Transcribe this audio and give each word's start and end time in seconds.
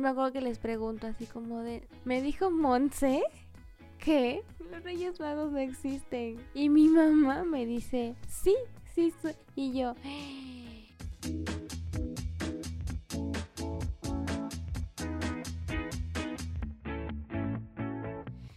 me 0.00 0.08
acuerdo 0.08 0.32
que 0.32 0.40
les 0.40 0.58
pregunto 0.58 1.06
así 1.06 1.26
como 1.26 1.60
de, 1.60 1.86
me 2.04 2.20
dijo 2.22 2.50
Monse 2.50 3.22
que 3.98 4.42
los 4.70 4.82
Reyes 4.82 5.20
Magos 5.20 5.52
no 5.52 5.58
existen. 5.58 6.38
Y 6.52 6.68
mi 6.68 6.88
mamá 6.88 7.44
me 7.44 7.64
dice, 7.66 8.14
sí, 8.28 8.54
sí, 8.94 9.12
sí. 9.22 9.28
y 9.54 9.78
yo... 9.78 9.94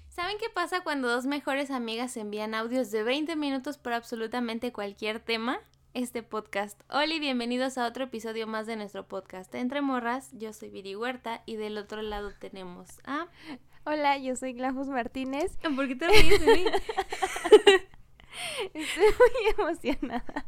¿Saben 0.10 0.38
qué 0.40 0.50
pasa 0.54 0.82
cuando 0.84 1.08
dos 1.08 1.26
mejores 1.26 1.72
amigas 1.72 2.18
envían 2.18 2.56
audios 2.56 2.92
de 2.92 3.04
20 3.04 3.36
minutos 3.36 3.78
por 3.78 3.94
absolutamente 3.94 4.74
cualquier 4.74 5.20
tema? 5.20 5.60
Este 5.98 6.22
podcast. 6.22 6.80
Hola 6.92 7.16
y 7.16 7.20
bienvenidos 7.20 7.80
a 7.80 7.88
otro 7.88 8.04
episodio 8.04 8.46
más 8.46 8.68
de 8.68 8.76
nuestro 8.76 9.08
podcast 9.08 9.56
Entre 9.56 9.82
Morras. 9.82 10.30
Yo 10.32 10.54
soy 10.54 10.70
Viri 10.70 10.96
Huerta 10.96 11.42
y 11.48 11.56
del 11.56 11.76
otro 11.76 12.04
lado 12.04 12.32
tenemos 12.40 13.02
a... 13.04 13.26
Hola, 13.84 14.16
yo 14.20 14.36
soy 14.36 14.54
Glafus 14.54 14.90
Martínez. 14.90 15.58
¿Por 15.76 15.88
qué 15.88 15.96
te 15.96 16.08
ríes 16.08 16.40
de 16.40 16.54
mí? 16.54 16.66
Estoy 18.76 19.06
muy 19.06 19.50
emocionada. 19.58 20.46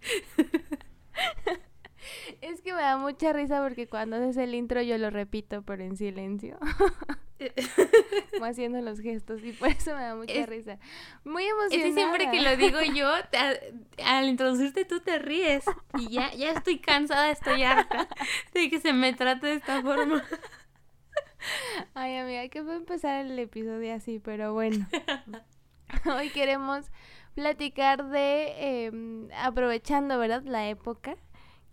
Es 2.40 2.60
que 2.60 2.72
me 2.72 2.80
da 2.80 2.96
mucha 2.96 3.32
risa 3.32 3.62
porque 3.62 3.86
cuando 3.86 4.16
haces 4.16 4.36
el 4.36 4.54
intro 4.54 4.82
yo 4.82 4.98
lo 4.98 5.10
repito, 5.10 5.62
pero 5.62 5.82
en 5.84 5.96
silencio. 5.96 6.58
Como 8.32 8.44
haciendo 8.44 8.80
los 8.80 9.00
gestos 9.00 9.42
y 9.42 9.52
por 9.52 9.68
eso 9.68 9.94
me 9.94 10.02
da 10.02 10.14
mucha 10.14 10.46
risa. 10.46 10.78
Muy 11.24 11.44
emocionada. 11.44 11.88
Es 11.88 11.94
siempre 11.94 12.30
que 12.30 12.40
lo 12.40 12.56
digo 12.56 12.80
yo, 12.94 13.10
al 14.04 14.28
introducirte 14.28 14.84
tú 14.84 15.00
te 15.00 15.18
ríes 15.18 15.64
y 15.98 16.10
ya, 16.10 16.32
ya 16.34 16.52
estoy 16.52 16.78
cansada, 16.78 17.30
estoy 17.30 17.62
harta 17.64 18.08
de 18.52 18.70
que 18.70 18.80
se 18.80 18.92
me 18.92 19.12
trate 19.12 19.48
de 19.48 19.54
esta 19.54 19.82
forma. 19.82 20.24
Ay, 21.94 22.16
amiga, 22.16 22.48
que 22.48 22.62
fue 22.62 22.76
empezar 22.76 23.26
el 23.26 23.38
episodio 23.38 23.94
así, 23.94 24.18
pero 24.18 24.54
bueno. 24.54 24.86
Hoy 26.06 26.30
queremos 26.30 26.90
platicar 27.34 28.08
de, 28.08 28.86
em, 28.86 29.28
aprovechando, 29.36 30.18
¿verdad? 30.18 30.42
La 30.44 30.68
época 30.68 31.16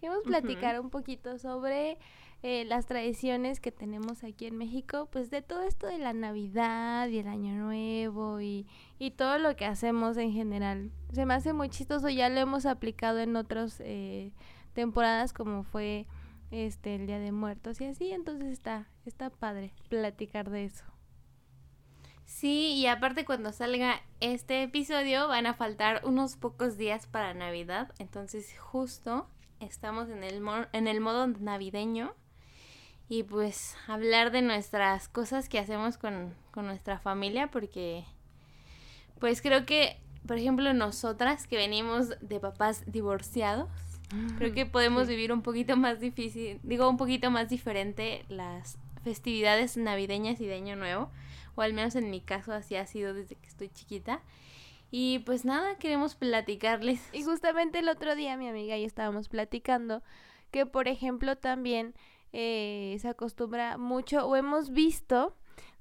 Queremos 0.02 0.24
platicar 0.24 0.80
un 0.80 0.90
poquito 0.90 1.38
sobre 1.38 2.00
eh, 2.42 2.66
las 2.66 2.88
tradiciones 2.88 3.60
que 3.60 3.72
tenemos 3.72 4.24
aquí 4.24 4.48
en 4.48 4.58
México, 4.58 5.08
pues 5.12 5.30
de 5.30 5.44
todo 5.44 5.62
esto 5.62 5.86
de 5.86 6.00
la 6.00 6.12
Navidad 6.12 7.08
y 7.08 7.20
el 7.20 7.28
Año 7.28 7.54
Nuevo 7.54 8.42
y, 8.42 8.66
y 8.98 9.12
todo 9.12 9.38
lo 9.38 9.56
que 9.56 9.66
hacemos 9.66 10.18
en 10.18 10.32
general. 10.34 10.90
Se 11.14 11.28
me 11.28 11.36
hace 11.36 11.54
muy 11.54 11.70
chistoso, 11.70 12.10
ya 12.10 12.30
lo 12.30 12.40
hemos 12.40 12.66
aplicado 12.66 13.20
en 13.20 13.36
otras 13.36 13.80
eh, 13.80 14.32
temporadas 14.74 15.34
como 15.34 15.62
fue 15.62 16.08
este 16.50 16.96
el 16.96 17.06
Día 17.06 17.20
de 17.20 17.32
Muertos 17.32 17.80
y 17.80 17.86
así, 17.86 18.12
entonces 18.12 18.48
está, 18.48 18.90
está 19.06 19.30
padre 19.30 19.72
platicar 19.88 20.50
de 20.50 20.66
eso. 20.66 20.84
Sí, 22.26 22.74
y 22.74 22.88
aparte 22.88 23.24
cuando 23.24 23.52
salga 23.52 24.02
este 24.20 24.64
episodio 24.64 25.28
van 25.28 25.46
a 25.46 25.54
faltar 25.54 26.02
unos 26.06 26.38
pocos 26.38 26.76
días 26.76 27.06
para 27.06 27.36
Navidad, 27.36 27.94
entonces 28.00 28.58
justo 28.58 29.28
estamos 29.62 30.10
en 30.10 30.24
el, 30.24 30.42
en 30.74 30.88
el 30.88 31.00
modo 31.00 31.28
navideño 31.28 32.14
y 33.08 33.24
pues 33.24 33.76
hablar 33.88 34.32
de 34.32 34.42
nuestras 34.42 35.08
cosas 35.08 35.50
que 35.50 35.60
hacemos 35.60 35.98
con, 35.98 36.34
nuestra 36.56 37.00
familia 37.00 37.50
porque 37.52 38.04
pues 39.20 39.42
creo 39.42 39.66
que, 39.66 39.98
por 40.28 40.38
ejemplo, 40.38 40.74
nosotras 40.74 41.48
que 41.48 41.58
venimos 41.58 42.10
de 42.22 42.40
papás 42.40 42.84
divorciados, 42.88 43.70
creo 44.38 44.54
que 44.54 44.66
podemos 44.66 45.08
vivir 45.08 45.32
un 45.32 45.42
poquito 45.42 45.78
más 45.78 46.00
difícil, 46.00 46.60
digo 46.64 46.90
un 46.90 46.98
poquito 46.98 47.30
más 47.32 47.50
diferente 47.50 48.26
las 48.30 48.78
festividades 49.04 49.78
navideñas 49.78 50.40
y 50.42 50.46
de 50.46 50.56
Año 50.56 50.76
Nuevo, 50.76 51.10
o 51.56 51.62
al 51.62 51.74
menos 51.74 51.96
en 51.96 52.10
mi 52.10 52.22
caso 52.22 52.54
así 52.54 52.76
ha 52.76 52.86
sido 52.88 53.14
desde 53.14 53.36
que 53.36 53.48
estoy 53.48 53.70
chiquita. 53.70 54.22
Y 54.92 55.20
pues 55.20 55.46
nada, 55.46 55.78
queremos 55.78 56.16
platicarles. 56.16 57.02
Y 57.14 57.24
justamente 57.24 57.80
el 57.80 57.90
otro 57.90 58.14
día 58.16 58.38
mi 58.38 58.50
amiga 58.50 58.78
y 58.78 58.84
estábamos 58.84 59.30
platicando 59.30 60.04
que, 60.52 60.66
por 60.66 60.90
ejemplo, 60.90 61.38
también 61.38 61.96
eh, 62.34 62.98
se 63.00 63.08
acostumbra 63.08 63.78
mucho 63.78 64.28
o 64.28 64.36
hemos 64.36 64.72
visto 64.72 65.34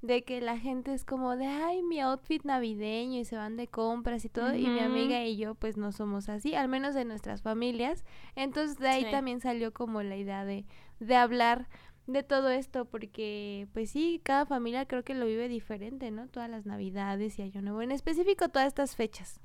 de 0.03 0.23
que 0.23 0.41
la 0.41 0.57
gente 0.57 0.95
es 0.95 1.05
como 1.05 1.37
de, 1.37 1.47
ay, 1.47 1.83
mi 1.83 2.01
outfit 2.01 2.43
navideño 2.45 3.21
y 3.21 3.25
se 3.25 3.37
van 3.37 3.57
de 3.57 3.69
compras 3.69 4.25
y 4.25 4.31
todo, 4.31 4.55
y 4.55 4.67
mi 4.67 4.81
amiga 4.81 5.25
y 5.25 5.37
yo 5.37 5.55
pues 5.55 5.77
no 5.77 5.93
somos 5.93 6.31
así, 6.31 6.55
al 6.55 6.69
menos 6.69 6.97
en 6.97 7.09
nuestras 7.09 7.43
familias. 7.43 8.05
Entonces 8.35 8.79
de 8.79 8.89
ahí 8.89 9.11
también 9.11 9.41
salió 9.41 9.75
como 9.75 10.03
la 10.03 10.17
idea 10.17 10.45
de, 10.45 10.65
de 11.01 11.17
hablar 11.17 11.69
de 12.13 12.23
todo 12.23 12.51
esto, 12.51 12.85
porque 12.85 13.69
pues 13.73 13.91
sí, 13.91 14.21
cada 14.23 14.47
familia 14.47 14.87
creo 14.87 15.05
que 15.05 15.15
lo 15.15 15.27
vive 15.27 15.49
diferente, 15.49 16.11
¿no? 16.11 16.29
Todas 16.29 16.51
las 16.51 16.67
navidades 16.67 17.39
y 17.39 17.43
año 17.43 17.63
nuevo, 17.63 17.83
en 17.83 17.93
específico 17.93 18.49
todas 18.49 18.69
estas 18.69 18.97
fechas. 18.97 19.41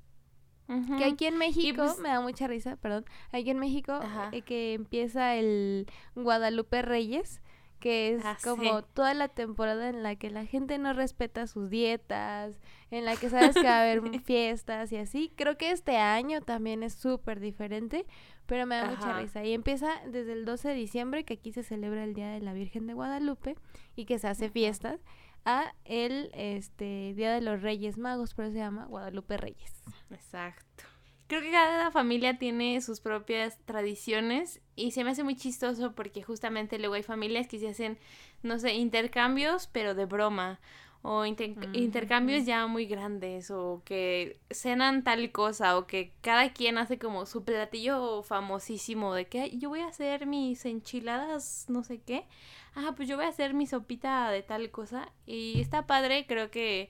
Que 0.97 1.05
aquí 1.05 1.25
en 1.25 1.37
México, 1.37 1.83
pues 1.83 1.99
me 1.99 2.09
da 2.09 2.21
mucha 2.21 2.47
risa, 2.47 2.75
perdón, 2.77 3.05
aquí 3.31 3.51
en 3.51 3.59
México 3.59 3.99
eh, 4.31 4.41
que 4.41 4.73
empieza 4.73 5.35
el 5.35 5.85
Guadalupe 6.15 6.81
Reyes, 6.81 7.39
que 7.79 8.15
es 8.15 8.25
ah, 8.25 8.35
como 8.43 8.81
toda 8.81 9.13
la 9.13 9.27
temporada 9.27 9.89
en 9.89 10.01
la 10.01 10.15
que 10.15 10.31
la 10.31 10.43
gente 10.45 10.79
no 10.79 10.93
respeta 10.93 11.45
sus 11.45 11.69
dietas, 11.69 12.55
en 12.89 13.05
la 13.05 13.15
que 13.15 13.29
sabes 13.29 13.53
que 13.53 13.63
va 13.63 13.77
a 13.77 13.81
haber 13.81 14.01
fiestas 14.23 14.91
y 14.91 14.97
así. 14.97 15.31
Creo 15.35 15.55
que 15.55 15.69
este 15.69 15.97
año 15.97 16.41
también 16.41 16.81
es 16.81 16.95
súper 16.95 17.39
diferente, 17.39 18.07
pero 18.45 18.65
me 18.65 18.75
da 18.75 18.89
mucha 18.89 19.19
risa. 19.19 19.43
Y 19.43 19.53
empieza 19.53 19.89
desde 20.07 20.33
el 20.33 20.45
12 20.45 20.69
de 20.69 20.75
diciembre, 20.75 21.23
que 21.23 21.35
aquí 21.35 21.51
se 21.51 21.63
celebra 21.63 22.03
el 22.03 22.13
Día 22.13 22.29
de 22.29 22.39
la 22.39 22.53
Virgen 22.53 22.87
de 22.87 22.93
Guadalupe 22.93 23.55
y 23.95 24.05
que 24.05 24.19
se 24.19 24.27
hace 24.27 24.49
fiestas, 24.49 24.99
a 25.45 25.73
el 25.85 26.31
este 26.33 27.13
Día 27.15 27.31
de 27.33 27.41
los 27.41 27.61
Reyes 27.61 27.97
Magos, 27.97 28.33
pero 28.33 28.49
se 28.49 28.57
llama 28.57 28.85
Guadalupe 28.85 29.37
Reyes. 29.37 29.83
Exacto. 30.09 30.83
Creo 31.27 31.41
que 31.41 31.51
cada 31.51 31.89
familia 31.89 32.37
tiene 32.37 32.79
sus 32.81 32.99
propias 32.99 33.57
tradiciones 33.65 34.61
y 34.75 34.91
se 34.91 35.03
me 35.03 35.09
hace 35.09 35.23
muy 35.23 35.35
chistoso 35.35 35.95
porque 35.95 36.21
justamente 36.21 36.77
luego 36.77 36.93
hay 36.93 37.03
familias 37.03 37.47
que 37.47 37.57
se 37.57 37.69
hacen, 37.69 37.97
no 38.43 38.59
sé, 38.59 38.75
intercambios, 38.75 39.67
pero 39.67 39.95
de 39.95 40.05
broma 40.05 40.59
o 41.07 41.23
intercambios 41.23 42.47
ya 42.47 42.65
muy 42.65 42.87
grandes 42.87 43.51
o 43.51 43.83
que 43.85 44.39
cenan 44.49 45.03
tal 45.03 45.31
cosa 45.31 45.77
o 45.77 45.85
que 45.85 46.13
cada 46.21 46.51
quien 46.51 46.79
hace 46.79 46.97
como 46.97 47.27
su 47.27 47.43
platillo 47.43 48.23
famosísimo 48.23 49.13
de 49.13 49.27
que 49.27 49.55
yo 49.55 49.69
voy 49.69 49.81
a 49.81 49.87
hacer 49.87 50.25
mis 50.25 50.65
enchiladas 50.65 51.65
no 51.69 51.83
sé 51.83 52.01
qué. 52.01 52.25
Ah 52.73 52.93
pues 52.95 53.07
yo 53.07 53.17
voy 53.17 53.25
a 53.25 53.29
hacer 53.29 53.53
mi 53.53 53.67
sopita 53.67 54.31
de 54.31 54.41
tal 54.41 54.71
cosa 54.71 55.11
y 55.27 55.61
está 55.61 55.85
padre 55.85 56.25
creo 56.25 56.49
que 56.49 56.89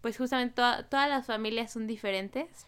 pues 0.00 0.18
justamente 0.18 0.54
todas 0.54 1.08
las 1.08 1.26
familias 1.26 1.72
son 1.72 1.86
diferentes. 1.86 2.66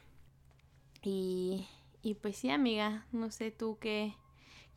Y, 1.03 1.67
y 2.03 2.15
pues 2.15 2.37
sí 2.37 2.50
amiga 2.50 3.05
no 3.11 3.33
sé 3.33 3.50
tú 3.50 3.78
qué, 3.81 4.15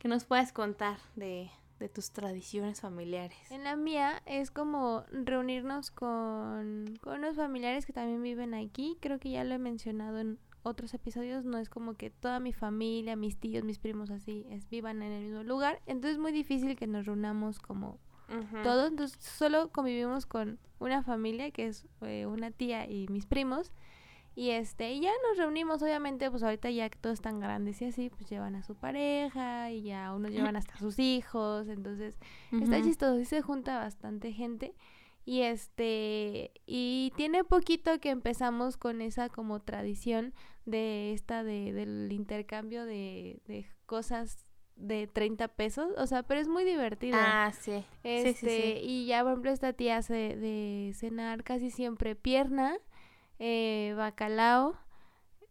qué 0.00 0.08
nos 0.08 0.24
puedes 0.24 0.50
contar 0.50 0.98
de, 1.14 1.52
de 1.82 1.88
tus 1.88 2.12
tradiciones 2.12 2.80
familiares? 2.80 3.50
En 3.50 3.64
la 3.64 3.76
mía 3.76 4.22
es 4.24 4.50
como 4.50 5.04
reunirnos 5.10 5.90
con, 5.90 6.98
con 7.02 7.18
unos 7.18 7.36
familiares 7.36 7.84
que 7.84 7.92
también 7.92 8.22
viven 8.22 8.54
aquí. 8.54 8.96
Creo 9.00 9.18
que 9.18 9.30
ya 9.30 9.44
lo 9.44 9.54
he 9.54 9.58
mencionado 9.58 10.20
en 10.20 10.38
otros 10.62 10.94
episodios. 10.94 11.44
No 11.44 11.58
es 11.58 11.68
como 11.68 11.94
que 11.94 12.10
toda 12.10 12.38
mi 12.40 12.52
familia, 12.52 13.16
mis 13.16 13.36
tíos, 13.36 13.64
mis 13.64 13.78
primos 13.78 14.10
así, 14.10 14.46
es, 14.48 14.68
vivan 14.70 15.02
en 15.02 15.12
el 15.12 15.24
mismo 15.24 15.42
lugar. 15.42 15.82
Entonces 15.86 16.12
es 16.12 16.18
muy 16.18 16.32
difícil 16.32 16.76
que 16.76 16.86
nos 16.86 17.04
reunamos 17.04 17.58
como 17.58 17.98
todos. 18.62 18.88
Entonces 18.88 19.18
solo 19.20 19.70
convivimos 19.70 20.24
con 20.24 20.58
una 20.78 21.02
familia 21.02 21.50
que 21.50 21.66
es 21.66 21.84
eh, 22.00 22.26
una 22.26 22.50
tía 22.50 22.88
y 22.88 23.08
mis 23.08 23.26
primos. 23.26 23.72
Y 24.34 24.50
este, 24.50 24.98
ya 24.98 25.10
nos 25.28 25.36
reunimos, 25.36 25.82
obviamente, 25.82 26.30
pues 26.30 26.42
ahorita 26.42 26.70
ya 26.70 26.88
que 26.88 26.98
todos 26.98 27.14
están 27.14 27.38
grandes 27.38 27.82
y 27.82 27.86
así, 27.86 28.08
pues 28.08 28.30
llevan 28.30 28.54
a 28.54 28.62
su 28.62 28.74
pareja 28.74 29.70
y 29.70 29.82
ya 29.82 30.14
unos 30.14 30.30
llevan 30.30 30.56
hasta 30.56 30.76
sus 30.78 30.98
hijos, 30.98 31.68
entonces 31.68 32.18
está 32.50 32.82
chistoso, 32.82 33.18
y 33.18 33.26
se 33.26 33.42
junta 33.42 33.78
bastante 33.78 34.32
gente. 34.32 34.74
Y 35.24 35.42
este, 35.42 36.50
y 36.66 37.12
tiene 37.16 37.44
poquito 37.44 38.00
que 38.00 38.10
empezamos 38.10 38.76
con 38.76 39.02
esa 39.02 39.28
como 39.28 39.60
tradición 39.60 40.34
de 40.64 41.12
esta 41.12 41.44
de, 41.44 41.72
del 41.72 42.10
intercambio 42.10 42.84
de, 42.84 43.40
de 43.46 43.66
cosas 43.86 44.46
de 44.76 45.06
30 45.06 45.48
pesos, 45.48 45.88
o 45.96 46.06
sea, 46.06 46.22
pero 46.22 46.40
es 46.40 46.48
muy 46.48 46.64
divertido. 46.64 47.18
Ah, 47.20 47.52
sí. 47.52 47.84
Este, 48.02 48.80
y 48.80 49.06
ya, 49.06 49.22
por 49.22 49.32
ejemplo, 49.32 49.52
esta 49.52 49.72
tía 49.74 49.98
hace 49.98 50.36
de 50.36 50.92
cenar 50.94 51.44
casi 51.44 51.70
siempre 51.70 52.16
pierna 52.16 52.78
eh, 53.38 53.94
bacalao, 53.96 54.76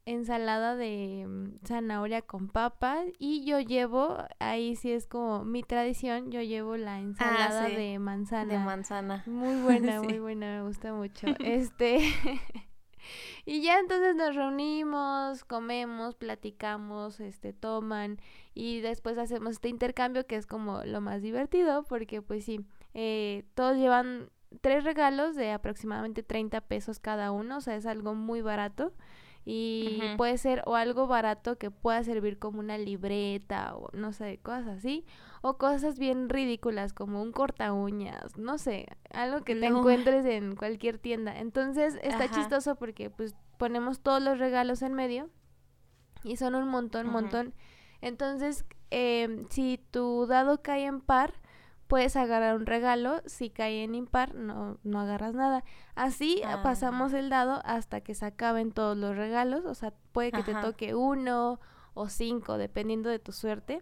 ensalada 0.05 0.75
de 0.75 1.25
mm, 1.27 1.65
zanahoria 1.65 2.21
con 2.21 2.47
papas 2.49 3.05
y 3.19 3.45
yo 3.45 3.59
llevo, 3.59 4.17
ahí 4.39 4.75
sí 4.75 4.91
es 4.91 5.07
como 5.07 5.43
mi 5.43 5.63
tradición, 5.63 6.31
yo 6.31 6.41
llevo 6.41 6.77
la 6.77 6.95
ah, 6.95 6.99
ensalada 6.99 7.67
de 7.67 7.99
manzana. 7.99 8.53
De 8.53 8.59
manzana. 8.59 9.23
Muy 9.25 9.55
buena, 9.61 10.01
muy 10.01 10.19
buena, 10.19 10.57
me 10.57 10.67
gusta 10.67 10.93
mucho. 10.93 11.27
Este 11.39 11.99
y 13.45 13.61
ya 13.61 13.79
entonces 13.79 14.15
nos 14.15 14.35
reunimos, 14.35 15.43
comemos, 15.43 16.15
platicamos, 16.15 17.19
este, 17.19 17.53
toman 17.53 18.19
y 18.53 18.81
después 18.81 19.17
hacemos 19.17 19.53
este 19.53 19.69
intercambio 19.69 20.25
que 20.25 20.35
es 20.35 20.45
como 20.45 20.83
lo 20.83 21.01
más 21.01 21.21
divertido 21.21 21.83
porque 21.83 22.21
pues 22.21 22.45
sí, 22.45 22.65
eh, 22.93 23.45
todos 23.53 23.77
llevan 23.77 24.29
tres 24.59 24.83
regalos 24.83 25.35
de 25.35 25.51
aproximadamente 25.51 26.23
30 26.23 26.61
pesos 26.61 26.99
cada 26.99 27.31
uno, 27.31 27.57
o 27.57 27.61
sea, 27.61 27.75
es 27.75 27.85
algo 27.85 28.13
muy 28.13 28.41
barato. 28.41 28.93
Y 29.43 29.99
puede 30.17 30.37
ser 30.37 30.61
o 30.67 30.75
algo 30.75 31.07
barato 31.07 31.57
que 31.57 31.71
pueda 31.71 32.03
servir 32.03 32.37
como 32.37 32.59
una 32.59 32.77
libreta 32.77 33.75
o 33.75 33.89
no 33.93 34.13
sé, 34.13 34.37
cosas 34.37 34.67
así, 34.67 35.03
o 35.41 35.57
cosas 35.57 35.97
bien 35.97 36.29
ridículas 36.29 36.93
como 36.93 37.23
un 37.23 37.31
corta 37.31 37.73
uñas, 37.73 38.37
no 38.37 38.59
sé, 38.59 38.85
algo 39.11 39.43
que 39.43 39.55
te 39.55 39.65
encuentres 39.65 40.25
en 40.25 40.55
cualquier 40.55 40.99
tienda. 40.99 41.39
Entonces 41.39 41.97
está 42.03 42.29
chistoso 42.29 42.75
porque 42.75 43.09
pues 43.09 43.35
ponemos 43.57 44.01
todos 44.01 44.21
los 44.21 44.37
regalos 44.37 44.83
en 44.83 44.93
medio 44.93 45.31
y 46.23 46.37
son 46.37 46.53
un 46.53 46.67
montón, 46.67 47.09
montón. 47.09 47.55
Entonces, 48.01 48.65
eh, 48.91 49.45
si 49.49 49.79
tu 49.91 50.27
dado 50.27 50.61
cae 50.61 50.85
en 50.85 51.01
par, 51.01 51.33
puedes 51.91 52.15
agarrar 52.15 52.55
un 52.55 52.65
regalo, 52.65 53.21
si 53.25 53.49
cae 53.49 53.83
en 53.83 53.95
impar, 53.95 54.33
no, 54.33 54.77
no 54.81 55.01
agarras 55.01 55.33
nada. 55.33 55.65
Así 55.93 56.41
ah. 56.45 56.63
pasamos 56.63 57.11
el 57.11 57.29
dado 57.29 57.61
hasta 57.65 57.99
que 57.99 58.15
se 58.15 58.25
acaben 58.25 58.71
todos 58.71 58.95
los 58.95 59.17
regalos, 59.17 59.65
o 59.65 59.73
sea, 59.75 59.93
puede 60.13 60.31
que 60.31 60.41
te 60.41 60.53
toque 60.53 60.95
uno 60.95 61.59
o 61.93 62.07
cinco, 62.07 62.57
dependiendo 62.57 63.09
de 63.09 63.19
tu 63.19 63.33
suerte. 63.33 63.81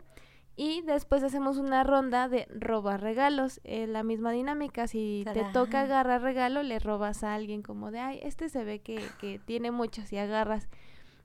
Y 0.56 0.82
después 0.82 1.22
hacemos 1.22 1.60
una 1.60 1.84
ronda 1.84 2.28
de 2.30 2.48
robar 2.50 3.00
regalos. 3.00 3.62
la 3.64 4.02
misma 4.02 4.32
dinámica. 4.32 4.88
Si 4.88 5.24
te 5.32 5.44
toca 5.54 5.82
agarrar 5.82 6.24
regalo, 6.24 6.64
le 6.64 6.80
robas 6.80 7.24
a 7.24 7.36
alguien 7.36 7.62
como 7.62 7.92
de, 7.92 8.00
ay, 8.00 8.20
este 8.24 8.50
se 8.50 8.64
ve 8.64 8.80
que, 8.80 9.08
que 9.22 9.38
tiene 9.38 9.70
muchos 9.70 10.12
y 10.12 10.18
agarras. 10.18 10.68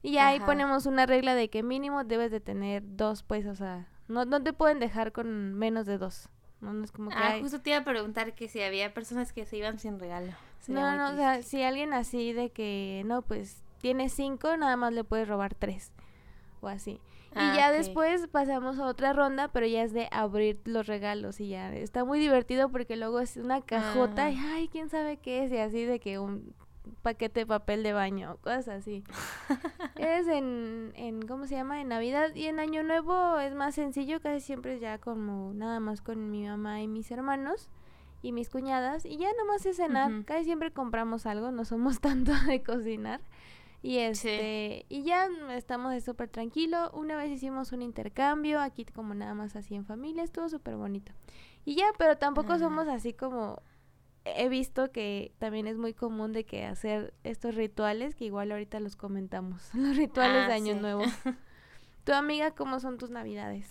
Y 0.02 0.18
ahí 0.18 0.38
ponemos 0.38 0.84
una 0.84 1.06
regla 1.06 1.34
de 1.34 1.48
que 1.48 1.62
mínimo 1.62 2.04
debes 2.04 2.30
de 2.30 2.40
tener 2.40 2.82
dos, 2.84 3.22
pues, 3.22 3.46
o 3.46 3.54
sea, 3.54 3.88
no, 4.06 4.26
no 4.26 4.42
te 4.42 4.52
pueden 4.52 4.80
dejar 4.80 5.12
con 5.12 5.54
menos 5.54 5.86
de 5.86 5.96
dos. 5.96 6.28
No, 6.72 6.84
es 6.84 6.92
como 6.92 7.10
que. 7.10 7.16
Ah, 7.16 7.36
justo 7.40 7.60
te 7.60 7.70
iba 7.70 7.78
a 7.78 7.84
preguntar 7.84 8.34
que 8.34 8.48
si 8.48 8.62
había 8.62 8.94
personas 8.94 9.32
que 9.32 9.44
se 9.44 9.56
iban 9.56 9.78
sin 9.78 9.98
regalo. 9.98 10.32
no, 10.68 10.96
no, 10.96 11.10
o 11.12 11.16
sea, 11.16 11.42
si 11.42 11.62
alguien 11.62 11.92
así 11.92 12.32
de 12.32 12.50
que, 12.50 13.02
no, 13.04 13.22
pues 13.22 13.62
tiene 13.80 14.08
cinco, 14.08 14.56
nada 14.56 14.76
más 14.76 14.92
le 14.92 15.04
puedes 15.04 15.28
robar 15.28 15.54
tres. 15.54 15.92
O 16.62 16.68
así. 16.68 16.92
y 16.92 17.36
ah, 17.36 17.54
ya 17.54 17.72
después 17.72 18.26
pasamos 18.28 18.78
a 18.78 18.86
otra 18.86 19.12
ronda, 19.12 19.48
pero 19.48 19.66
ya 19.66 19.82
es 19.82 19.92
de 19.92 20.08
abrir 20.10 20.60
los 20.64 20.86
regalos 20.86 21.38
y 21.40 21.48
ya 21.48 21.74
está 21.74 22.04
muy 22.04 22.18
divertido 22.18 22.70
porque 22.70 22.96
luego 22.96 23.20
es 23.20 23.36
una 23.36 23.60
cajota 23.60 24.30
y, 24.30 24.36
ah. 24.38 24.52
ay, 24.54 24.68
quién 24.68 24.88
sabe 24.88 25.18
qué 25.18 25.44
es, 25.44 25.52
y 25.52 25.58
así 25.58 25.84
de 25.84 26.00
que 26.00 26.18
un 26.18 26.54
paquete 27.02 27.40
de 27.40 27.46
papel 27.46 27.82
de 27.82 27.92
baño, 27.92 28.38
cosas 28.42 28.68
así. 28.68 29.04
es 29.96 30.26
en, 30.28 30.92
en, 30.96 31.26
¿cómo 31.26 31.46
se 31.46 31.54
llama? 31.54 31.80
En 31.80 31.88
Navidad 31.88 32.34
y 32.34 32.46
en 32.46 32.60
Año 32.60 32.82
Nuevo 32.82 33.38
es 33.38 33.54
más 33.54 33.74
sencillo, 33.74 34.20
casi 34.20 34.40
siempre 34.40 34.74
es 34.74 34.80
ya 34.80 34.98
como 34.98 35.52
nada 35.54 35.80
más 35.80 36.00
con 36.00 36.30
mi 36.30 36.46
mamá 36.46 36.82
y 36.82 36.88
mis 36.88 37.10
hermanos 37.10 37.68
y 38.22 38.32
mis 38.32 38.48
cuñadas 38.48 39.04
y 39.04 39.18
ya 39.18 39.28
nomás 39.38 39.66
es 39.66 39.76
cenar, 39.76 40.24
casi 40.24 40.44
siempre 40.44 40.72
compramos 40.72 41.26
algo, 41.26 41.50
no 41.50 41.64
somos 41.64 42.00
tanto 42.00 42.32
de 42.46 42.62
cocinar. 42.62 43.20
Y 43.82 43.98
este, 43.98 44.86
y 44.88 45.02
ya 45.02 45.28
estamos 45.50 46.02
súper 46.02 46.30
tranquilo. 46.30 46.90
Una 46.94 47.18
vez 47.18 47.30
hicimos 47.30 47.70
un 47.72 47.82
intercambio, 47.82 48.58
aquí 48.62 48.86
como 48.86 49.12
nada 49.12 49.34
más 49.34 49.56
así 49.56 49.74
en 49.74 49.84
familia, 49.84 50.22
estuvo 50.22 50.48
súper 50.48 50.76
bonito. 50.76 51.12
Y 51.66 51.74
ya, 51.74 51.84
pero 51.98 52.16
tampoco 52.16 52.58
somos 52.58 52.88
así 52.88 53.12
como 53.12 53.60
he 54.24 54.48
visto 54.48 54.90
que 54.90 55.32
también 55.38 55.66
es 55.66 55.76
muy 55.76 55.94
común 55.94 56.32
de 56.32 56.44
que 56.44 56.64
hacer 56.64 57.14
estos 57.24 57.54
rituales, 57.54 58.14
que 58.14 58.24
igual 58.24 58.52
ahorita 58.52 58.80
los 58.80 58.96
comentamos, 58.96 59.62
los 59.74 59.96
rituales 59.96 60.46
de 60.46 60.52
ah, 60.52 60.56
Año 60.56 60.74
Nuevo. 60.74 61.02
tu 62.04 62.12
amiga, 62.12 62.52
¿cómo 62.52 62.80
son 62.80 62.98
tus 62.98 63.10
navidades? 63.10 63.70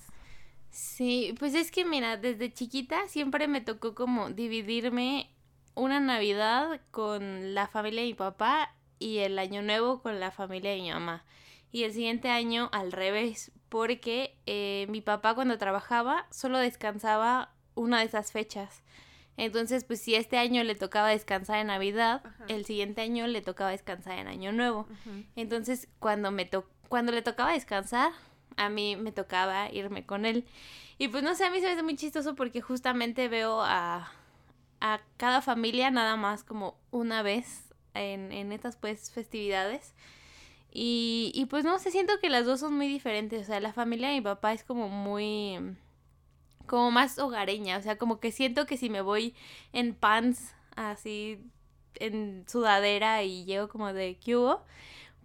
Sí, 0.69 1.35
pues 1.37 1.53
es 1.53 1.69
que 1.69 1.85
mira, 1.85 2.17
desde 2.17 2.51
chiquita 2.51 3.07
siempre 3.07 3.47
me 3.47 3.61
tocó 3.61 3.93
como 3.93 4.31
dividirme 4.31 5.29
una 5.75 5.99
Navidad 5.99 6.81
con 6.91 7.53
la 7.53 7.67
familia 7.67 8.01
de 8.01 8.07
mi 8.07 8.13
papá 8.13 8.75
y 8.99 9.19
el 9.19 9.37
Año 9.37 9.61
Nuevo 9.61 10.01
con 10.01 10.19
la 10.19 10.31
familia 10.31 10.71
de 10.71 10.81
mi 10.81 10.91
mamá. 10.91 11.25
Y 11.71 11.83
el 11.83 11.93
siguiente 11.93 12.29
año 12.29 12.69
al 12.71 12.91
revés, 12.91 13.51
porque 13.69 14.37
eh, 14.45 14.85
mi 14.89 15.01
papá 15.01 15.35
cuando 15.35 15.57
trabajaba 15.57 16.27
solo 16.29 16.59
descansaba 16.59 17.53
una 17.75 17.99
de 17.99 18.05
esas 18.05 18.31
fechas. 18.31 18.83
Entonces, 19.37 19.83
pues 19.83 19.99
si 19.99 20.15
este 20.15 20.37
año 20.37 20.63
le 20.63 20.75
tocaba 20.75 21.09
descansar 21.09 21.59
en 21.59 21.67
Navidad, 21.67 22.21
el 22.47 22.65
siguiente 22.65 23.01
año 23.01 23.25
le 23.27 23.41
tocaba 23.41 23.71
descansar 23.71 24.19
en 24.19 24.27
Año 24.27 24.51
Nuevo. 24.51 24.87
Entonces, 25.35 25.87
cuando 25.99 26.31
me 26.31 26.45
to 26.45 26.65
cuando 26.87 27.11
le 27.11 27.23
tocaba 27.23 27.53
descansar, 27.53 28.11
a 28.55 28.69
mí 28.69 28.95
me 28.95 29.11
tocaba 29.11 29.71
irme 29.71 30.05
con 30.05 30.25
él. 30.25 30.45
Y 30.99 31.07
pues 31.07 31.23
no 31.23 31.33
sé, 31.33 31.45
a 31.45 31.49
mí 31.49 31.59
se 31.59 31.65
me 31.65 31.71
hace 31.71 31.81
muy 31.81 31.95
chistoso 31.95 32.35
porque 32.35 32.61
justamente 32.61 33.27
veo 33.27 33.61
a, 33.61 34.11
a 34.79 35.01
cada 35.17 35.41
familia 35.41 35.89
nada 35.89 36.15
más 36.15 36.43
como 36.43 36.77
una 36.91 37.23
vez 37.23 37.73
en, 37.95 38.31
en 38.31 38.51
estas 38.51 38.75
pues 38.75 39.09
festividades. 39.09 39.95
Y, 40.71 41.31
y 41.33 41.45
pues 41.45 41.65
no 41.65 41.79
sé, 41.79 41.89
siento 41.89 42.19
que 42.19 42.29
las 42.29 42.45
dos 42.45 42.59
son 42.59 42.75
muy 42.75 42.87
diferentes. 42.87 43.41
O 43.41 43.45
sea, 43.45 43.59
la 43.59 43.73
familia 43.73 44.09
de 44.09 44.15
mi 44.15 44.21
papá 44.21 44.53
es 44.53 44.63
como 44.63 44.89
muy 44.89 45.59
como 46.65 46.91
más 46.91 47.19
hogareña, 47.19 47.77
o 47.77 47.81
sea, 47.81 47.97
como 47.97 48.19
que 48.19 48.31
siento 48.31 48.65
que 48.65 48.77
si 48.77 48.89
me 48.89 49.01
voy 49.01 49.35
en 49.73 49.93
pants, 49.93 50.55
así, 50.75 51.39
en 51.95 52.45
sudadera 52.47 53.23
y 53.23 53.45
llego 53.45 53.67
como 53.69 53.93
de 53.93 54.17
cubo, 54.23 54.63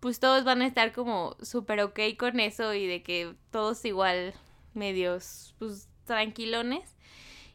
pues 0.01 0.21
todos 0.21 0.45
van 0.45 0.63
a 0.63 0.67
estar 0.67 0.93
como 0.93 1.37
súper 1.43 1.81
ok 1.81 2.01
con 2.19 2.41
eso 2.41 2.75
y 2.75 2.87
de 2.87 3.03
que 3.03 3.35
todos 3.51 3.85
igual 3.85 4.35
medios, 4.75 5.55
pues, 5.59 5.89
tranquilones. 6.05 6.97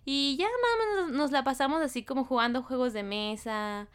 Y 0.06 0.36
ya 0.38 0.46
nada 0.46 1.06
más 1.06 1.14
nos 1.14 1.32
la 1.32 1.44
pasamos 1.44 1.82
así 1.82 2.04
como 2.04 2.26
jugando 2.26 2.62
juegos 2.62 2.92
de 2.92 3.04
mesa 3.04 3.88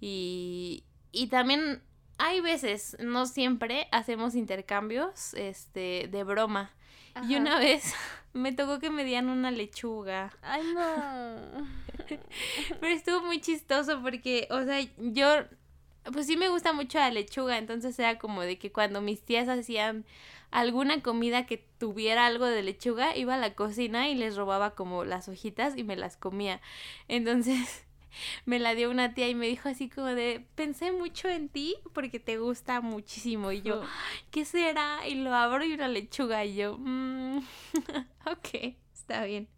y, 0.00 0.84
y 1.10 1.28
también 1.28 1.82
hay 2.18 2.40
veces, 2.40 2.96
no 3.00 3.26
siempre, 3.26 3.88
hacemos 3.90 4.34
intercambios 4.34 5.34
este, 5.34 6.08
de 6.10 6.24
broma. 6.24 6.70
Y 7.28 7.36
una 7.36 7.58
vez 7.58 7.94
me 8.34 8.52
tocó 8.52 8.78
que 8.80 8.90
me 8.90 9.04
dieran 9.04 9.30
una 9.30 9.50
lechuga. 9.50 10.32
Ay, 10.42 10.62
no. 10.74 11.66
Pero 12.80 12.94
estuvo 12.94 13.22
muy 13.22 13.40
chistoso 13.40 14.02
porque, 14.02 14.46
o 14.50 14.62
sea, 14.64 14.80
yo, 14.98 15.26
pues 16.12 16.26
sí 16.26 16.36
me 16.36 16.48
gusta 16.48 16.72
mucho 16.72 16.98
la 16.98 17.10
lechuga, 17.10 17.56
entonces 17.56 17.98
era 17.98 18.18
como 18.18 18.42
de 18.42 18.58
que 18.58 18.72
cuando 18.72 19.00
mis 19.00 19.22
tías 19.22 19.48
hacían 19.48 20.04
alguna 20.50 21.02
comida 21.02 21.46
que 21.46 21.64
tuviera 21.78 22.26
algo 22.26 22.46
de 22.46 22.62
lechuga, 22.62 23.16
iba 23.16 23.34
a 23.34 23.38
la 23.38 23.54
cocina 23.54 24.08
y 24.08 24.14
les 24.14 24.36
robaba 24.36 24.74
como 24.74 25.04
las 25.04 25.28
hojitas 25.28 25.76
y 25.76 25.84
me 25.84 25.96
las 25.96 26.16
comía. 26.16 26.60
Entonces 27.08 27.83
me 28.44 28.58
la 28.58 28.74
dio 28.74 28.90
una 28.90 29.14
tía 29.14 29.28
y 29.28 29.34
me 29.34 29.46
dijo 29.46 29.68
así 29.68 29.88
como 29.88 30.08
de, 30.08 30.46
pensé 30.54 30.92
mucho 30.92 31.28
en 31.28 31.48
ti 31.48 31.76
porque 31.92 32.20
te 32.20 32.38
gusta 32.38 32.80
muchísimo. 32.80 33.52
Y 33.52 33.62
yo, 33.62 33.82
¿qué 34.30 34.44
será? 34.44 35.06
Y 35.06 35.16
lo 35.16 35.34
abro 35.34 35.64
y 35.64 35.72
una 35.72 35.88
lechuga 35.88 36.44
y 36.44 36.56
yo, 36.56 36.76
mmm, 36.78 37.38
ok, 38.26 38.74
está 38.92 39.24
bien. 39.24 39.48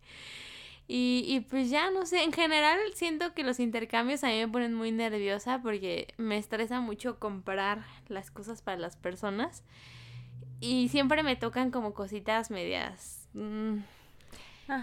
Y, 0.88 1.24
y 1.26 1.40
pues 1.40 1.68
ya, 1.68 1.90
no 1.90 2.06
sé, 2.06 2.22
en 2.22 2.32
general 2.32 2.78
siento 2.94 3.34
que 3.34 3.42
los 3.42 3.58
intercambios 3.58 4.22
a 4.22 4.28
mí 4.28 4.38
me 4.38 4.48
ponen 4.48 4.72
muy 4.72 4.92
nerviosa 4.92 5.60
porque 5.60 6.14
me 6.16 6.38
estresa 6.38 6.80
mucho 6.80 7.18
comprar 7.18 7.84
las 8.08 8.30
cosas 8.30 8.62
para 8.62 8.78
las 8.78 8.96
personas. 8.96 9.64
Y 10.60 10.88
siempre 10.88 11.22
me 11.22 11.36
tocan 11.36 11.70
como 11.70 11.92
cositas 11.92 12.50
medias... 12.50 13.28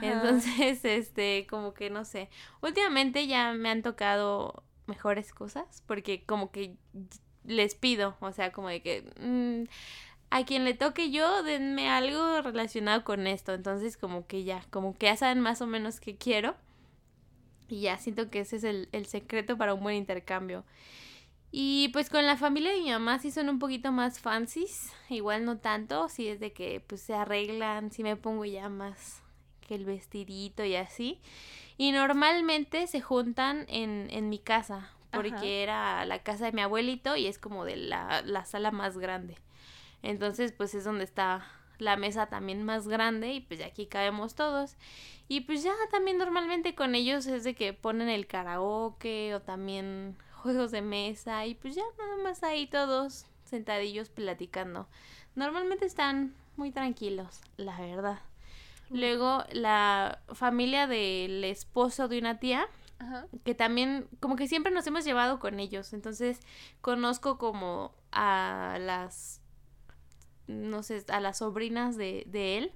Entonces, 0.01 0.83
este, 0.85 1.47
como 1.49 1.73
que 1.73 1.89
no 1.89 2.05
sé. 2.05 2.29
Últimamente 2.61 3.27
ya 3.27 3.53
me 3.53 3.69
han 3.69 3.81
tocado 3.81 4.63
mejores 4.87 5.33
cosas 5.33 5.83
porque 5.87 6.23
como 6.25 6.51
que 6.51 6.75
les 7.45 7.75
pido, 7.75 8.15
o 8.19 8.31
sea, 8.31 8.51
como 8.51 8.69
de 8.69 8.81
que 8.81 9.11
mm, 9.19 9.69
a 10.29 10.45
quien 10.45 10.63
le 10.63 10.73
toque 10.73 11.11
yo, 11.11 11.43
denme 11.43 11.89
algo 11.89 12.41
relacionado 12.41 13.03
con 13.03 13.27
esto. 13.27 13.53
Entonces, 13.53 13.97
como 13.97 14.27
que 14.27 14.43
ya, 14.43 14.65
como 14.69 14.97
que 14.97 15.07
ya 15.07 15.17
saben 15.17 15.39
más 15.39 15.61
o 15.61 15.67
menos 15.67 15.99
qué 15.99 16.15
quiero. 16.15 16.55
Y 17.67 17.81
ya 17.81 17.97
siento 17.97 18.29
que 18.29 18.41
ese 18.41 18.57
es 18.57 18.63
el, 18.63 18.89
el 18.91 19.05
secreto 19.05 19.57
para 19.57 19.73
un 19.73 19.83
buen 19.83 19.95
intercambio. 19.95 20.63
Y 21.51 21.89
pues 21.89 22.09
con 22.09 22.25
la 22.25 22.35
familia 22.35 22.71
de 22.71 22.81
mi 22.81 22.89
mamá 22.89 23.19
sí 23.19 23.29
son 23.29 23.47
un 23.47 23.59
poquito 23.59 23.91
más 23.91 24.19
fancies, 24.19 24.91
igual 25.09 25.45
no 25.45 25.59
tanto, 25.59 26.09
si 26.09 26.27
es 26.27 26.39
de 26.39 26.51
que 26.51 26.79
pues 26.79 27.01
se 27.01 27.13
arreglan, 27.13 27.91
si 27.91 28.01
me 28.01 28.15
pongo 28.15 28.43
ya 28.43 28.69
más 28.69 29.22
que 29.63 29.75
el 29.75 29.85
vestidito 29.85 30.63
y 30.63 30.75
así. 30.75 31.19
Y 31.77 31.91
normalmente 31.91 32.87
se 32.87 33.01
juntan 33.01 33.65
en, 33.67 34.07
en 34.11 34.29
mi 34.29 34.39
casa, 34.39 34.91
porque 35.11 35.63
era 35.63 36.05
la 36.05 36.19
casa 36.23 36.45
de 36.45 36.51
mi 36.51 36.61
abuelito 36.61 37.15
y 37.15 37.27
es 37.27 37.39
como 37.39 37.65
de 37.65 37.75
la, 37.75 38.21
la 38.23 38.45
sala 38.45 38.71
más 38.71 38.97
grande. 38.97 39.37
Entonces, 40.01 40.51
pues 40.51 40.75
es 40.75 40.83
donde 40.83 41.03
está 41.03 41.47
la 41.79 41.97
mesa 41.97 42.27
también 42.27 42.63
más 42.63 42.87
grande 42.87 43.33
y 43.33 43.41
pues 43.41 43.61
aquí 43.61 43.85
caemos 43.85 44.35
todos. 44.35 44.75
Y 45.27 45.41
pues 45.41 45.63
ya 45.63 45.73
también 45.91 46.17
normalmente 46.17 46.75
con 46.75 46.95
ellos 46.95 47.25
es 47.27 47.43
de 47.43 47.55
que 47.55 47.73
ponen 47.73 48.09
el 48.09 48.27
karaoke 48.27 49.33
o 49.35 49.41
también 49.41 50.17
juegos 50.35 50.71
de 50.71 50.81
mesa 50.81 51.45
y 51.45 51.55
pues 51.55 51.75
ya 51.75 51.83
nada 51.97 52.17
más 52.23 52.43
ahí 52.43 52.67
todos 52.67 53.25
sentadillos 53.45 54.09
platicando. 54.09 54.87
Normalmente 55.35 55.85
están 55.85 56.35
muy 56.57 56.71
tranquilos, 56.71 57.41
la 57.57 57.79
verdad. 57.79 58.19
Luego 58.93 59.43
la 59.51 60.21
familia 60.33 60.87
del 60.87 61.43
esposo 61.43 62.07
de 62.07 62.19
una 62.19 62.39
tía, 62.39 62.67
que 63.43 63.53
también 63.53 64.07
como 64.21 64.37
que 64.37 64.47
siempre 64.47 64.71
nos 64.71 64.87
hemos 64.87 65.03
llevado 65.03 65.39
con 65.39 65.59
ellos, 65.59 65.91
entonces 65.91 66.39
conozco 66.79 67.37
como 67.37 67.93
a 68.11 68.77
las 68.79 69.41
no 70.47 70.83
sé, 70.83 71.03
a 71.07 71.19
las 71.19 71.39
sobrinas 71.39 71.97
de, 71.97 72.23
de 72.27 72.57
él. 72.57 72.71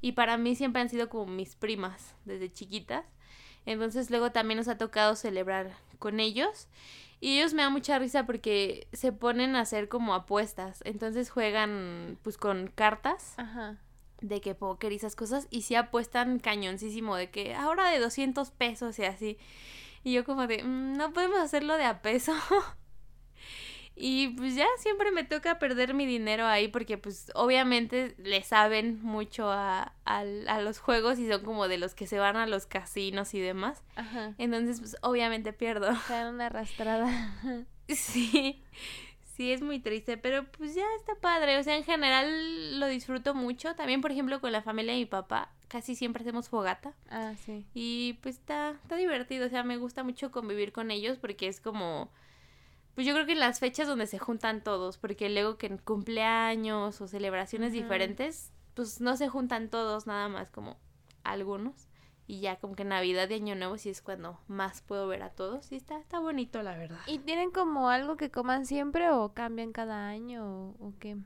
Y 0.00 0.12
para 0.12 0.36
mí 0.36 0.54
siempre 0.54 0.82
han 0.82 0.88
sido 0.88 1.08
como 1.08 1.26
mis 1.26 1.56
primas 1.56 2.14
desde 2.24 2.52
chiquitas. 2.52 3.04
Entonces 3.66 4.10
luego 4.10 4.32
también 4.32 4.58
nos 4.58 4.68
ha 4.68 4.78
tocado 4.78 5.16
celebrar 5.16 5.72
con 5.98 6.20
ellos. 6.20 6.68
Y 7.20 7.38
ellos 7.38 7.54
me 7.54 7.62
dan 7.62 7.72
mucha 7.72 7.98
risa 7.98 8.26
porque 8.26 8.88
se 8.92 9.12
ponen 9.12 9.56
a 9.56 9.60
hacer 9.60 9.88
como 9.88 10.14
apuestas. 10.14 10.82
Entonces 10.84 11.30
juegan 11.30 12.18
pues 12.22 12.36
con 12.36 12.66
cartas. 12.74 13.34
De 14.24 14.40
que 14.40 14.54
póker 14.54 14.92
y 14.92 14.96
esas 14.96 15.16
cosas. 15.16 15.46
Y 15.50 15.62
sí 15.62 15.74
apuestan 15.74 16.38
cañoncísimo 16.38 17.14
de 17.16 17.30
que 17.30 17.54
ahora 17.54 17.90
de 17.90 17.98
200 17.98 18.50
pesos 18.50 18.98
y 18.98 19.04
así. 19.04 19.38
Y 20.02 20.12
yo 20.12 20.24
como 20.24 20.46
de, 20.46 20.64
mm, 20.64 20.96
no 20.96 21.12
podemos 21.12 21.38
hacerlo 21.38 21.76
de 21.76 21.84
a 21.84 22.00
peso. 22.00 22.32
Y 23.96 24.30
pues 24.30 24.56
ya 24.56 24.66
siempre 24.78 25.12
me 25.12 25.22
toca 25.22 25.60
perder 25.60 25.94
mi 25.94 26.04
dinero 26.04 26.46
ahí 26.46 26.66
porque 26.66 26.98
pues 26.98 27.30
obviamente 27.34 28.16
le 28.18 28.42
saben 28.42 29.00
mucho 29.02 29.52
a, 29.52 29.94
a, 30.04 30.24
los 30.60 30.80
juegos 30.80 31.20
y 31.20 31.28
son 31.28 31.44
como 31.44 31.68
de 31.68 31.78
los 31.78 31.94
que 31.94 32.08
se 32.08 32.18
van 32.18 32.36
a 32.36 32.46
los 32.46 32.66
casinos 32.66 33.34
y 33.34 33.40
demás. 33.40 33.84
Ajá. 33.94 34.34
Entonces 34.38 34.80
pues 34.80 34.96
obviamente 35.02 35.52
pierdo. 35.52 35.90
una 36.28 36.46
arrastrada. 36.46 37.06
sí, 37.88 38.64
sí 39.36 39.52
es 39.52 39.62
muy 39.62 39.80
triste, 39.80 40.16
pero 40.16 40.44
pues 40.52 40.74
ya 40.74 40.84
está 40.96 41.14
padre. 41.16 41.58
O 41.58 41.62
sea, 41.62 41.76
en 41.76 41.84
general 41.84 42.80
lo 42.80 42.86
disfruto 42.86 43.34
mucho. 43.34 43.74
También 43.74 44.00
por 44.00 44.12
ejemplo 44.12 44.40
con 44.40 44.52
la 44.52 44.62
familia 44.62 44.92
de 44.92 45.00
mi 45.00 45.06
papá 45.06 45.50
casi 45.68 45.94
siempre 45.96 46.22
hacemos 46.22 46.48
fogata. 46.48 46.94
Ah, 47.10 47.34
sí. 47.44 47.66
Y 47.74 48.14
pues 48.22 48.36
está, 48.36 48.70
está 48.82 48.96
divertido. 48.96 49.46
O 49.46 49.48
sea, 49.48 49.64
me 49.64 49.76
gusta 49.76 50.04
mucho 50.04 50.30
convivir 50.30 50.72
con 50.72 50.90
ellos 50.90 51.18
porque 51.18 51.48
es 51.48 51.60
como 51.60 52.10
pues 52.94 53.06
yo 53.06 53.12
creo 53.12 53.26
que 53.26 53.34
las 53.34 53.58
fechas 53.58 53.88
donde 53.88 54.06
se 54.06 54.18
juntan 54.18 54.62
todos, 54.62 54.98
porque 54.98 55.28
luego 55.28 55.58
que 55.58 55.66
en 55.66 55.78
cumpleaños 55.78 57.00
o 57.00 57.08
celebraciones 57.08 57.72
diferentes, 57.72 58.52
pues 58.74 59.00
no 59.00 59.16
se 59.16 59.28
juntan 59.28 59.68
todos, 59.68 60.06
nada 60.06 60.28
más 60.28 60.50
como 60.50 60.78
algunos. 61.24 61.83
Y 62.26 62.40
ya 62.40 62.56
como 62.56 62.74
que 62.74 62.84
Navidad 62.84 63.28
y 63.28 63.34
Año 63.34 63.54
Nuevo 63.54 63.76
sí 63.76 63.90
es 63.90 64.00
cuando 64.00 64.38
más 64.48 64.80
puedo 64.80 65.06
ver 65.06 65.22
a 65.22 65.30
todos. 65.30 65.70
Y 65.72 65.76
está, 65.76 65.98
está 65.98 66.20
bonito, 66.20 66.62
la 66.62 66.76
verdad. 66.76 67.00
¿Y 67.06 67.18
tienen 67.18 67.50
como 67.50 67.90
algo 67.90 68.16
que 68.16 68.30
coman 68.30 68.64
siempre 68.64 69.10
o 69.10 69.34
cambian 69.34 69.72
cada 69.72 70.08
año 70.08 70.70
o, 70.78 70.94
qué? 70.98 71.16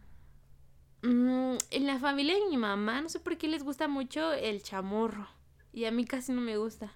Mm, 1.02 1.56
en 1.70 1.86
la 1.86 1.98
familia 2.00 2.34
de 2.34 2.46
mi 2.50 2.56
mamá, 2.56 3.00
no 3.00 3.08
sé 3.08 3.20
por 3.20 3.36
qué 3.38 3.46
les 3.46 3.62
gusta 3.62 3.86
mucho 3.86 4.32
el 4.32 4.62
chamorro. 4.62 5.28
Y 5.72 5.84
a 5.84 5.92
mí 5.92 6.04
casi 6.04 6.32
no 6.32 6.40
me 6.40 6.56
gusta. 6.56 6.92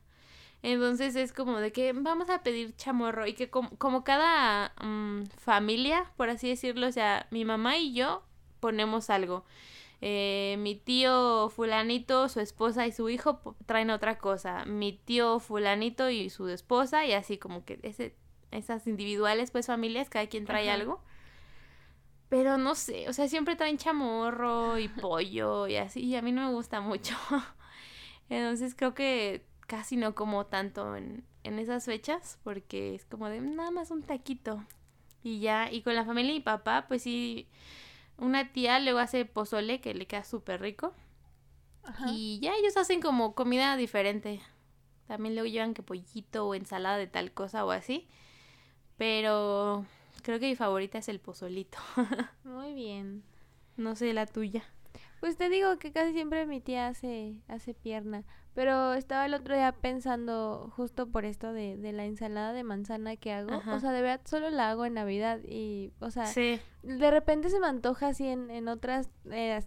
Entonces 0.63 1.17
es 1.17 1.33
como 1.33 1.59
de 1.59 1.73
que 1.73 1.93
vamos 1.93 2.31
a 2.31 2.43
pedir 2.43 2.75
chamorro 2.77 3.27
y 3.27 3.35
que 3.35 3.51
como, 3.51 4.05
cada 4.05 4.73
mm, 4.81 5.25
familia, 5.39 6.11
por 6.17 6.31
así 6.31 6.49
decirlo, 6.49 6.87
o 6.87 6.93
sea, 6.93 7.27
mi 7.31 7.45
mamá 7.45 7.79
y 7.79 7.93
yo 7.93 8.23
ponemos 8.61 9.11
algo. 9.11 9.45
Eh, 10.05 10.57
mi 10.59 10.75
tío 10.75 11.49
fulanito, 11.49 12.29
su 12.29 12.41
esposa 12.41 12.89
y 12.89 12.93
su 12.93 13.09
hijo 13.09 13.55
traen 13.67 13.89
otra 13.91 14.19
cosa. 14.19 14.65
Mi 14.65 14.93
tío 14.93 15.39
fulanito 15.39 16.11
y 16.11 16.29
su 16.29 16.49
esposa 16.49 17.07
y 17.07 17.13
así 17.13 17.39
como 17.39 17.65
que 17.65 17.79
ese, 17.85 18.17
esas 18.51 18.89
individuales, 18.89 19.53
pues 19.53 19.69
familias, 19.69 20.11
cada 20.11 20.27
quien 20.27 20.45
trae 20.45 20.71
algo. 20.73 21.01
Pero 22.29 22.59
no 22.59 22.75
sé, 22.75 23.09
o 23.09 23.13
sea, 23.13 23.29
siempre 23.29 23.55
traen 23.55 23.79
chamorro 23.79 24.77
y 24.79 24.89
pollo 24.89 25.69
y 25.69 25.77
así, 25.77 26.01
y 26.01 26.17
a 26.17 26.23
mí 26.23 26.33
no 26.33 26.49
me 26.49 26.53
gusta 26.53 26.81
mucho. 26.81 27.15
Entonces 28.29 28.75
creo 28.75 28.95
que 28.95 29.47
casi 29.69 29.97
no 29.97 30.17
como 30.17 30.47
tanto 30.47 30.97
en, 30.97 31.25
en 31.45 31.61
esas 31.61 31.85
fechas 31.85 32.41
porque 32.43 32.97
es 32.97 33.05
como 33.05 33.29
de 33.29 33.41
nada 33.41 33.71
más 33.71 33.93
un 33.93 34.03
taquito 34.03 34.65
y 35.23 35.39
ya. 35.39 35.71
Y 35.71 35.83
con 35.83 35.95
la 35.95 36.05
familia 36.05 36.35
y 36.35 36.41
papá, 36.41 36.87
pues 36.89 37.05
sí, 37.05 37.49
una 38.19 38.53
tía 38.53 38.79
luego 38.81 38.99
hace 38.99 39.25
pozole 39.25 39.81
que 39.81 39.95
le 39.95 40.07
queda 40.07 40.25
súper 40.25 40.61
rico. 40.61 40.95
Y 42.07 42.39
ya 42.41 42.55
ellos 42.55 42.77
hacen 42.77 43.01
como 43.01 43.35
comida 43.35 43.77
diferente. 43.77 44.41
También 45.07 45.35
luego 45.35 45.49
llevan 45.49 45.75
que 45.75 45.83
pollito 45.83 46.47
o 46.47 46.55
ensalada 46.55 46.97
de 46.97 47.09
tal 47.09 47.33
cosa 47.33 47.65
o 47.65 47.71
así. 47.71 48.09
Pero 48.97 49.85
creo 50.23 50.39
que 50.39 50.47
mi 50.47 50.57
favorita 50.57 50.99
es 50.99 51.09
el 51.09 51.19
pozolito. 51.19 51.79
Muy 52.45 52.73
bien. 52.73 53.25
No 53.77 53.97
sé 53.97 54.13
la 54.13 54.27
tuya. 54.27 54.63
Pues 55.21 55.37
te 55.37 55.49
digo 55.49 55.79
que 55.79 55.93
casi 55.93 56.13
siempre 56.13 56.47
mi 56.47 56.61
tía 56.61 56.89
hace, 56.89 57.35
hace 57.49 57.75
pierna. 57.75 58.25
Pero 58.55 58.93
estaba 58.93 59.25
el 59.27 59.35
otro 59.35 59.55
día 59.55 59.73
pensando 59.73 60.71
justo 60.77 61.07
por 61.07 61.25
esto 61.25 61.53
de, 61.53 61.77
de 61.79 61.93
la 61.93 62.05
ensalada 62.05 62.53
de 62.53 62.65
manzana 62.65 63.17
que 63.17 63.33
hago. 63.33 63.63
O 63.71 63.81
sea, 63.81 63.93
de 63.93 64.03
verdad 64.03 64.21
solo 64.25 64.51
la 64.51 64.71
hago 64.71 64.85
en 64.85 64.95
Navidad 64.95 65.41
y, 65.45 65.93
o 66.01 66.11
sea, 66.11 66.27
de 66.83 67.11
repente 67.11 67.49
se 67.49 67.61
me 67.61 67.67
antoja 67.67 68.09
así 68.09 68.27
en, 68.27 68.51
en 68.51 68.69
otras, 68.69 69.09
eh, 69.31 69.59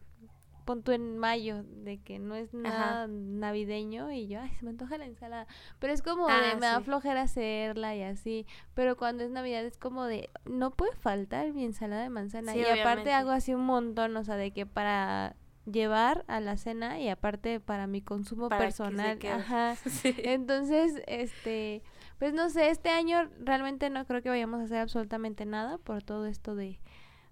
punto 0.65 0.91
en 0.91 1.17
mayo, 1.17 1.63
de 1.63 1.99
que 1.99 2.19
no 2.19 2.35
es 2.35 2.53
nada 2.53 3.07
navideño 3.07 4.11
y 4.11 4.27
yo, 4.27 4.41
ay, 4.41 4.49
se 4.55 4.65
me 4.65 4.71
antoja 4.71 4.97
la 4.97 5.05
ensalada. 5.05 5.47
Pero 5.79 5.93
es 5.93 6.01
como 6.01 6.27
de, 6.27 6.33
ah, 6.33 6.55
me 6.59 6.65
da 6.65 6.81
flojera 6.81 7.21
hacerla 7.21 7.95
y 7.95 8.03
así. 8.03 8.45
Pero 8.73 8.97
cuando 8.97 9.23
es 9.23 9.31
Navidad 9.31 9.63
es 9.63 9.77
como 9.77 10.05
de, 10.05 10.29
no 10.45 10.71
puede 10.71 10.95
faltar 10.95 11.53
mi 11.53 11.63
ensalada 11.63 12.03
de 12.03 12.09
manzana. 12.09 12.55
y 12.55 12.63
aparte 12.65 13.13
hago 13.13 13.31
así 13.31 13.53
un 13.53 13.65
montón, 13.65 14.17
o 14.17 14.23
sea, 14.23 14.35
de 14.35 14.51
que 14.51 14.65
para 14.65 15.35
llevar 15.65 16.23
a 16.27 16.39
la 16.39 16.57
cena 16.57 16.99
y 16.99 17.09
aparte 17.09 17.59
para 17.59 17.87
mi 17.87 18.01
consumo 18.01 18.49
personal. 18.49 19.19
Ajá. 19.25 19.75
Entonces, 20.03 21.01
este, 21.07 21.83
pues 22.19 22.33
no 22.33 22.49
sé, 22.49 22.69
este 22.69 22.89
año 22.89 23.29
realmente 23.39 23.89
no 23.89 24.05
creo 24.05 24.21
que 24.21 24.29
vayamos 24.29 24.61
a 24.61 24.63
hacer 24.63 24.77
absolutamente 24.77 25.45
nada 25.45 25.77
por 25.79 26.03
todo 26.03 26.25
esto 26.25 26.55
de 26.55 26.79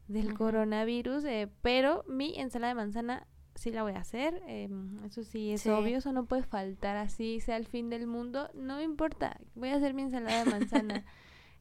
del 0.08 0.34
coronavirus, 0.34 1.24
eh, 1.24 1.50
pero 1.62 2.04
mi 2.08 2.38
ensalada 2.38 2.74
de 2.74 2.75
manzana 2.75 3.28
sí 3.56 3.72
la 3.72 3.84
voy 3.84 3.94
a 3.94 4.00
hacer, 4.00 4.42
eh, 4.48 4.70
eso 5.06 5.24
sí 5.24 5.52
es 5.52 5.66
obvio, 5.68 5.98
eso 5.98 6.12
no 6.12 6.25
puede 6.25 6.44
faltar 6.44 6.98
así, 6.98 7.40
sea 7.40 7.58
el 7.58 7.66
fin 7.66 7.90
del 7.90 8.08
mundo, 8.08 8.50
no 8.54 8.78
me 8.78 8.84
importa, 8.84 9.40
voy 9.56 9.70
a 9.70 9.75
hacer 9.75 9.94
mi 9.94 10.04
ensalada 10.04 10.44
de 10.44 10.52
manzana. 10.52 11.06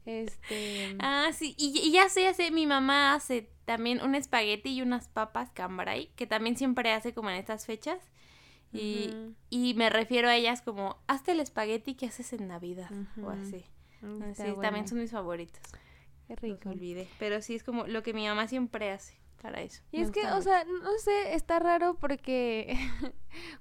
Este. 0.05 0.97
Ah, 0.99 1.31
sí, 1.33 1.55
y, 1.57 1.93
ya 1.93 2.09
sé, 2.09 2.25
ya 2.25 2.35
sé, 2.35 2.50
mi 2.50 2.67
mamá 2.67 3.14
hace 3.14 3.49
también 3.64 4.02
un 4.02 4.14
espagueti 4.14 4.71
y 4.71 4.83
unas 4.83 5.09
papas 5.09 5.50
cambray, 5.50 6.09
que 6.16 6.26
también 6.26 6.57
siempre 6.57 6.92
hace 6.92 7.14
como 7.14 7.31
en 7.31 7.37
estas 7.37 7.66
fechas. 7.66 7.99
Y, 8.75 9.11
y 9.50 9.75
me 9.75 9.90
refiero 9.90 10.28
a 10.28 10.35
ellas 10.35 10.62
como, 10.62 10.97
hazte 11.07 11.33
el 11.33 11.40
espagueti 11.40 11.95
que 11.95 12.07
haces 12.07 12.33
en 12.33 12.49
Navidad, 12.49 12.90
o 13.23 13.28
así. 13.28 13.66
Mm, 14.00 14.33
sí, 14.35 14.45
también 14.62 14.88
son 14.88 14.99
mis 14.99 15.11
favoritos. 15.11 15.61
Qué 16.26 16.37
rico. 16.37 16.71
olvidé. 16.71 17.07
Pero 17.19 17.42
sí 17.42 17.54
es 17.54 17.64
como 17.64 17.87
lo 17.87 18.02
que 18.02 18.14
mi 18.14 18.26
mamá 18.26 18.49
siempre 18.49 18.90
hace 18.90 19.14
para 19.42 19.61
eso. 19.61 19.83
Y 19.90 20.00
es 20.00 20.11
que, 20.11 20.26
o 20.26 20.40
sea, 20.40 20.64
no 20.64 20.99
sé, 20.99 21.35
está 21.35 21.59
raro 21.59 21.97
porque, 22.00 22.76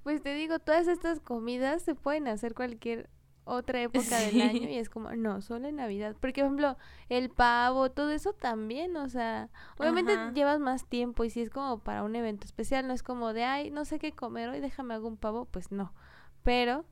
pues 0.03 0.21
te 0.21 0.33
digo, 0.33 0.59
todas 0.59 0.87
estas 0.87 1.19
comidas 1.19 1.81
se 1.81 1.95
pueden 1.95 2.27
hacer 2.27 2.53
cualquier 2.53 3.09
otra 3.43 3.81
época 3.81 4.17
del 4.17 4.41
año 4.41 4.69
y 4.69 4.77
es 4.77 4.89
como, 4.89 5.11
no, 5.11 5.41
solo 5.41 5.67
en 5.67 5.77
Navidad. 5.77 6.15
Porque, 6.19 6.41
por 6.41 6.47
ejemplo, 6.47 6.77
el 7.09 7.29
pavo, 7.29 7.91
todo 7.91 8.11
eso 8.11 8.33
también, 8.33 8.95
o 8.97 9.09
sea, 9.09 9.49
obviamente 9.77 10.13
llevas 10.33 10.59
más 10.59 10.85
tiempo 10.85 11.23
y 11.23 11.29
si 11.29 11.41
es 11.41 11.49
como 11.49 11.79
para 11.79 12.03
un 12.03 12.15
evento 12.15 12.45
especial, 12.45 12.87
no 12.87 12.93
es 12.93 13.03
como 13.03 13.33
de, 13.33 13.43
ay, 13.43 13.71
no 13.71 13.85
sé 13.85 13.99
qué 13.99 14.11
comer 14.11 14.49
hoy, 14.49 14.59
déjame 14.59 14.93
hago 14.93 15.07
un 15.07 15.17
pavo, 15.17 15.45
pues 15.45 15.71
no. 15.71 15.93
Pero, 16.43 16.85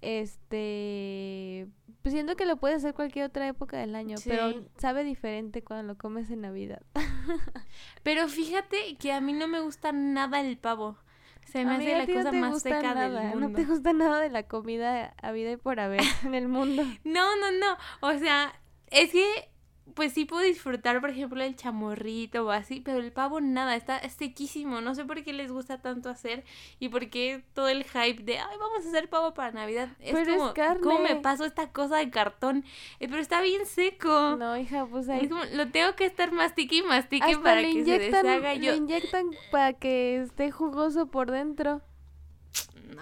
este, 0.00 1.68
pues 2.02 2.12
siento 2.12 2.36
que 2.36 2.46
lo 2.46 2.56
puedes 2.56 2.78
hacer 2.78 2.94
cualquier 2.94 3.26
otra 3.26 3.46
época 3.48 3.78
del 3.78 3.94
año, 3.94 4.16
pero 4.24 4.64
sabe 4.76 5.04
diferente 5.04 5.62
cuando 5.62 5.92
lo 5.92 5.98
comes 5.98 6.30
en 6.30 6.42
Navidad. 6.42 6.82
pero 8.02 8.28
fíjate 8.28 8.96
que 8.96 9.12
a 9.12 9.20
mí 9.20 9.32
no 9.32 9.48
me 9.48 9.60
gusta 9.60 9.92
nada 9.92 10.40
el 10.40 10.58
pavo. 10.58 10.98
Se 11.46 11.64
me 11.64 11.76
hace 11.76 11.96
la 11.96 12.06
cosa 12.06 12.32
más 12.32 12.62
seca 12.62 12.94
del 12.94 13.12
mundo. 13.28 13.48
No 13.48 13.54
te 13.54 13.64
gusta 13.64 13.92
nada 13.92 14.20
de 14.20 14.30
la 14.30 14.42
comida 14.44 15.14
a 15.22 15.32
vida 15.32 15.52
y 15.52 15.56
por 15.56 15.80
haber 15.80 16.02
en 16.24 16.34
el 16.34 16.48
mundo. 16.48 16.82
No, 17.04 17.36
no, 17.36 17.52
no. 17.52 17.76
O 18.00 18.18
sea, 18.18 18.52
es 18.88 19.12
que 19.12 19.50
pues 19.94 20.12
sí 20.12 20.24
puedo 20.24 20.42
disfrutar, 20.42 21.00
por 21.00 21.10
ejemplo, 21.10 21.42
el 21.42 21.54
chamorrito 21.56 22.46
o 22.46 22.50
así, 22.50 22.80
pero 22.80 22.98
el 22.98 23.12
pavo 23.12 23.40
nada, 23.40 23.76
está 23.76 24.06
sequísimo. 24.08 24.80
No 24.80 24.94
sé 24.94 25.04
por 25.04 25.22
qué 25.22 25.32
les 25.32 25.50
gusta 25.52 25.80
tanto 25.80 26.10
hacer 26.10 26.44
y 26.80 26.88
por 26.88 27.08
qué 27.08 27.44
todo 27.54 27.68
el 27.68 27.84
hype 27.84 28.22
de, 28.22 28.38
ay, 28.38 28.56
vamos 28.58 28.84
a 28.84 28.88
hacer 28.88 29.08
pavo 29.08 29.32
para 29.34 29.52
Navidad. 29.52 29.88
Es 30.00 30.14
como, 30.28 30.52
¿cómo 30.82 30.98
me 30.98 31.16
paso 31.16 31.44
esta 31.44 31.70
cosa 31.70 31.98
de 31.98 32.10
cartón? 32.10 32.64
Eh, 33.00 33.08
pero 33.08 33.18
está 33.18 33.40
bien 33.40 33.64
seco. 33.64 34.36
No, 34.36 34.56
hija, 34.58 34.86
pues 34.86 35.08
ahí... 35.08 35.20
Es 35.22 35.28
como, 35.28 35.44
lo 35.44 35.68
tengo 35.70 35.94
que 35.94 36.04
estar 36.04 36.32
mastique 36.32 36.76
y 36.76 36.82
mastique 36.82 37.38
para 37.38 37.62
que 37.62 37.84
se 37.84 37.98
deshaga. 37.98 38.54
Yo... 38.54 38.74
inyectan 38.74 39.30
para 39.50 39.72
que 39.72 40.22
esté 40.22 40.50
jugoso 40.50 41.06
por 41.06 41.30
dentro. 41.30 41.82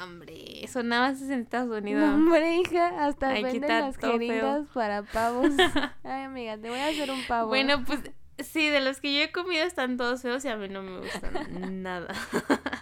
Hombre, 0.03 0.65
eso 0.65 0.83
nada 0.83 1.11
más 1.11 1.21
es 1.21 1.31
en 1.31 1.41
Estados 1.41 1.77
Unidos. 1.77 2.03
No, 2.03 2.15
hombre, 2.15 2.57
hija, 2.57 3.05
hasta 3.07 3.29
Ay, 3.31 3.43
venden 3.43 3.69
las 3.69 3.99
todo 3.99 4.13
feo. 4.13 4.19
jeringas 4.19 4.69
para 4.73 5.03
pavos. 5.03 5.49
Ay, 6.05 6.23
amiga, 6.23 6.59
te 6.59 6.69
voy 6.69 6.79
a 6.79 6.89
hacer 6.89 7.11
un 7.11 7.21
pavo. 7.27 7.49
Bueno, 7.49 7.85
pues 7.85 8.01
sí, 8.39 8.69
de 8.69 8.81
los 8.81 9.01
que 9.01 9.15
yo 9.15 9.21
he 9.21 9.33
comido 9.33 9.65
están 9.65 9.97
todos 9.97 10.23
feos 10.23 10.45
y 10.45 10.49
a 10.49 10.57
mí 10.57 10.69
no 10.69 10.83
me 10.83 10.99
gustan 11.01 11.83
nada. 11.83 12.15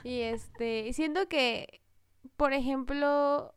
Y 0.04 0.20
este, 0.20 0.92
siento 0.92 1.28
que, 1.28 1.82
por 2.36 2.52
ejemplo, 2.52 3.54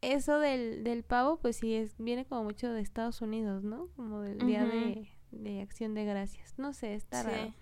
eso 0.00 0.38
del, 0.38 0.84
del 0.84 1.04
pavo, 1.04 1.38
pues 1.40 1.56
sí, 1.56 1.74
es, 1.74 1.94
viene 1.98 2.24
como 2.24 2.44
mucho 2.44 2.72
de 2.72 2.80
Estados 2.80 3.20
Unidos, 3.22 3.62
¿no? 3.64 3.88
Como 3.96 4.20
del 4.20 4.38
Día 4.38 4.64
de, 4.64 5.08
de 5.30 5.62
Acción 5.62 5.94
de 5.94 6.04
Gracias. 6.04 6.58
No 6.58 6.72
sé, 6.72 6.94
está 6.94 7.22
raro. 7.22 7.54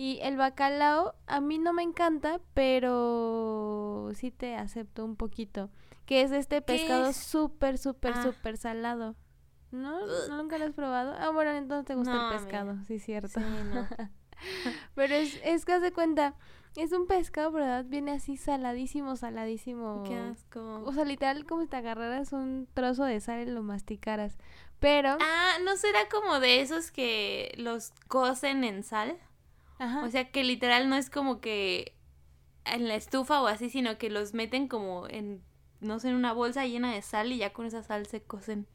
Y 0.00 0.20
el 0.22 0.36
bacalao, 0.36 1.16
a 1.26 1.40
mí 1.40 1.58
no 1.58 1.72
me 1.72 1.82
encanta, 1.82 2.40
pero 2.54 4.10
sí 4.14 4.30
te 4.30 4.54
acepto 4.54 5.04
un 5.04 5.16
poquito. 5.16 5.70
Que 6.06 6.22
es 6.22 6.30
este 6.30 6.56
¿Qué 6.56 6.62
pescado 6.62 7.08
es? 7.08 7.16
súper, 7.16 7.78
súper, 7.78 8.12
Ah. 8.16 8.22
súper 8.22 8.56
salado. 8.56 9.16
¿No? 9.72 9.98
Ugh. 9.98 10.30
¿Nunca 10.30 10.56
lo 10.56 10.66
has 10.66 10.72
probado? 10.72 11.14
Ah, 11.18 11.30
bueno, 11.30 11.50
entonces 11.50 11.84
te 11.86 11.94
gusta 11.96 12.14
No, 12.14 12.30
el 12.32 12.38
pescado, 12.38 12.76
sí, 12.86 12.98
cierto. 13.00 13.40
Sí, 13.40 13.46
no. 13.74 13.86
Pero 14.94 15.14
es, 15.14 15.38
es 15.44 15.64
que 15.64 15.72
haz 15.72 15.82
de 15.82 15.92
cuenta, 15.92 16.34
es 16.76 16.92
un 16.92 17.06
pescado, 17.08 17.50
¿verdad? 17.50 17.84
Viene 17.86 18.12
así 18.12 18.36
saladísimo, 18.36 19.16
saladísimo. 19.16 20.04
Qué 20.06 20.14
asco. 20.16 20.82
O 20.84 20.92
sea, 20.92 21.04
literal 21.04 21.44
como 21.44 21.62
si 21.62 21.66
te 21.68 21.76
agarraras 21.76 22.32
un 22.32 22.68
trozo 22.72 23.02
de 23.04 23.18
sal 23.20 23.40
y 23.48 23.50
lo 23.50 23.62
masticaras. 23.64 24.38
Pero, 24.78 25.16
Ah, 25.20 25.54
¿no 25.64 25.76
será 25.76 26.08
como 26.08 26.38
de 26.38 26.60
esos 26.60 26.92
que 26.92 27.52
los 27.58 27.90
cocen 28.06 28.62
en 28.62 28.84
sal? 28.84 29.16
Ajá, 29.78 30.04
O 30.04 30.10
sea, 30.10 30.30
que 30.30 30.44
literal 30.44 30.88
no 30.88 30.96
es 30.96 31.10
como 31.10 31.40
que 31.40 31.94
en 32.64 32.86
la 32.88 32.94
estufa 32.94 33.40
o 33.42 33.46
así, 33.46 33.70
sino 33.70 33.98
que 33.98 34.10
los 34.10 34.34
meten 34.34 34.68
como 34.68 35.06
en, 35.08 35.42
no 35.80 35.98
sé, 35.98 36.10
en 36.10 36.16
una 36.16 36.32
bolsa 36.32 36.66
llena 36.66 36.92
de 36.92 37.02
sal 37.02 37.32
y 37.32 37.38
ya 37.38 37.52
con 37.52 37.66
esa 37.66 37.82
sal 37.82 38.06
se 38.06 38.22
cocen. 38.22 38.66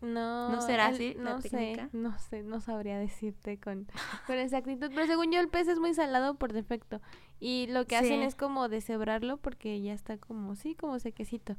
no. 0.00 0.48
¿no 0.48 0.60
será 0.60 0.88
el- 0.88 0.94
así 0.94 1.14
la 1.14 1.34
No 1.34 1.40
sé, 1.40 1.48
técnica? 1.50 1.88
no 1.92 2.18
sé, 2.18 2.42
no 2.42 2.60
sabría 2.60 2.98
decirte 2.98 3.58
con, 3.60 3.86
con 4.26 4.36
exactitud. 4.36 4.90
Pero 4.94 5.06
según 5.06 5.30
yo, 5.32 5.38
el 5.40 5.48
pez 5.48 5.68
es 5.68 5.78
muy 5.78 5.94
salado 5.94 6.34
por 6.34 6.52
defecto. 6.52 7.00
Y 7.38 7.66
lo 7.68 7.86
que 7.86 7.96
hacen 7.96 8.22
es 8.22 8.34
como 8.34 8.68
deshebrarlo 8.68 9.36
porque 9.36 9.80
ya 9.80 9.92
está 9.92 10.18
como, 10.18 10.54
sí, 10.56 10.74
como 10.74 10.98
sequecito. 10.98 11.56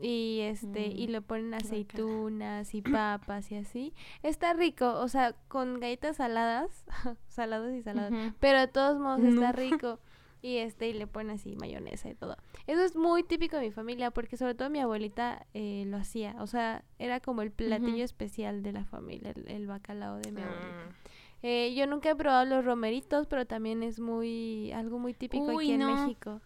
Y 0.00 0.40
este, 0.42 0.86
y 0.86 1.08
Mm, 1.08 1.10
le 1.10 1.22
ponen 1.22 1.54
aceitunas 1.54 2.74
y 2.74 2.82
papas 2.82 3.50
y 3.50 3.56
así. 3.56 3.94
Está 4.22 4.52
rico, 4.52 4.98
o 4.98 5.08
sea, 5.08 5.34
con 5.48 5.80
galletas 5.80 6.16
saladas, 6.16 6.84
salados 7.28 7.72
y 7.74 7.82
saladas. 7.82 8.34
Pero 8.40 8.60
de 8.60 8.68
todos 8.68 8.98
modos 8.98 9.24
está 9.24 9.52
rico. 9.52 9.98
Y 10.40 10.58
este, 10.58 10.88
y 10.88 10.92
le 10.92 11.08
ponen 11.08 11.34
así 11.34 11.56
mayonesa 11.56 12.08
y 12.08 12.14
todo. 12.14 12.36
Eso 12.68 12.82
es 12.82 12.94
muy 12.94 13.24
típico 13.24 13.56
de 13.56 13.62
mi 13.62 13.70
familia, 13.72 14.12
porque 14.12 14.36
sobre 14.36 14.54
todo 14.54 14.70
mi 14.70 14.78
abuelita 14.78 15.44
eh, 15.52 15.82
lo 15.88 15.96
hacía. 15.96 16.36
O 16.38 16.46
sea, 16.46 16.84
era 17.00 17.18
como 17.18 17.42
el 17.42 17.50
platillo 17.50 18.04
especial 18.04 18.62
de 18.62 18.72
la 18.72 18.84
familia, 18.84 19.32
el, 19.34 19.48
el 19.48 19.66
bacalao 19.66 20.18
de 20.18 20.30
mi 20.30 20.42
abuelita. 20.42 20.86
Mm. 20.86 21.08
Eh, 21.42 21.74
yo 21.74 21.86
nunca 21.86 22.10
he 22.10 22.16
probado 22.16 22.44
los 22.46 22.64
romeritos, 22.64 23.26
pero 23.26 23.46
también 23.46 23.82
es 23.82 24.00
muy, 24.00 24.72
algo 24.72 24.98
muy 24.98 25.14
típico 25.14 25.44
Uy, 25.44 25.72
aquí 25.72 25.82
en. 25.82 25.86
México. 25.86 26.40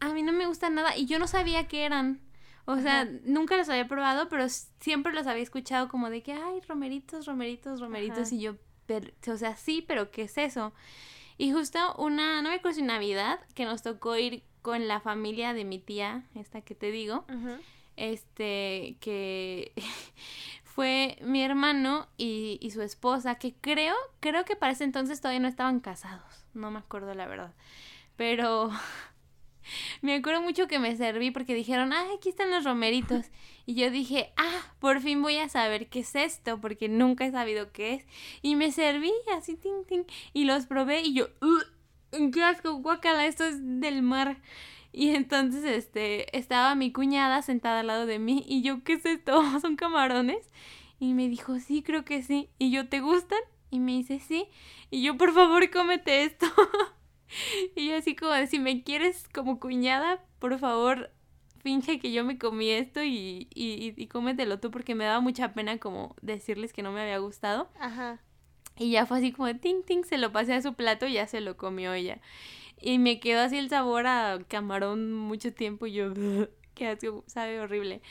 A 0.00 0.12
mí 0.12 0.22
no 0.22 0.32
me 0.32 0.46
gusta 0.46 0.68
nada 0.68 0.96
y 0.96 1.06
yo 1.06 1.18
no 1.18 1.26
sabía 1.26 1.66
qué 1.68 1.84
eran. 1.84 2.20
O 2.66 2.78
sea, 2.78 3.02
Ajá. 3.02 3.10
nunca 3.24 3.56
los 3.56 3.68
había 3.68 3.86
probado, 3.86 4.28
pero 4.28 4.46
siempre 4.48 5.12
los 5.12 5.26
había 5.26 5.42
escuchado 5.42 5.88
como 5.88 6.08
de 6.10 6.22
que, 6.22 6.32
ay, 6.32 6.60
romeritos, 6.66 7.26
romeritos, 7.26 7.80
romeritos. 7.80 8.28
Ajá. 8.28 8.34
Y 8.34 8.40
yo, 8.40 8.56
pero- 8.86 9.10
o 9.32 9.36
sea, 9.36 9.56
sí, 9.56 9.84
pero 9.86 10.10
¿qué 10.10 10.22
es 10.22 10.38
eso? 10.38 10.72
Y 11.36 11.52
justo 11.52 11.78
una, 11.98 12.40
no 12.42 12.50
me 12.50 12.56
acuerdo 12.56 12.76
si 12.76 12.82
Navidad, 12.82 13.40
que 13.54 13.64
nos 13.64 13.82
tocó 13.82 14.16
ir 14.16 14.44
con 14.62 14.88
la 14.88 15.00
familia 15.00 15.52
de 15.52 15.64
mi 15.64 15.78
tía, 15.78 16.24
esta 16.34 16.62
que 16.62 16.74
te 16.74 16.90
digo, 16.90 17.24
este, 17.96 18.96
que 19.00 19.72
fue 20.64 21.18
mi 21.22 21.42
hermano 21.42 22.08
y, 22.16 22.58
y 22.62 22.70
su 22.70 22.80
esposa, 22.82 23.34
que 23.36 23.54
creo, 23.54 23.94
creo 24.20 24.44
que 24.44 24.56
para 24.56 24.72
ese 24.72 24.84
entonces 24.84 25.20
todavía 25.20 25.40
no 25.40 25.48
estaban 25.48 25.80
casados, 25.80 26.46
no 26.54 26.70
me 26.70 26.78
acuerdo 26.78 27.14
la 27.14 27.26
verdad, 27.26 27.52
pero 28.16 28.70
me 30.02 30.14
acuerdo 30.14 30.42
mucho 30.42 30.68
que 30.68 30.78
me 30.78 30.96
serví 30.96 31.30
porque 31.30 31.54
dijeron, 31.54 31.92
ah, 31.92 32.06
aquí 32.16 32.28
están 32.28 32.50
los 32.50 32.64
romeritos, 32.64 33.26
y 33.66 33.74
yo 33.74 33.90
dije, 33.90 34.32
ah, 34.36 34.74
por 34.78 35.00
fin 35.00 35.22
voy 35.22 35.38
a 35.38 35.48
saber 35.48 35.88
qué 35.88 36.00
es 36.00 36.14
esto, 36.14 36.60
porque 36.60 36.88
nunca 36.88 37.26
he 37.26 37.30
sabido 37.30 37.72
qué 37.72 37.94
es, 37.94 38.06
y 38.42 38.56
me 38.56 38.72
serví 38.72 39.12
así, 39.36 39.56
ting, 39.56 39.84
ting, 39.86 40.04
y 40.32 40.44
los 40.44 40.66
probé, 40.66 41.02
y 41.02 41.14
yo, 41.14 41.28
"Ugh, 41.40 42.30
qué 42.32 42.42
asco, 42.42 42.74
guacala, 42.74 43.26
esto 43.26 43.44
es 43.44 43.58
del 43.60 44.02
mar. 44.02 44.40
Y 44.92 45.10
entonces, 45.10 45.64
este, 45.64 46.36
estaba 46.36 46.74
mi 46.76 46.92
cuñada 46.92 47.42
sentada 47.42 47.80
al 47.80 47.88
lado 47.88 48.06
de 48.06 48.20
mí 48.20 48.44
y 48.46 48.62
yo, 48.62 48.84
¿qué 48.84 48.94
es 48.94 49.04
esto? 49.04 49.42
¿Son 49.60 49.76
camarones? 49.76 50.48
Y 51.00 51.14
me 51.14 51.28
dijo, 51.28 51.58
sí, 51.58 51.82
creo 51.82 52.04
que 52.04 52.22
sí. 52.22 52.48
Y 52.58 52.70
yo, 52.70 52.88
¿te 52.88 53.00
gustan? 53.00 53.40
Y 53.70 53.80
me 53.80 53.92
dice, 53.92 54.20
sí. 54.20 54.46
Y 54.90 55.02
yo, 55.02 55.16
por 55.16 55.32
favor, 55.34 55.68
cómete 55.70 56.22
esto. 56.24 56.46
y 57.76 57.88
yo 57.88 57.96
así 57.96 58.14
como 58.14 58.34
si 58.46 58.58
me 58.58 58.82
quieres 58.82 59.28
como 59.32 59.60
cuñada, 59.60 60.24
por 60.38 60.58
favor, 60.58 61.10
finge 61.58 61.98
que 61.98 62.12
yo 62.12 62.24
me 62.24 62.38
comí 62.38 62.70
esto 62.70 63.02
y, 63.02 63.48
y, 63.54 63.94
y 63.96 64.06
cómetelo 64.08 64.60
tú 64.60 64.70
porque 64.70 64.94
me 64.94 65.04
daba 65.04 65.20
mucha 65.20 65.54
pena 65.54 65.78
como 65.78 66.14
decirles 66.20 66.72
que 66.72 66.82
no 66.82 66.92
me 66.92 67.00
había 67.00 67.18
gustado. 67.18 67.70
Ajá. 67.78 68.20
Y 68.76 68.90
ya 68.90 69.06
fue 69.06 69.18
así 69.18 69.32
como 69.32 69.54
ting 69.56 69.82
ting, 69.84 70.04
se 70.04 70.18
lo 70.18 70.32
pasé 70.32 70.54
a 70.54 70.62
su 70.62 70.74
plato 70.74 71.06
y 71.06 71.14
ya 71.14 71.26
se 71.26 71.40
lo 71.40 71.56
comió 71.56 71.92
ella. 71.94 72.20
Y 72.80 72.98
me 72.98 73.20
quedó 73.20 73.40
así 73.40 73.56
el 73.56 73.70
sabor 73.70 74.06
a 74.06 74.38
camarón 74.48 75.12
mucho 75.12 75.54
tiempo 75.54 75.86
y 75.86 75.92
yo, 75.92 76.12
que 76.74 76.88
asco, 76.88 77.24
sabe 77.26 77.60
horrible. 77.60 78.02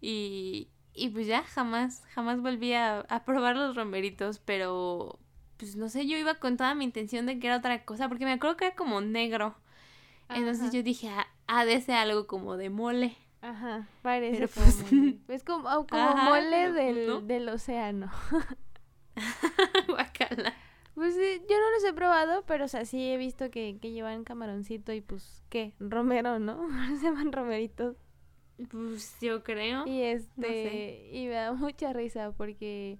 Y, 0.00 0.68
y 0.94 1.10
pues 1.10 1.26
ya 1.26 1.42
jamás, 1.44 2.02
jamás 2.14 2.40
volví 2.40 2.72
a, 2.72 3.00
a 3.00 3.24
probar 3.24 3.56
los 3.56 3.76
romeritos, 3.76 4.38
pero 4.38 5.18
pues 5.56 5.76
no 5.76 5.88
sé, 5.88 6.06
yo 6.06 6.16
iba 6.16 6.34
con 6.36 6.56
toda 6.56 6.74
mi 6.74 6.84
intención 6.84 7.26
de 7.26 7.38
que 7.38 7.46
era 7.46 7.56
otra 7.56 7.84
cosa, 7.84 8.08
porque 8.08 8.24
me 8.24 8.32
acuerdo 8.32 8.56
que 8.56 8.66
era 8.66 8.76
como 8.76 9.00
negro. 9.00 9.56
Entonces 10.28 10.72
yo 10.72 10.82
dije, 10.82 11.08
ah, 11.08 11.26
ha 11.46 11.64
de 11.64 11.80
ser 11.80 11.96
algo 11.96 12.26
como 12.26 12.56
de 12.56 12.70
mole. 12.70 13.16
Ajá, 13.42 13.86
parece 14.02 14.48
Pero, 14.48 14.48
pues. 14.48 14.84
Es 15.28 15.44
como, 15.44 15.68
ah, 15.68 15.86
como 15.88 16.02
ajá, 16.02 16.24
mole 16.24 16.70
pues, 16.70 16.74
del, 16.74 17.06
no. 17.06 17.20
del 17.20 17.48
océano. 17.48 18.10
Guacala. 19.88 20.54
Pues 20.94 21.14
sí, 21.14 21.42
yo 21.48 21.56
no 21.60 21.70
los 21.72 21.84
he 21.84 21.92
probado, 21.92 22.42
pero 22.46 22.64
o 22.64 22.68
sea, 22.68 22.86
sí 22.86 23.10
he 23.10 23.18
visto 23.18 23.50
que, 23.50 23.78
que 23.80 23.92
llevan 23.92 24.24
camaroncito 24.24 24.94
y 24.94 25.02
pues, 25.02 25.44
¿qué? 25.50 25.74
Romero, 25.78 26.38
¿no? 26.38 26.66
Se 26.98 27.04
llaman 27.04 27.32
romeritos. 27.32 27.96
Pues 28.70 29.18
yo 29.20 29.44
creo. 29.44 29.86
Y 29.86 30.00
este, 30.02 31.10
y 31.12 31.26
me 31.26 31.34
da 31.34 31.52
mucha 31.52 31.92
risa 31.92 32.32
porque, 32.32 32.98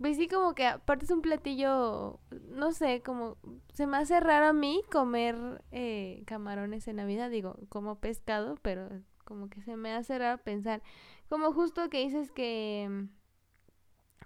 pues 0.00 0.16
sí, 0.16 0.28
como 0.28 0.54
que 0.54 0.66
aparte 0.66 1.04
es 1.04 1.10
un 1.10 1.20
platillo, 1.20 2.20
no 2.50 2.72
sé, 2.72 3.02
como 3.02 3.36
se 3.72 3.86
me 3.86 3.98
hace 3.98 4.18
raro 4.20 4.46
a 4.46 4.52
mí 4.52 4.82
comer 4.90 5.62
eh, 5.72 6.22
camarones 6.26 6.88
en 6.88 6.96
Navidad, 6.96 7.30
digo, 7.30 7.56
como 7.68 7.98
pescado, 8.00 8.56
pero 8.62 8.88
como 9.24 9.48
que 9.48 9.62
se 9.62 9.76
me 9.76 9.92
hace 9.92 10.18
raro 10.18 10.42
pensar, 10.42 10.82
como 11.28 11.52
justo 11.52 11.90
que 11.90 12.00
dices 12.00 12.30
que 12.32 13.06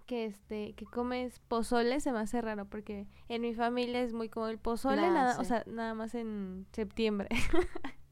que 0.06 0.26
este 0.26 0.74
que 0.74 0.84
comes 0.84 1.38
pozole 1.38 1.98
se 1.98 2.12
me 2.12 2.18
hace 2.18 2.42
raro 2.42 2.66
porque 2.66 3.06
en 3.28 3.40
mi 3.40 3.54
familia 3.54 4.02
es 4.02 4.12
muy 4.12 4.28
como 4.28 4.48
el 4.48 4.58
pozole 4.58 5.00
Ah, 5.00 5.10
nada 5.10 5.40
o 5.40 5.44
sea 5.44 5.62
nada 5.66 5.94
más 5.94 6.14
en 6.14 6.66
septiembre 6.72 7.28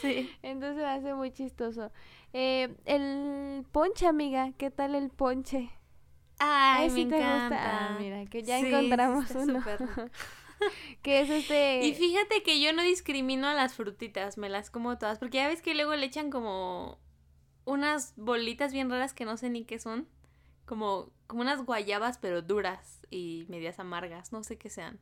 sí. 0.00 0.30
Entonces 0.42 0.76
me 0.78 0.84
hace 0.90 1.14
muy 1.14 1.30
chistoso. 1.30 1.92
Eh, 2.32 2.74
el 2.84 3.64
ponche, 3.72 4.06
amiga, 4.06 4.52
¿qué 4.56 4.70
tal 4.70 4.94
el 4.94 5.10
ponche? 5.10 5.70
Ay, 6.44 6.90
sí 6.90 7.04
me 7.04 7.08
te 7.10 7.16
encanta. 7.16 7.56
gusta. 7.56 7.96
Ah, 7.96 7.98
mira, 8.00 8.26
que 8.26 8.42
ya 8.42 8.58
Sí, 8.58 8.66
encontramos 8.66 9.30
uno. 9.34 9.62
que 11.02 11.20
es 11.20 11.30
este. 11.30 11.86
Y 11.86 11.94
fíjate 11.94 12.42
que 12.42 12.60
yo 12.60 12.72
no 12.72 12.82
discrimino 12.82 13.48
a 13.48 13.54
las 13.54 13.74
frutitas, 13.74 14.38
me 14.38 14.48
las 14.48 14.70
como 14.70 14.98
todas, 14.98 15.18
porque 15.18 15.38
ya 15.38 15.48
ves 15.48 15.62
que 15.62 15.74
luego 15.74 15.94
le 15.96 16.06
echan 16.06 16.30
como 16.30 16.98
unas 17.64 18.14
bolitas 18.16 18.72
bien 18.72 18.90
raras 18.90 19.12
que 19.14 19.24
no 19.24 19.36
sé 19.36 19.50
ni 19.50 19.64
qué 19.64 19.78
son, 19.78 20.08
como, 20.66 21.10
como 21.26 21.42
unas 21.42 21.64
guayabas 21.64 22.18
pero 22.18 22.42
duras 22.42 23.00
y 23.10 23.46
medias 23.48 23.78
amargas, 23.78 24.32
no 24.32 24.42
sé 24.42 24.58
qué 24.58 24.70
sean. 24.70 25.00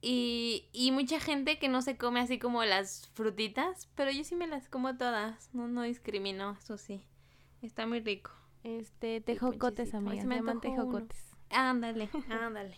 Y, 0.00 0.68
y 0.72 0.90
mucha 0.90 1.20
gente 1.20 1.58
que 1.58 1.68
no 1.68 1.80
se 1.80 1.96
come 1.96 2.20
así 2.20 2.38
como 2.38 2.64
las 2.64 3.08
frutitas, 3.14 3.88
pero 3.94 4.10
yo 4.10 4.24
sí 4.24 4.34
me 4.34 4.48
las 4.48 4.68
como 4.68 4.96
todas, 4.96 5.48
no, 5.54 5.68
no 5.68 5.82
discrimino, 5.82 6.56
eso 6.60 6.76
sí, 6.76 7.04
está 7.62 7.86
muy 7.86 8.00
rico. 8.00 8.32
Este, 8.64 9.20
tejocotes, 9.20 9.94
amiga. 9.94 10.22
se 10.22 10.26
me 10.28 10.36
llaman 10.36 10.60
tejocotes. 10.60 11.28
Ándale, 11.50 12.08
ándale. 12.30 12.76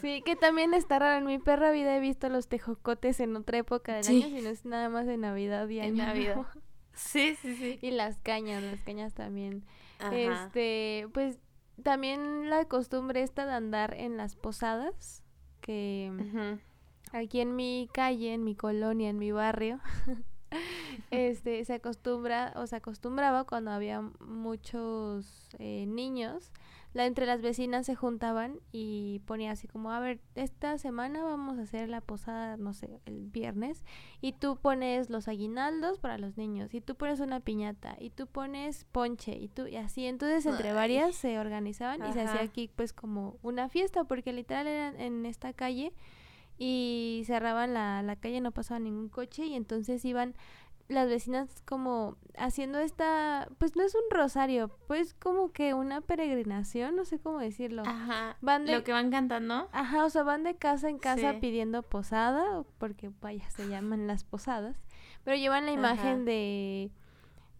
Sí, 0.00 0.22
que 0.24 0.36
también 0.36 0.72
está 0.72 0.98
raro. 0.98 1.18
En 1.18 1.26
mi 1.26 1.38
perra 1.38 1.70
vida 1.70 1.96
he 1.96 2.00
visto 2.00 2.28
los 2.30 2.48
tejocotes 2.48 3.20
en 3.20 3.36
otra 3.36 3.58
época 3.58 3.94
del 3.94 4.04
Sí. 4.04 4.22
año, 4.22 4.38
si 4.38 4.42
no 4.44 4.48
es 4.50 4.64
nada 4.64 4.88
más 4.88 5.06
de 5.06 5.16
Navidad 5.18 5.68
y 5.68 5.78
En 5.80 5.84
Año 6.00 6.06
Navidad. 6.06 6.34
Nuevo. 6.36 6.48
Sí, 6.94 7.34
sí, 7.42 7.56
sí. 7.56 7.78
Y 7.82 7.90
las 7.90 8.18
cañas, 8.20 8.62
las 8.62 8.80
cañas 8.82 9.12
también. 9.14 9.64
Ajá. 9.98 10.14
Este, 10.16 11.08
pues 11.12 11.38
también 11.82 12.48
la 12.48 12.64
costumbre 12.66 13.22
esta 13.22 13.44
de 13.46 13.52
andar 13.52 13.94
en 13.94 14.16
las 14.16 14.36
posadas, 14.36 15.22
que 15.60 16.10
aquí 17.12 17.40
en 17.40 17.56
mi 17.56 17.88
calle, 17.92 18.32
en 18.32 18.44
mi 18.44 18.54
colonia, 18.54 19.10
en 19.10 19.18
mi 19.18 19.32
barrio, 19.32 19.80
este, 21.10 21.64
se 21.64 21.74
acostumbra 21.74 22.52
o 22.56 22.66
se 22.66 22.76
acostumbraba 22.76 23.44
cuando 23.44 23.70
había 23.70 24.00
muchos 24.20 25.48
eh, 25.58 25.86
niños 25.86 26.52
la, 26.94 27.06
entre 27.06 27.26
las 27.26 27.42
vecinas 27.42 27.86
se 27.86 27.96
juntaban 27.96 28.60
y 28.70 29.20
ponía 29.26 29.50
así 29.50 29.66
como, 29.66 29.90
a 29.90 29.98
ver, 29.98 30.20
esta 30.36 30.78
semana 30.78 31.24
vamos 31.24 31.58
a 31.58 31.62
hacer 31.62 31.88
la 31.88 32.00
posada, 32.00 32.56
no 32.56 32.72
sé, 32.72 33.00
el 33.04 33.26
viernes, 33.30 33.82
y 34.20 34.32
tú 34.32 34.56
pones 34.56 35.10
los 35.10 35.26
aguinaldos 35.26 35.98
para 35.98 36.18
los 36.18 36.36
niños, 36.36 36.72
y 36.72 36.80
tú 36.80 36.94
pones 36.94 37.18
una 37.18 37.40
piñata, 37.40 37.96
y 37.98 38.10
tú 38.10 38.28
pones 38.28 38.84
ponche, 38.92 39.36
y 39.36 39.48
tú, 39.48 39.66
y 39.66 39.74
así, 39.74 40.06
entonces 40.06 40.46
entre 40.46 40.72
varias 40.72 41.16
se 41.16 41.36
organizaban 41.40 42.08
y 42.08 42.12
se 42.12 42.22
hacía 42.22 42.42
aquí 42.42 42.70
pues 42.74 42.92
como 42.92 43.38
una 43.42 43.68
fiesta, 43.68 44.04
porque 44.04 44.32
literal 44.32 44.68
era 44.68 44.88
en 44.90 45.26
esta 45.26 45.52
calle 45.52 45.92
y 46.58 47.22
cerraban 47.26 47.74
la, 47.74 48.02
la 48.02 48.16
calle, 48.16 48.40
no 48.40 48.52
pasaba 48.52 48.78
ningún 48.78 49.08
coche, 49.08 49.46
y 49.46 49.54
entonces 49.54 50.04
iban 50.04 50.34
las 50.88 51.08
vecinas 51.08 51.62
como 51.64 52.16
haciendo 52.36 52.78
esta, 52.78 53.48
pues 53.58 53.74
no 53.76 53.82
es 53.82 53.94
un 53.94 54.02
rosario, 54.10 54.76
pues 54.86 55.14
como 55.14 55.52
que 55.52 55.72
una 55.72 56.00
peregrinación, 56.00 56.94
no 56.96 57.04
sé 57.04 57.18
cómo 57.18 57.38
decirlo. 57.38 57.82
Ajá. 57.86 58.36
Van 58.40 58.66
de, 58.66 58.72
lo 58.72 58.84
que 58.84 58.92
van 58.92 59.10
cantando. 59.10 59.68
Ajá, 59.72 60.04
o 60.04 60.10
sea, 60.10 60.22
van 60.22 60.42
de 60.42 60.56
casa 60.56 60.88
en 60.88 60.98
casa 60.98 61.36
pidiendo 61.40 61.82
posada, 61.82 62.64
porque 62.78 63.10
vaya, 63.20 63.48
se 63.50 63.68
llaman 63.68 64.06
las 64.06 64.24
posadas, 64.24 64.76
pero 65.24 65.36
llevan 65.36 65.66
la 65.66 65.72
imagen 65.72 66.24
de 66.24 66.90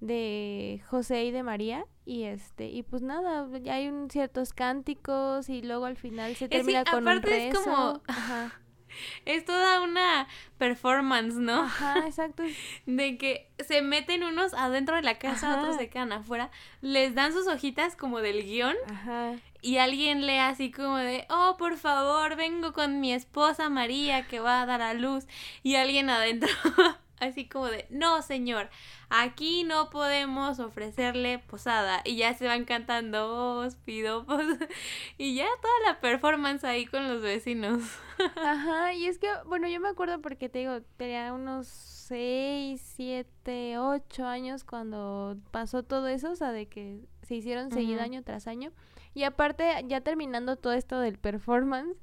de 0.01 0.83
José 0.87 1.25
y 1.25 1.31
de 1.31 1.43
María 1.43 1.87
y 2.05 2.25
este 2.25 2.69
y 2.69 2.83
pues 2.83 3.01
nada 3.01 3.49
hay 3.71 3.89
un 3.89 4.11
ciertos 4.11 4.53
cánticos 4.53 5.49
y 5.49 5.63
luego 5.63 5.87
al 5.87 5.97
final 5.97 6.35
se 6.35 6.47
termina 6.47 6.85
con 6.85 7.09
un 7.09 7.23
rezo. 7.23 7.59
Es 7.59 7.65
como 7.65 8.03
Ajá 8.07 8.64
es 9.25 9.45
toda 9.45 9.81
una 9.81 10.27
performance, 10.59 11.35
¿no? 11.35 11.63
Ajá, 11.63 11.99
exacto. 12.07 12.43
De 12.87 13.19
que 13.19 13.49
se 13.67 13.83
meten 13.83 14.25
unos 14.25 14.55
adentro 14.55 14.97
de 14.97 15.03
la 15.03 15.19
casa, 15.19 15.59
otros 15.59 15.77
se 15.77 15.89
quedan 15.89 16.13
afuera, 16.13 16.51
les 16.81 17.15
dan 17.15 17.33
sus 17.33 17.47
hojitas 17.47 17.97
como 17.97 18.21
del 18.21 18.43
guion 18.45 18.77
Ajá. 18.89 19.35
y 19.63 19.79
alguien 19.79 20.27
lee 20.27 20.39
así 20.39 20.71
como 20.71 20.97
de, 20.97 21.27
oh, 21.29 21.57
por 21.59 21.77
favor, 21.77 22.37
vengo 22.37 22.73
con 22.73 23.01
mi 23.01 23.13
esposa 23.13 23.69
María 23.69 24.27
que 24.27 24.41
va 24.41 24.63
a 24.63 24.67
dar 24.67 24.83
a 24.83 24.95
luz 24.95 25.27
y 25.63 25.77
alguien 25.77 26.11
adentro 26.11 26.49
así 27.25 27.49
como 27.49 27.67
de, 27.67 27.87
no 27.91 28.23
señor, 28.23 28.71
aquí 29.11 29.65
no 29.65 29.91
podemos 29.91 30.59
ofrecerle 30.59 31.39
posada. 31.39 32.03
Y 32.05 32.17
ya 32.17 32.35
se 32.35 32.47
van 32.47 32.65
cantando, 32.65 33.59
os 33.59 33.77
pido 33.77 34.27
Y 35.19 35.35
ya 35.35 35.47
toda 35.61 35.93
la 35.93 36.01
performance 36.01 36.65
ahí 36.65 36.87
con 36.87 37.09
los 37.09 37.23
vecinos. 37.23 37.83
Ajá, 38.37 38.93
y 38.95 39.07
es 39.07 39.19
que, 39.19 39.29
bueno, 39.47 39.69
yo 39.69 39.81
me 39.81 39.89
acuerdo 39.89 40.21
porque 40.21 40.49
te 40.49 40.61
digo, 40.61 40.81
tenía 40.97 41.33
unos 41.33 41.67
6, 41.67 42.81
7, 42.97 43.79
8 43.79 44.27
años 44.27 44.65
cuando 44.65 45.37
pasó 45.51 45.83
todo 45.83 46.09
eso, 46.09 46.33
o 46.33 46.37
sea, 46.37 46.53
de 46.53 46.67
que 46.67 47.01
se 47.23 47.35
hicieron 47.37 47.71
seguido 47.71 48.03
año 48.03 48.23
tras 48.23 48.47
año. 48.47 48.73
Y 49.15 49.23
aparte, 49.23 49.85
ya 49.87 50.01
terminando 50.01 50.57
todo 50.57 50.73
esto 50.73 50.99
del 50.99 51.19
performance, 51.19 51.97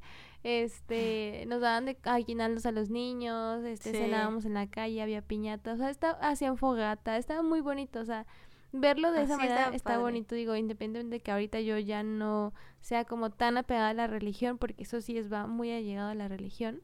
este, 0.43 1.45
nos 1.47 1.61
daban 1.61 1.85
de 1.85 1.97
aguinaldos 2.03 2.65
a 2.65 2.71
los 2.71 2.89
niños, 2.89 3.63
este, 3.63 3.91
cenábamos 3.91 4.45
en 4.45 4.55
la 4.55 4.67
calle, 4.67 5.01
había 5.01 5.21
piñatas, 5.21 5.79
o 5.79 5.93
sea, 5.93 6.09
hacían 6.21 6.57
fogata, 6.57 7.17
estaba 7.17 7.43
muy 7.43 7.61
bonito, 7.61 7.99
o 7.99 8.05
sea, 8.05 8.25
verlo 8.71 9.11
de 9.11 9.23
esa 9.23 9.37
manera 9.37 9.69
está 9.73 9.99
bonito, 9.99 10.33
digo, 10.33 10.55
independientemente 10.55 11.17
de 11.17 11.21
que 11.21 11.31
ahorita 11.31 11.59
yo 11.61 11.77
ya 11.77 12.03
no 12.03 12.53
sea 12.79 13.05
como 13.05 13.29
tan 13.29 13.57
apegada 13.57 13.89
a 13.89 13.93
la 13.93 14.07
religión, 14.07 14.57
porque 14.57 14.83
eso 14.83 15.01
sí 15.01 15.17
es 15.17 15.31
va 15.31 15.45
muy 15.45 15.71
allegado 15.71 16.09
a 16.09 16.15
la 16.15 16.27
religión, 16.27 16.81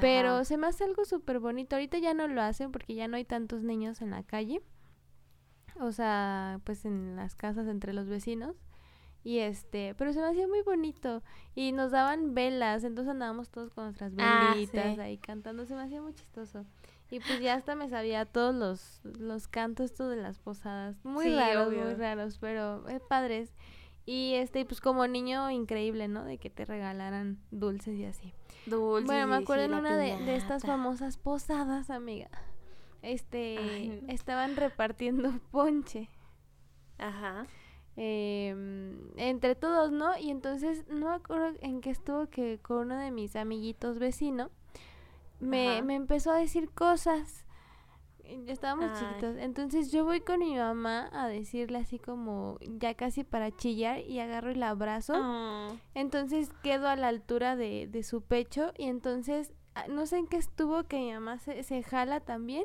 pero 0.00 0.44
se 0.44 0.56
me 0.56 0.66
hace 0.66 0.84
algo 0.84 1.04
súper 1.04 1.38
bonito, 1.38 1.76
ahorita 1.76 1.98
ya 1.98 2.14
no 2.14 2.26
lo 2.28 2.40
hacen 2.40 2.72
porque 2.72 2.94
ya 2.94 3.08
no 3.08 3.16
hay 3.16 3.24
tantos 3.24 3.62
niños 3.62 4.00
en 4.00 4.10
la 4.10 4.22
calle, 4.22 4.62
o 5.78 5.92
sea, 5.92 6.60
pues 6.64 6.86
en 6.86 7.16
las 7.16 7.34
casas 7.34 7.68
entre 7.68 7.92
los 7.92 8.08
vecinos, 8.08 8.56
y 9.26 9.40
este, 9.40 9.92
pero 9.96 10.12
se 10.12 10.20
me 10.20 10.28
hacía 10.28 10.46
muy 10.46 10.62
bonito. 10.62 11.20
Y 11.56 11.72
nos 11.72 11.90
daban 11.90 12.32
velas, 12.32 12.84
entonces 12.84 13.10
andábamos 13.10 13.50
todos 13.50 13.70
con 13.70 13.86
nuestras 13.86 14.12
ah, 14.18 14.52
velitas 14.54 15.00
ahí 15.00 15.18
cantando, 15.18 15.66
se 15.66 15.74
me 15.74 15.82
hacía 15.82 16.00
muy 16.00 16.14
chistoso. 16.14 16.64
Y 17.10 17.18
pues 17.18 17.40
ya 17.40 17.54
hasta 17.54 17.74
me 17.74 17.88
sabía 17.88 18.24
todos 18.24 18.54
los, 18.54 19.00
los 19.18 19.48
cantos 19.48 19.86
estos 19.86 20.10
de 20.10 20.16
las 20.22 20.38
posadas. 20.38 21.04
Muy 21.04 21.34
raros, 21.34 21.74
muy 21.74 21.94
raros, 21.94 22.38
pero 22.38 22.88
eh, 22.88 23.00
padres. 23.00 23.52
Y 24.04 24.34
este, 24.34 24.64
pues 24.64 24.80
como 24.80 25.08
niño 25.08 25.50
increíble, 25.50 26.06
¿no? 26.06 26.24
De 26.24 26.38
que 26.38 26.48
te 26.48 26.64
regalaran 26.64 27.40
dulces 27.50 27.98
y 27.98 28.04
así. 28.04 28.32
Dulces. 28.66 29.06
Bueno, 29.06 29.26
me 29.26 29.36
acuerdo 29.38 29.64
en 29.64 29.74
una 29.74 29.96
de, 29.96 30.18
de, 30.24 30.36
estas 30.36 30.62
famosas 30.62 31.16
posadas, 31.16 31.90
amiga. 31.90 32.30
Este, 33.02 34.04
estaban 34.06 34.54
repartiendo 34.54 35.32
ponche. 35.50 36.10
Ajá 36.98 37.48
eh, 37.96 38.54
entre 39.16 39.54
todos, 39.54 39.90
¿no? 39.90 40.16
Y 40.18 40.30
entonces 40.30 40.86
no 40.88 41.08
me 41.08 41.14
acuerdo 41.14 41.56
en 41.60 41.80
qué 41.80 41.90
estuvo 41.90 42.28
que 42.28 42.58
con 42.58 42.86
uno 42.86 42.98
de 42.98 43.10
mis 43.10 43.36
amiguitos 43.36 43.98
vecino 43.98 44.50
me, 45.40 45.82
me 45.82 45.94
empezó 45.94 46.32
a 46.32 46.36
decir 46.36 46.70
cosas. 46.70 47.44
Estábamos 48.24 48.98
chiquitos. 48.98 49.36
Entonces 49.36 49.92
yo 49.92 50.04
voy 50.04 50.20
con 50.20 50.40
mi 50.40 50.56
mamá 50.56 51.08
a 51.12 51.28
decirle 51.28 51.78
así 51.78 51.98
como 51.98 52.58
ya 52.60 52.94
casi 52.94 53.22
para 53.22 53.52
chillar 53.52 54.00
y 54.00 54.18
agarro 54.18 54.50
el 54.50 54.62
abrazo. 54.62 55.14
Oh. 55.16 55.68
Entonces 55.94 56.50
quedo 56.62 56.88
a 56.88 56.96
la 56.96 57.08
altura 57.08 57.54
de, 57.54 57.86
de 57.86 58.02
su 58.02 58.22
pecho 58.22 58.72
y 58.76 58.86
entonces 58.86 59.52
ah, 59.74 59.86
no 59.88 60.06
sé 60.06 60.18
en 60.18 60.26
qué 60.26 60.38
estuvo 60.38 60.84
que 60.84 60.98
mi 60.98 61.12
mamá 61.12 61.38
se, 61.38 61.62
se 61.62 61.84
jala 61.84 62.18
también 62.20 62.64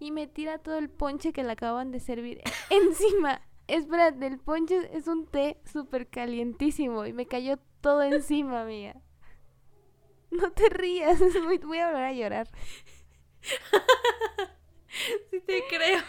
y 0.00 0.10
me 0.10 0.26
tira 0.26 0.58
todo 0.58 0.76
el 0.76 0.90
ponche 0.90 1.32
que 1.32 1.44
le 1.44 1.52
acaban 1.52 1.92
de 1.92 2.00
servir 2.00 2.42
encima. 2.70 3.40
Espera, 3.68 4.08
el 4.08 4.38
ponche 4.38 4.90
es 4.96 5.08
un 5.08 5.26
té 5.26 5.60
súper 5.64 6.08
calientísimo 6.08 7.04
y 7.04 7.12
me 7.12 7.26
cayó 7.26 7.58
todo 7.80 8.02
encima, 8.02 8.62
amiga. 8.62 8.96
No 10.30 10.52
te 10.52 10.68
rías, 10.68 11.20
es 11.22 11.42
muy... 11.42 11.58
voy 11.58 11.78
a 11.78 11.88
volver 11.88 12.04
a 12.04 12.12
llorar. 12.12 12.48
sí 15.30 15.40
te 15.40 15.64
creo. 15.68 16.00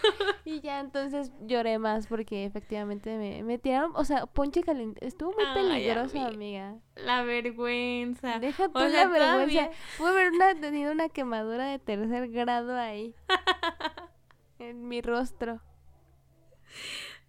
Y 0.46 0.62
ya 0.62 0.80
entonces 0.80 1.32
lloré 1.42 1.80
más 1.80 2.08
porque 2.08 2.46
efectivamente 2.46 3.18
me, 3.18 3.44
me 3.44 3.58
tiraron, 3.58 3.92
o 3.96 4.06
sea, 4.06 4.26
ponche 4.28 4.62
caliente. 4.64 5.06
Estuvo 5.06 5.34
muy 5.34 5.46
peligroso, 5.54 6.20
amiga. 6.20 6.76
La 6.96 7.24
vergüenza. 7.24 8.40
Deja 8.40 8.70
tú 8.70 8.80
la 8.80 9.08
vergüenza. 9.08 9.72
Pude 9.98 10.10
haber 10.10 10.60
tenido 10.60 10.92
una 10.92 11.10
quemadura 11.10 11.66
de 11.66 11.80
tercer 11.80 12.30
grado 12.30 12.76
ahí. 12.78 13.16
en 14.60 14.88
mi 14.88 15.02
rostro. 15.02 15.62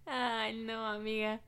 Ay, 0.09 0.57
no, 0.63 0.85
amiga. 0.85 1.41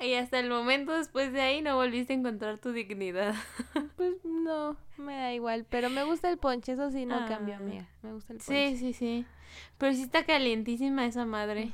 Y 0.00 0.14
hasta 0.14 0.38
el 0.38 0.48
momento 0.48 0.92
después 0.92 1.32
de 1.32 1.40
ahí 1.40 1.62
no 1.62 1.76
volviste 1.76 2.12
a 2.12 2.16
encontrar 2.16 2.58
tu 2.58 2.72
dignidad. 2.72 3.34
Pues 3.96 4.24
no, 4.24 4.76
me 4.96 5.14
da 5.14 5.32
igual, 5.32 5.66
pero 5.70 5.88
me 5.88 6.02
gusta 6.02 6.28
el 6.28 6.36
ponche, 6.36 6.72
eso 6.72 6.90
sí 6.90 7.06
no 7.06 7.26
cambia, 7.26 7.56
ah. 7.56 7.60
amiga. 7.60 7.88
Me 8.02 8.12
gusta 8.12 8.32
el 8.32 8.38
ponche. 8.40 8.70
Sí, 8.70 8.76
sí, 8.76 8.92
sí. 8.92 9.26
Pero 9.78 9.92
sí 9.94 10.02
está 10.02 10.26
calientísima 10.26 11.06
esa 11.06 11.24
madre. 11.24 11.72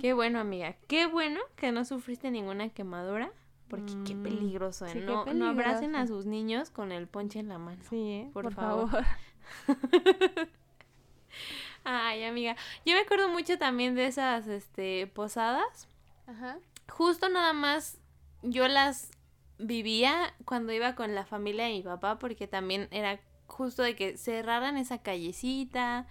Qué 0.00 0.14
bueno, 0.14 0.40
amiga. 0.40 0.76
Qué 0.86 1.06
bueno 1.06 1.40
que 1.56 1.70
no 1.72 1.84
sufriste 1.84 2.30
ninguna 2.30 2.70
quemadura. 2.70 3.30
Porque 3.68 3.92
qué 4.06 4.14
mm, 4.14 4.22
peligroso, 4.22 4.86
¿eh? 4.86 4.94
no, 4.94 5.26
no 5.26 5.46
abracen 5.46 5.94
a 5.94 6.06
sus 6.06 6.24
niños 6.24 6.70
con 6.70 6.90
el 6.90 7.06
ponche 7.06 7.38
en 7.38 7.48
la 7.48 7.58
mano. 7.58 7.82
Sí, 7.90 8.12
¿eh? 8.12 8.30
por, 8.32 8.50
favor. 8.54 8.88
Ay, 11.90 12.22
amiga. 12.24 12.54
Yo 12.84 12.92
me 12.92 13.00
acuerdo 13.00 13.30
mucho 13.30 13.56
también 13.56 13.94
de 13.94 14.04
esas 14.04 14.46
este, 14.46 15.06
posadas. 15.06 15.88
Ajá. 16.26 16.58
Justo 16.86 17.30
nada 17.30 17.54
más 17.54 17.98
yo 18.42 18.68
las 18.68 19.10
vivía 19.58 20.34
cuando 20.44 20.74
iba 20.74 20.94
con 20.94 21.14
la 21.14 21.24
familia 21.24 21.64
de 21.64 21.70
mi 21.70 21.82
papá, 21.82 22.18
porque 22.18 22.46
también 22.46 22.88
era 22.90 23.22
justo 23.46 23.82
de 23.82 23.96
que 23.96 24.18
cerraran 24.18 24.76
esa 24.76 24.98
callecita 24.98 26.06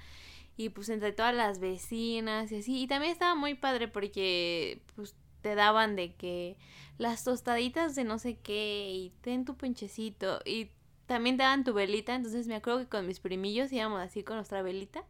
y 0.55 0.69
pues 0.69 0.89
entre 0.89 1.11
todas 1.11 1.35
las 1.35 1.59
vecinas 1.59 2.51
y 2.51 2.57
así. 2.57 2.81
Y 2.81 2.87
también 2.87 3.11
estaba 3.11 3.35
muy 3.35 3.53
padre 3.53 3.87
porque 3.87 4.81
pues 4.95 5.13
te 5.43 5.53
daban 5.53 5.95
de 5.95 6.15
que 6.15 6.57
las 6.97 7.23
tostaditas 7.23 7.93
de 7.93 8.03
no 8.03 8.17
sé 8.17 8.39
qué 8.39 8.89
y 8.91 9.11
ten 9.21 9.45
tu 9.45 9.55
ponchecito 9.55 10.39
y 10.43 10.71
también 11.07 11.37
te 11.37 11.43
daban 11.43 11.63
tu 11.63 11.73
velita, 11.73 12.13
entonces 12.13 12.47
me 12.47 12.55
acuerdo 12.55 12.79
que 12.79 12.87
con 12.87 13.07
mis 13.07 13.19
primillos 13.19 13.71
íbamos 13.71 14.01
así 14.01 14.23
con 14.23 14.35
nuestra 14.35 14.61
velita 14.61 15.03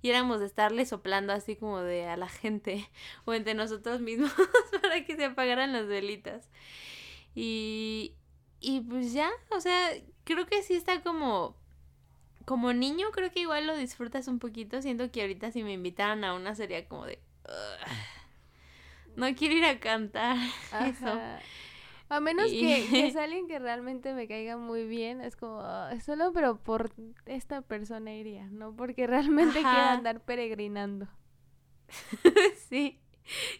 y 0.00 0.08
éramos 0.08 0.40
de 0.40 0.46
estarle 0.46 0.84
soplando 0.86 1.32
así 1.32 1.56
como 1.56 1.80
de 1.80 2.08
a 2.08 2.16
la 2.16 2.28
gente 2.28 2.88
o 3.24 3.34
entre 3.34 3.54
nosotros 3.54 4.00
mismos 4.00 4.32
para 4.82 5.04
que 5.04 5.14
se 5.14 5.26
apagaran 5.26 5.72
las 5.72 5.86
velitas. 5.86 6.48
Y, 7.34 8.14
y 8.60 8.80
pues 8.80 9.12
ya, 9.12 9.30
o 9.50 9.60
sea, 9.60 9.90
creo 10.24 10.46
que 10.46 10.62
sí 10.62 10.74
está 10.74 11.02
como 11.02 11.56
como 12.44 12.72
niño 12.72 13.10
creo 13.12 13.30
que 13.30 13.40
igual 13.40 13.66
lo 13.66 13.76
disfrutas 13.76 14.28
un 14.28 14.38
poquito. 14.38 14.82
Siento 14.82 15.10
que 15.10 15.22
ahorita 15.22 15.52
si 15.52 15.62
me 15.62 15.72
invitaran 15.72 16.24
a 16.24 16.34
una 16.34 16.54
sería 16.54 16.86
como 16.88 17.06
de... 17.06 17.20
no 19.16 19.34
quiero 19.34 19.54
ir 19.54 19.64
a 19.64 19.78
cantar. 19.80 20.36
Eso. 20.86 21.20
A 22.12 22.20
menos 22.20 22.50
que, 22.50 22.86
que 22.90 23.06
es 23.08 23.16
alguien 23.16 23.48
que 23.48 23.58
realmente 23.58 24.12
me 24.12 24.28
caiga 24.28 24.56
muy 24.56 24.86
bien, 24.86 25.20
es 25.20 25.36
como, 25.36 25.60
"Ah, 25.62 25.92
solo 26.04 26.32
pero 26.32 26.58
por 26.58 26.92
esta 27.26 27.62
persona 27.62 28.14
iría, 28.14 28.46
¿no? 28.48 28.74
Porque 28.76 29.06
realmente 29.06 29.60
quiero 29.60 29.68
andar 29.68 30.20
peregrinando. 30.20 31.08
sí. 32.68 33.00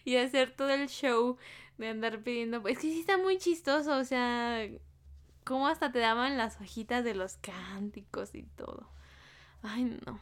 Y 0.03 0.17
hacer 0.17 0.51
todo 0.55 0.69
el 0.69 0.87
show 0.87 1.37
de 1.77 1.87
andar 1.87 2.21
pidiendo. 2.21 2.57
Es 2.67 2.77
que 2.77 2.91
sí 2.91 2.99
está 2.99 3.17
muy 3.17 3.37
chistoso, 3.37 3.97
o 3.97 4.03
sea, 4.03 4.67
cómo 5.43 5.67
hasta 5.67 5.91
te 5.91 5.99
daban 5.99 6.37
las 6.37 6.59
hojitas 6.59 7.03
de 7.03 7.15
los 7.15 7.37
cánticos 7.37 8.35
y 8.35 8.43
todo. 8.43 8.89
Ay, 9.61 9.99
no. 10.05 10.19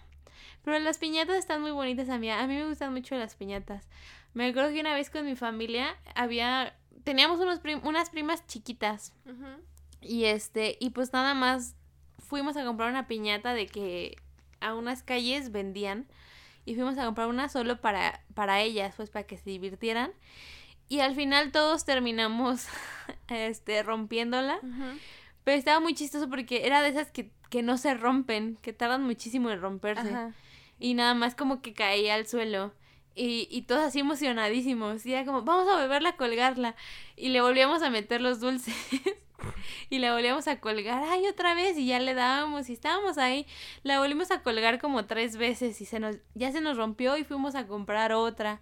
Pero 0.64 0.80
las 0.80 1.00
piñatas 1.00 1.38
están 1.38 1.62
muy 1.62 1.72
bonitas 1.72 2.10
a 2.10 2.18
mí. 2.18 2.30
A 2.30 2.46
mí 2.48 2.56
me 2.56 2.68
gustan 2.68 2.94
mucho 2.94 3.16
las 3.16 3.36
piñatas. 3.36 3.88
Me 4.34 4.48
acuerdo 4.48 4.72
que 4.72 4.80
una 4.80 4.94
vez 4.94 5.10
con 5.10 5.26
mi 5.26 5.36
familia 5.36 5.96
había. 6.16 6.78
Teníamos 7.04 7.40
unos 7.40 7.60
prim- 7.60 7.82
unas 7.84 8.10
primas 8.10 8.46
chiquitas. 8.48 9.14
Y 10.02 10.26
este, 10.26 10.78
y 10.80 10.92
pues 10.92 11.14
nada 11.14 11.34
más 11.34 11.76
fuimos 12.20 12.58
a 12.58 12.64
comprar 12.66 12.90
una 12.90 13.08
piñata 13.08 13.54
de 13.54 13.68
que 13.68 14.18
a 14.60 14.74
unas 14.76 15.04
calles 15.04 15.52
vendían. 15.52 16.08
Y 16.66 16.76
fuimos 16.76 16.98
a 17.00 17.06
comprar 17.06 17.28
una 17.28 17.50
solo 17.50 17.82
para, 17.82 18.22
para 18.36 18.62
ellas, 18.62 18.94
pues 18.96 19.10
para 19.10 19.26
que 19.26 19.38
se 19.38 19.50
divirtieran. 19.50 20.12
Y 20.88 21.00
al 21.00 21.16
final 21.16 21.52
todos 21.52 21.86
terminamos 21.86 22.68
este, 23.30 23.82
rompiéndola. 23.84 24.60
Pero 25.44 25.58
estaba 25.58 25.80
muy 25.80 25.96
chistoso 25.96 26.30
porque 26.30 26.68
era 26.68 26.84
de 26.84 26.90
esas 26.90 27.12
que, 27.12 27.32
que 27.50 27.64
no 27.64 27.78
se 27.78 27.96
rompen, 27.96 28.58
que 28.62 28.74
tardan 28.74 29.04
muchísimo 29.04 29.50
en 29.50 29.60
romperse. 29.60 30.10
Ajá. 30.10 30.34
Y 30.80 30.94
nada 30.94 31.14
más 31.16 31.34
como 31.36 31.62
que 31.64 31.74
caía 31.74 32.14
al 32.16 32.28
suelo. 32.28 32.74
Y, 33.16 33.48
y 33.52 33.64
todos 33.64 33.82
así 33.84 34.00
emocionadísimos. 34.00 35.06
Y 35.06 35.14
era 35.14 35.26
como, 35.26 35.42
vamos 35.42 35.68
a 35.68 35.82
volverla 35.82 36.10
a 36.10 36.16
colgarla. 36.18 36.76
Y 37.16 37.30
le 37.30 37.42
volvíamos 37.42 37.82
a 37.84 37.90
meter 37.90 38.22
los 38.22 38.40
dulces. 38.40 38.76
y 39.90 40.00
la 40.00 40.14
volvíamos 40.14 40.48
a 40.48 40.60
colgar. 40.60 41.04
Ay, 41.06 41.28
otra 41.28 41.54
vez. 41.54 41.78
Y 41.78 41.88
ya 41.88 42.00
le 42.00 42.14
dábamos. 42.14 42.70
Y 42.70 42.74
estábamos 42.74 43.18
ahí. 43.18 43.46
La 43.84 44.00
volvimos 44.00 44.32
a 44.32 44.42
colgar 44.42 44.80
como 44.80 45.06
tres 45.06 45.38
veces. 45.38 45.82
Y 45.82 45.86
se 45.86 46.00
nos, 46.00 46.18
ya 46.36 46.52
se 46.52 46.62
nos 46.62 46.78
rompió 46.78 47.18
y 47.18 47.24
fuimos 47.24 47.56
a 47.56 47.68
comprar 47.68 48.14
otra. 48.14 48.62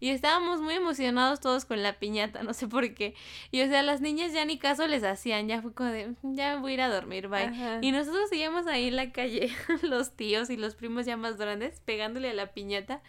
Y 0.00 0.08
estábamos 0.10 0.60
muy 0.60 0.74
emocionados 0.74 1.40
todos 1.40 1.64
con 1.66 1.82
la 1.82 1.98
piñata, 1.98 2.42
no 2.42 2.54
sé 2.54 2.66
por 2.66 2.94
qué. 2.94 3.14
Y 3.50 3.60
o 3.62 3.68
sea, 3.68 3.82
las 3.82 4.00
niñas 4.00 4.32
ya 4.32 4.44
ni 4.44 4.58
caso 4.58 4.86
les 4.86 5.04
hacían, 5.04 5.46
ya 5.46 5.60
fue 5.62 5.72
como 5.74 5.90
de, 5.90 6.14
ya 6.22 6.56
voy 6.56 6.72
a 6.72 6.74
ir 6.74 6.80
a 6.80 6.88
dormir, 6.88 7.28
bye. 7.28 7.44
Ajá. 7.44 7.78
Y 7.82 7.92
nosotros 7.92 8.28
seguíamos 8.30 8.66
ahí 8.66 8.88
en 8.88 8.96
la 8.96 9.12
calle, 9.12 9.50
los 9.82 10.16
tíos 10.16 10.50
y 10.50 10.56
los 10.56 10.74
primos 10.74 11.06
ya 11.06 11.16
más 11.16 11.36
grandes, 11.36 11.80
pegándole 11.80 12.30
a 12.30 12.34
la 12.34 12.52
piñata, 12.52 13.02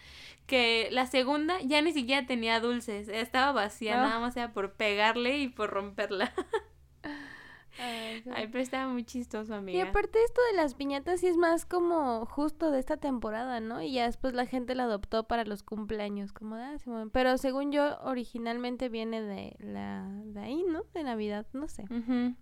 que 0.46 0.88
la 0.92 1.06
segunda 1.06 1.58
ya 1.62 1.80
ni 1.80 1.92
siquiera 1.92 2.26
tenía 2.26 2.60
dulces, 2.60 3.08
estaba 3.08 3.52
vacía, 3.52 3.94
Ah. 4.02 4.06
nada 4.06 4.20
más 4.20 4.36
era 4.36 4.52
por 4.52 4.72
pegarle 4.74 5.38
y 5.38 5.48
por 5.48 5.70
romperla. 5.70 6.32
Ay, 7.78 8.20
sí. 8.22 8.30
Ay, 8.34 8.48
pero 8.48 8.62
estaba 8.62 8.92
muy 8.92 9.04
chistoso, 9.04 9.54
Y 9.54 9.56
amiga. 9.56 9.84
aparte 9.88 10.18
esto 10.24 10.40
de 10.50 10.56
las 10.56 10.74
piñatas 10.74 11.20
sí 11.20 11.26
es 11.26 11.36
más 11.36 11.64
como 11.64 12.26
justo 12.26 12.70
de 12.70 12.78
esta 12.78 12.98
temporada, 12.98 13.60
¿no? 13.60 13.80
Y 13.82 13.92
ya 13.92 14.06
después 14.06 14.34
la 14.34 14.46
gente 14.46 14.74
la 14.74 14.84
adoptó 14.84 15.24
para 15.26 15.44
los 15.44 15.62
cumpleaños, 15.62 16.32
como 16.32 16.56
de, 16.56 16.64
"Ah, 16.64 16.78
Simón". 16.78 17.10
Pero 17.10 17.38
según 17.38 17.72
yo, 17.72 17.98
originalmente 18.02 18.88
viene 18.88 19.22
de 19.22 19.56
la 19.60 20.06
de 20.24 20.40
ahí, 20.40 20.64
¿no? 20.68 20.84
De 20.94 21.02
Navidad, 21.02 21.46
no 21.52 21.66
sé. 21.68 21.84
Ujú. 21.84 22.34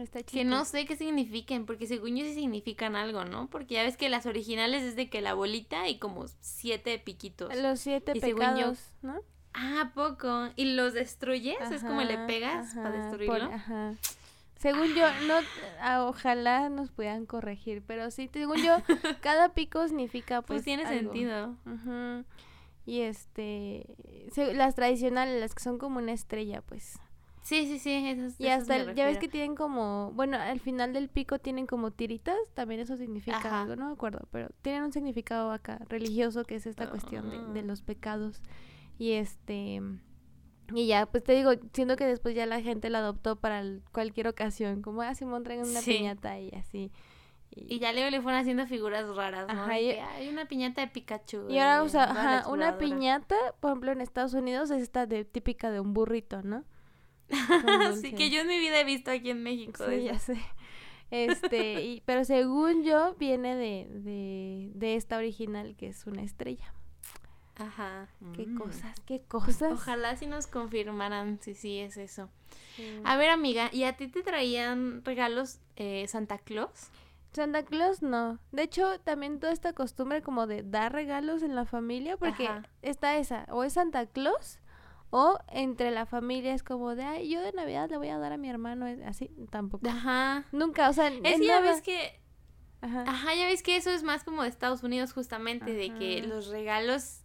Está 0.00 0.18
Que 0.20 0.24
chido. 0.24 0.44
no 0.50 0.64
sé 0.64 0.86
qué 0.86 0.96
significan, 0.96 1.66
porque 1.66 1.86
según 1.86 2.16
yo 2.16 2.24
sí 2.24 2.34
significan 2.34 2.96
algo, 2.96 3.24
¿no? 3.24 3.48
Porque 3.48 3.74
ya 3.74 3.84
ves 3.84 3.96
que 3.96 4.08
las 4.08 4.26
originales 4.26 4.82
es 4.82 4.96
de 4.96 5.08
que 5.08 5.20
la 5.20 5.34
bolita 5.34 5.88
y 5.88 5.98
como 6.00 6.26
siete 6.40 6.98
piquitos. 6.98 7.54
Los 7.56 7.78
siete 7.80 8.12
Y 8.14 8.20
yo- 8.20 8.72
¿no? 9.02 9.20
Ah, 9.52 9.82
¿a 9.82 9.94
poco. 9.94 10.48
¿Y 10.56 10.74
los 10.74 10.94
destruyes? 10.94 11.56
es 11.70 11.82
como 11.84 12.00
le 12.02 12.14
Ajá, 12.14 12.26
pegas 12.26 12.74
para 12.74 12.90
destruirlo. 12.90 13.46
por- 13.46 13.54
ajá. 13.54 13.94
Según 14.64 14.94
yo, 14.94 15.04
no, 15.28 15.34
ah, 15.82 16.06
ojalá 16.08 16.70
nos 16.70 16.90
puedan 16.90 17.26
corregir, 17.26 17.82
pero 17.86 18.10
sí, 18.10 18.30
según 18.32 18.56
yo, 18.62 18.76
cada 19.20 19.50
pico 19.52 19.86
significa 19.86 20.40
pues, 20.40 20.56
pues 20.60 20.64
tiene 20.64 20.84
algo. 20.84 21.12
sentido. 21.12 21.56
Ujú. 21.66 22.24
Y 22.86 23.00
este, 23.00 23.86
se- 24.32 24.54
las 24.54 24.74
tradicionales, 24.74 25.38
las 25.38 25.54
que 25.54 25.62
son 25.62 25.76
como 25.76 25.98
una 25.98 26.12
estrella, 26.12 26.62
pues. 26.62 26.98
Sí, 27.42 27.66
sí, 27.66 27.78
sí. 27.78 27.92
Esas, 28.08 28.40
Y 28.40 28.48
hasta, 28.48 28.76
el- 28.76 28.94
ya 28.94 29.04
ves 29.04 29.18
que 29.18 29.28
tienen 29.28 29.54
como, 29.54 30.12
bueno, 30.14 30.38
al 30.38 30.60
final 30.60 30.94
del 30.94 31.10
pico 31.10 31.38
tienen 31.38 31.66
como 31.66 31.90
tiritas, 31.90 32.38
también 32.54 32.80
eso 32.80 32.96
significa 32.96 33.36
Ajá. 33.36 33.60
algo, 33.64 33.76
no 33.76 33.88
me 33.88 33.92
acuerdo, 33.92 34.26
pero 34.30 34.48
tienen 34.62 34.82
un 34.84 34.92
significado 34.94 35.52
acá 35.52 35.78
religioso 35.90 36.44
que 36.44 36.54
es 36.54 36.64
esta 36.66 36.88
cuestión 36.88 37.28
de, 37.28 37.36
de 37.52 37.60
Ah. 37.60 37.64
los 37.64 37.82
pecados. 37.82 38.40
Y 38.98 39.12
este, 39.12 39.82
y 40.72 40.86
ya, 40.86 41.06
pues 41.06 41.22
te 41.24 41.32
digo, 41.34 41.50
siento 41.72 41.96
que 41.96 42.04
después 42.06 42.34
ya 42.34 42.46
la 42.46 42.60
gente 42.60 42.88
la 42.90 42.98
adoptó 42.98 43.36
para 43.36 43.62
cualquier 43.92 44.28
ocasión, 44.28 44.80
como, 44.82 45.02
ah, 45.02 45.14
Simón, 45.14 45.42
traigan 45.42 45.68
una 45.68 45.80
Sí. 45.80 45.98
piñata 45.98 46.38
y 46.40 46.50
así. 46.50 46.90
Y 47.56 47.78
ya 47.78 47.92
luego 47.92 48.10
le 48.10 48.20
fueron 48.20 48.40
haciendo 48.40 48.66
figuras 48.66 49.06
raras, 49.14 49.46
¿no? 49.46 49.52
Ajá, 49.62 49.78
y- 49.78 49.90
hay 49.90 50.28
una 50.28 50.46
piñata 50.46 50.80
de 50.80 50.88
Pikachu. 50.88 51.46
Y 51.50 51.58
ahora, 51.58 51.82
o 51.84 51.88
sea, 51.88 52.04
ajá, 52.04 52.48
una 52.48 52.78
piñata, 52.78 53.36
por 53.60 53.70
ejemplo, 53.70 53.92
en 53.92 54.00
Estados 54.00 54.34
Unidos 54.34 54.70
es 54.72 54.82
esta 54.82 55.06
de 55.06 55.24
típica 55.24 55.70
de 55.70 55.78
un 55.80 55.92
burrito, 55.94 56.42
¿no? 56.42 56.64
Con 57.28 57.60
sí, 57.60 58.10
dulce. 58.10 58.14
que 58.14 58.30
yo 58.30 58.40
en 58.40 58.48
mi 58.48 58.58
vida 58.58 58.80
he 58.80 58.84
visto 58.84 59.10
aquí 59.10 59.30
en 59.30 59.42
México. 59.42 59.84
Sí, 59.88 60.02
ya 60.02 60.18
sé. 60.18 60.36
Este, 61.10 61.82
y, 61.84 62.00
pero 62.06 62.24
según 62.24 62.82
yo, 62.82 63.14
viene 63.18 63.54
de, 63.54 63.88
de, 64.00 64.72
de 64.74 64.96
esta 64.96 65.16
original 65.16 65.76
que 65.76 65.86
es 65.88 66.06
una 66.06 66.22
estrella. 66.22 66.74
Ajá. 67.56 68.08
Qué 68.34 68.46
Mm. 68.46 68.58
cosas, 68.58 69.00
qué 69.06 69.20
cosas. 69.22 69.72
ojalá 69.72 70.16
si 70.16 70.26
nos 70.26 70.46
confirmaran 70.46 71.38
si 71.40 71.54
sí 71.54 71.78
es 71.78 71.96
eso. 71.96 72.28
Sí. 72.76 73.00
A 73.04 73.16
ver, 73.16 73.30
amiga, 73.30 73.68
¿y 73.72 73.84
a 73.84 73.96
ti 73.96 74.08
te 74.08 74.22
traían 74.22 75.04
regalos 75.04 75.60
eh, 75.76 76.06
Santa 76.08 76.38
Claus? 76.38 76.88
Santa 77.32 77.64
Claus 77.64 78.02
no. 78.02 78.38
De 78.52 78.62
hecho, 78.62 78.98
también 79.00 79.40
toda 79.40 79.52
esta 79.52 79.72
costumbre 79.72 80.22
como 80.22 80.46
de 80.46 80.62
dar 80.62 80.92
regalos 80.92 81.42
en 81.42 81.54
la 81.54 81.64
familia, 81.64 82.16
porque 82.16 82.46
Ajá. 82.46 82.62
está 82.82 83.16
esa, 83.16 83.46
o 83.50 83.64
es 83.64 83.72
Santa 83.74 84.06
Claus, 84.06 84.58
o 85.10 85.38
entre 85.48 85.90
la 85.92 86.06
familia 86.06 86.54
es 86.54 86.62
como 86.64 86.94
de, 86.96 87.04
ay, 87.04 87.28
yo 87.28 87.40
de 87.40 87.52
Navidad 87.52 87.88
le 87.90 87.98
voy 87.98 88.08
a 88.08 88.18
dar 88.18 88.32
a 88.32 88.36
mi 88.36 88.48
hermano, 88.50 88.86
es- 88.86 89.00
así, 89.02 89.30
tampoco. 89.50 89.88
Ajá. 89.88 90.44
Nunca, 90.52 90.88
o 90.88 90.92
sea, 90.92 91.08
Es 91.08 91.36
en 91.36 91.42
ya 91.42 91.60
nada. 91.60 91.72
ves 91.72 91.82
que 91.82 92.20
Ajá. 92.80 93.04
Ajá, 93.08 93.34
ya 93.34 93.46
ves 93.46 93.62
que 93.62 93.76
eso 93.76 93.90
es 93.90 94.02
más 94.02 94.24
como 94.24 94.42
de 94.42 94.48
Estados 94.50 94.82
Unidos 94.82 95.14
justamente, 95.14 95.72
de 95.72 95.94
que 95.94 96.20
los 96.22 96.48
regalos 96.48 97.23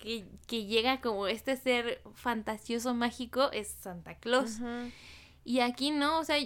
que, 0.00 0.24
que 0.46 0.64
llega 0.66 1.00
como 1.00 1.26
este 1.26 1.56
ser 1.56 2.00
fantasioso 2.14 2.94
mágico 2.94 3.50
es 3.52 3.68
Santa 3.68 4.14
Claus. 4.14 4.58
Y 5.44 5.60
aquí 5.60 5.90
no, 5.90 6.18
o 6.18 6.24
sea, 6.24 6.36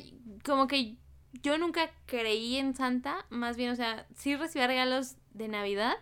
como 0.45 0.67
que 0.67 0.97
yo 1.43 1.59
nunca 1.59 1.91
creí 2.07 2.57
en 2.57 2.75
Santa, 2.75 3.27
más 3.31 3.57
bien, 3.57 3.71
o 3.71 3.77
sea, 3.77 4.07
sí 4.15 4.37
recibía 4.37 4.67
regalos 4.67 5.17
de 5.33 5.49
Navidad, 5.49 5.95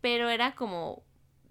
pero 0.00 0.28
era 0.28 0.54
como 0.54 1.02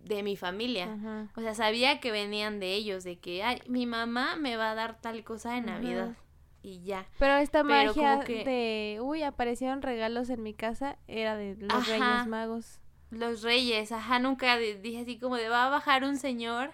de 0.03 0.21
mi 0.21 0.35
familia. 0.35 1.29
O 1.35 1.41
sea, 1.41 1.55
sabía 1.55 1.99
que 1.99 2.11
venían 2.11 2.59
de 2.59 2.73
ellos, 2.73 3.03
de 3.03 3.17
que, 3.17 3.41
ay, 3.43 3.61
mi 3.67 3.85
mamá 3.85 4.35
me 4.35 4.55
va 4.57 4.71
a 4.71 4.75
dar 4.75 5.01
tal 5.01 5.23
cosa 5.23 5.53
de. 5.53 5.61
Navidad. 5.61 6.15
Y 6.61 6.81
ya. 6.83 7.07
Pero 7.19 7.35
esta 7.37 7.63
Pero 7.63 7.93
magia 7.93 8.19
que- 8.25 8.43
de, 8.43 9.01
uy, 9.01 9.21
aparecieron 9.23 9.81
regalos 9.81 10.29
en 10.29 10.41
mi 10.43 10.53
casa, 10.53 10.97
era 11.07 11.35
de 11.35 11.55
los 11.59 11.71
Ajá. 11.73 11.91
Reyes 11.91 12.27
Magos. 12.27 12.79
Los 13.11 13.41
reyes, 13.43 13.91
ajá, 13.91 14.19
nunca 14.19 14.57
di- 14.57 14.73
dije 14.75 15.01
así 15.01 15.19
como 15.19 15.37
de 15.37 15.49
va 15.49 15.65
a 15.65 15.69
bajar 15.69 16.03
un 16.03 16.17
señor 16.17 16.71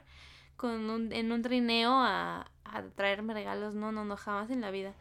con 0.58 0.90
un, 0.90 1.12
en 1.14 1.32
un 1.32 1.42
trineo 1.42 1.92
a, 1.94 2.52
a 2.66 2.84
traerme 2.96 3.34
regalos. 3.34 3.76
No, 3.76 3.92
no, 3.92 4.06
no, 4.06 4.18
jamás 4.18 4.50
en 4.52 4.62
la 4.62 4.72
vida. 4.72 4.96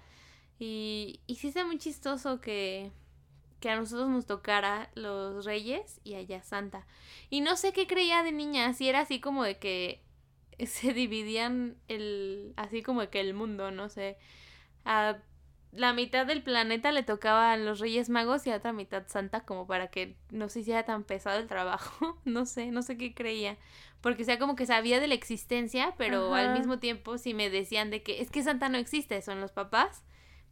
Y, 0.59 1.21
y 1.27 1.37
sí 1.37 1.49
está 1.49 1.65
muy 1.67 1.79
chistoso 1.79 2.41
que, 2.41 2.93
que 3.61 3.71
a 3.71 3.77
nosotros 3.77 4.09
nos 4.11 4.27
tocara 4.27 4.91
los 4.95 5.45
reyes 5.45 6.01
y 6.05 6.15
allá 6.17 6.43
Santa. 6.43 6.87
Y 7.31 7.41
no 7.43 7.57
sé 7.57 7.73
qué 7.73 7.87
creía 7.87 8.23
de 8.23 8.33
niña, 8.33 8.75
si 8.75 8.89
era 8.89 9.01
así 9.01 9.21
como 9.21 9.45
de 9.45 9.59
que 9.59 10.03
se 10.67 10.93
dividían 10.95 11.77
el, 11.89 12.55
así 12.57 12.83
como 12.83 13.03
de 13.03 13.11
que 13.11 13.21
el 13.21 13.35
mundo, 13.35 13.71
no 13.71 13.89
sé. 13.89 14.19
A 14.85 15.19
la 15.73 15.93
mitad 15.93 16.27
del 16.27 16.43
planeta 16.43 16.91
le 16.91 17.03
tocaba 17.03 17.53
a 17.53 17.57
los 17.57 17.79
Reyes 17.79 18.09
Magos 18.09 18.47
y 18.47 18.51
a 18.51 18.57
otra 18.57 18.73
mitad 18.73 19.05
Santa 19.07 19.45
como 19.45 19.67
para 19.67 19.89
que 19.89 20.17
no 20.31 20.49
se 20.49 20.61
hiciera 20.61 20.85
tan 20.85 21.05
pesado 21.05 21.39
el 21.39 21.47
trabajo. 21.47 22.19
No 22.25 22.47
sé, 22.47 22.71
no 22.71 22.83
sé 22.83 22.97
qué 22.97 23.15
creía. 23.15 23.57
Porque 24.01 24.23
o 24.23 24.27
sea, 24.27 24.39
como 24.39 24.57
que 24.57 24.67
sabía 24.67 25.01
de 25.01 25.09
la 25.09 25.15
existencia, 25.15 25.95
pero 25.99 26.35
Ajá. 26.35 26.51
al 26.51 26.59
mismo 26.59 26.79
tiempo 26.79 27.19
si 27.19 27.35
me 27.35 27.51
decían 27.51 27.91
de 27.91 28.03
que 28.03 28.21
es 28.21 28.31
que 28.31 28.43
Santa 28.43 28.69
no 28.69 28.79
existe, 28.79 29.21
son 29.23 29.41
los 29.41 29.53
papás, 29.53 30.03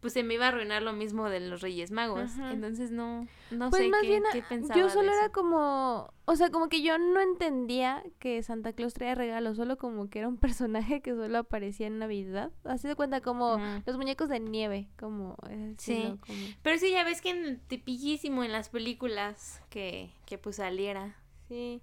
pues 0.01 0.13
se 0.13 0.23
me 0.23 0.35
iba 0.35 0.45
a 0.45 0.49
arruinar 0.49 0.83
lo 0.83 0.93
mismo 0.93 1.29
de 1.29 1.41
los 1.41 1.61
Reyes 1.61 1.91
Magos. 1.91 2.31
Entonces 2.53 2.91
no, 2.93 3.27
no 3.51 3.71
Pues 3.71 3.83
sé 3.83 3.89
más 3.89 4.01
qué, 4.03 4.07
bien, 4.09 4.23
qué 4.33 4.43
pensaba 4.43 4.79
yo 4.79 4.87
de 4.87 4.91
solo 4.93 5.13
era 5.13 5.31
como, 5.31 6.13
o 6.25 6.37
sea, 6.37 6.51
como 6.51 6.69
que 6.69 6.83
yo 6.83 6.99
no 6.99 7.21
entendía 7.21 8.05
que 8.21 8.41
Santa 8.43 8.73
Claus 8.73 8.95
traía 8.95 9.15
regalos, 9.17 9.57
solo 9.57 9.77
como 9.77 10.09
que 10.09 10.21
era 10.21 10.29
un 10.29 10.37
personaje 10.61 11.01
que 11.01 11.15
solo 11.15 11.39
aparecía 11.39 11.89
en 11.89 11.99
Navidad. 11.99 12.53
Así 12.65 12.87
de 12.87 12.95
cuenta 12.95 13.21
como 13.21 13.59
los 13.87 13.97
muñecos 13.97 14.29
de 14.29 14.39
nieve, 14.41 14.89
como 14.99 15.37
Sí. 15.79 16.17
como- 16.25 16.39
Pero 16.63 16.79
sí, 16.79 16.91
ya 16.93 17.03
ves 17.05 17.21
que 17.21 17.31
en 17.31 17.59
tipiquísimo 17.67 18.45
en 18.45 18.53
las 18.53 18.69
películas 18.69 19.61
que, 19.69 20.11
que 20.27 20.39
pues 20.39 20.57
saliera. 20.57 21.17
Sí. 21.49 21.83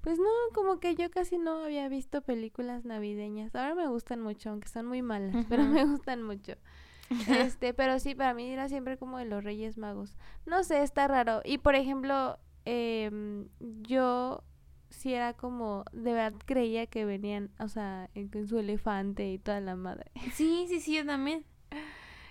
Pues 0.00 0.16
no, 0.20 0.28
como 0.54 0.78
que 0.78 0.94
yo 0.94 1.10
casi 1.10 1.38
no 1.38 1.64
había 1.64 1.88
visto 1.88 2.22
películas 2.22 2.84
navideñas. 2.84 3.52
Ahora 3.56 3.74
me 3.74 3.88
gustan 3.88 4.20
mucho, 4.20 4.50
aunque 4.50 4.68
son 4.68 4.86
muy 4.86 5.02
malas, 5.02 5.44
pero 5.48 5.64
me 5.64 5.84
gustan 5.84 6.22
mucho. 6.22 6.54
Este, 7.28 7.74
pero 7.74 7.98
sí, 7.98 8.14
para 8.14 8.34
mí 8.34 8.48
era 8.50 8.68
siempre 8.68 8.98
como 8.98 9.18
de 9.18 9.24
los 9.24 9.42
Reyes 9.42 9.78
Magos. 9.78 10.16
No 10.46 10.62
sé, 10.62 10.82
está 10.82 11.08
raro. 11.08 11.40
Y 11.44 11.58
por 11.58 11.74
ejemplo, 11.74 12.38
em, 12.64 13.48
yo 13.82 14.42
sí 14.90 15.12
era 15.12 15.34
como, 15.34 15.84
de 15.92 16.12
verdad 16.12 16.34
creía 16.44 16.86
que 16.86 17.04
venían, 17.04 17.50
o 17.58 17.68
sea, 17.68 18.10
con 18.32 18.46
su 18.46 18.58
elefante 18.58 19.30
y 19.30 19.38
toda 19.38 19.60
la 19.60 19.76
madre. 19.76 20.10
Sí, 20.34 20.66
sí, 20.68 20.80
sí, 20.80 20.96
yo 20.96 21.06
también. 21.06 21.44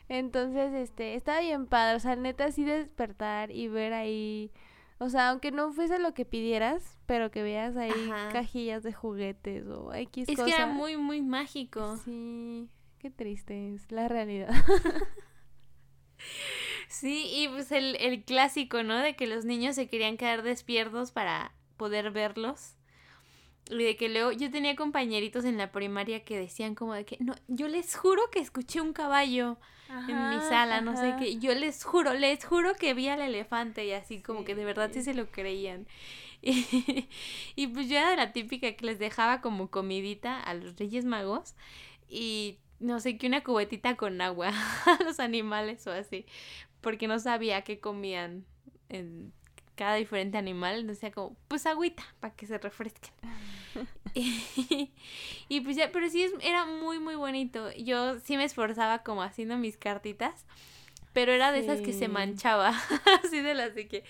Entonces, 0.10 0.74
este, 0.74 1.16
está 1.16 1.40
bien 1.42 1.68
padre, 1.68 1.98
o 1.98 2.00
sea, 2.00 2.16
neta, 2.16 2.46
así 2.46 2.64
despertar 2.64 3.52
y 3.52 3.68
ver 3.68 3.94
ahí, 3.94 4.52
o 5.00 5.10
sea, 5.10 5.30
aunque 5.30 5.52
no 5.52 5.74
fuese 5.74 6.00
lo 6.00 6.14
que 6.14 6.24
pidieras, 6.24 6.98
pero 7.06 7.30
que 7.30 7.44
veas 7.44 7.76
ahí 7.76 7.92
cajillas 8.32 8.84
de 8.84 8.94
juguetes 8.94 9.68
o 9.68 9.94
X 9.94 10.30
Es 10.30 10.42
que 10.42 10.50
era 10.50 10.68
muy, 10.68 10.96
muy 10.96 11.22
mágico. 11.22 11.98
Sí, 11.98 12.70
qué 13.00 13.10
triste 13.10 13.74
es 13.74 13.92
la 13.92 14.08
realidad. 14.08 14.50
sí, 16.88 17.30
y 17.34 17.48
pues 17.48 17.72
el, 17.72 17.96
el 17.98 18.24
clásico, 18.24 18.84
¿no? 18.84 18.98
De 18.98 19.16
que 19.16 19.28
los 19.28 19.46
niños 19.46 19.76
se 19.76 19.88
querían 19.88 20.18
quedar 20.18 20.44
despiertos 20.44 21.12
para 21.12 21.54
poder 21.78 22.12
verlos. 22.12 22.76
Y 23.70 23.84
de 23.84 23.98
que 23.98 24.10
luego 24.10 24.32
yo 24.32 24.50
tenía 24.50 24.76
compañeritos 24.76 25.46
en 25.46 25.58
la 25.58 25.72
primaria 25.72 26.24
que 26.24 26.38
decían 26.38 26.74
como 26.74 26.94
de 26.94 27.06
que, 27.06 27.18
no, 27.20 27.36
yo 27.48 27.68
les 27.68 27.96
juro 27.96 28.22
que 28.32 28.40
escuché 28.40 28.82
un 28.82 28.94
caballo 28.94 29.58
en 29.90 30.30
mi 30.30 30.40
sala, 30.42 30.82
no 30.82 30.98
sé 30.98 31.16
qué, 31.20 31.38
yo 31.38 31.54
les 31.54 31.84
juro, 31.84 32.14
les 32.14 32.44
juro 32.44 32.74
que 32.76 32.94
vi 32.94 33.08
al 33.08 33.22
elefante 33.22 33.86
y 33.86 33.92
así 33.92 34.22
como 34.22 34.44
que 34.44 34.56
de 34.56 34.66
verdad 34.66 34.90
sí 34.94 35.02
se 35.02 35.14
lo 35.14 35.32
creían. 35.32 35.88
Y, 37.56 37.68
pues 37.68 37.90
yo 37.90 37.98
era 37.98 38.16
la 38.16 38.32
típica 38.32 38.72
que 38.74 38.86
les 38.86 39.00
dejaba 39.00 39.42
como 39.42 39.70
comidita 39.70 40.40
a 40.40 40.54
los 40.54 40.78
Reyes 40.78 41.04
Magos 41.04 41.56
y 42.08 42.60
no 42.80 43.00
sé 43.00 43.18
qué, 43.18 43.28
una 43.28 43.44
cubetita 43.44 43.96
con 43.96 44.22
agua 44.22 44.50
a 44.86 45.04
los 45.04 45.20
animales 45.20 45.86
o 45.88 45.92
así, 45.92 46.26
porque 46.82 47.08
no 47.08 47.20
sabía 47.20 47.64
qué 47.64 47.80
comían 47.80 48.46
en 48.90 49.34
cada 49.76 49.96
diferente 49.96 50.38
animal, 50.38 50.88
decía 50.88 51.12
como, 51.12 51.38
pues 51.48 51.66
agüita, 51.66 52.04
para 52.20 52.36
que 52.36 52.48
se 52.48 52.58
refresquen. 52.58 53.14
y, 55.50 55.62
pues 55.62 55.76
ya, 55.76 55.92
pero 55.92 56.10
sí 56.10 56.26
era 56.42 56.66
muy, 56.66 57.00
muy 57.00 57.16
bonito. 57.16 57.72
Yo 57.74 58.20
sí 58.20 58.38
me 58.38 58.44
esforzaba 58.44 59.04
como 59.04 59.22
haciendo 59.22 59.58
mis 59.58 59.78
cartitas, 59.78 60.46
pero 61.14 61.32
era 61.32 61.52
de 61.52 61.60
esas 61.60 61.82
que 61.82 61.94
se 61.94 62.08
manchaba, 62.08 62.70
así 63.24 63.42
de 63.42 63.54
las 63.54 63.76
de 63.76 63.88
que 63.88 64.04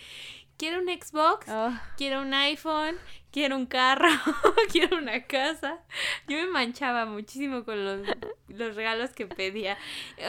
quiero 0.57 0.79
un 0.79 0.87
Xbox, 0.87 1.47
ah. 1.49 1.81
quiero 1.97 2.21
un 2.21 2.33
iPhone, 2.33 2.97
quiero 3.31 3.55
un 3.55 3.65
carro, 3.65 4.09
quiero 4.71 4.97
una 4.97 5.23
casa. 5.23 5.79
Yo 6.27 6.37
me 6.37 6.47
manchaba 6.47 7.05
muchísimo 7.05 7.63
con 7.63 7.85
los, 7.85 8.07
los 8.47 8.75
regalos 8.75 9.11
que 9.11 9.27
pedía. 9.27 9.77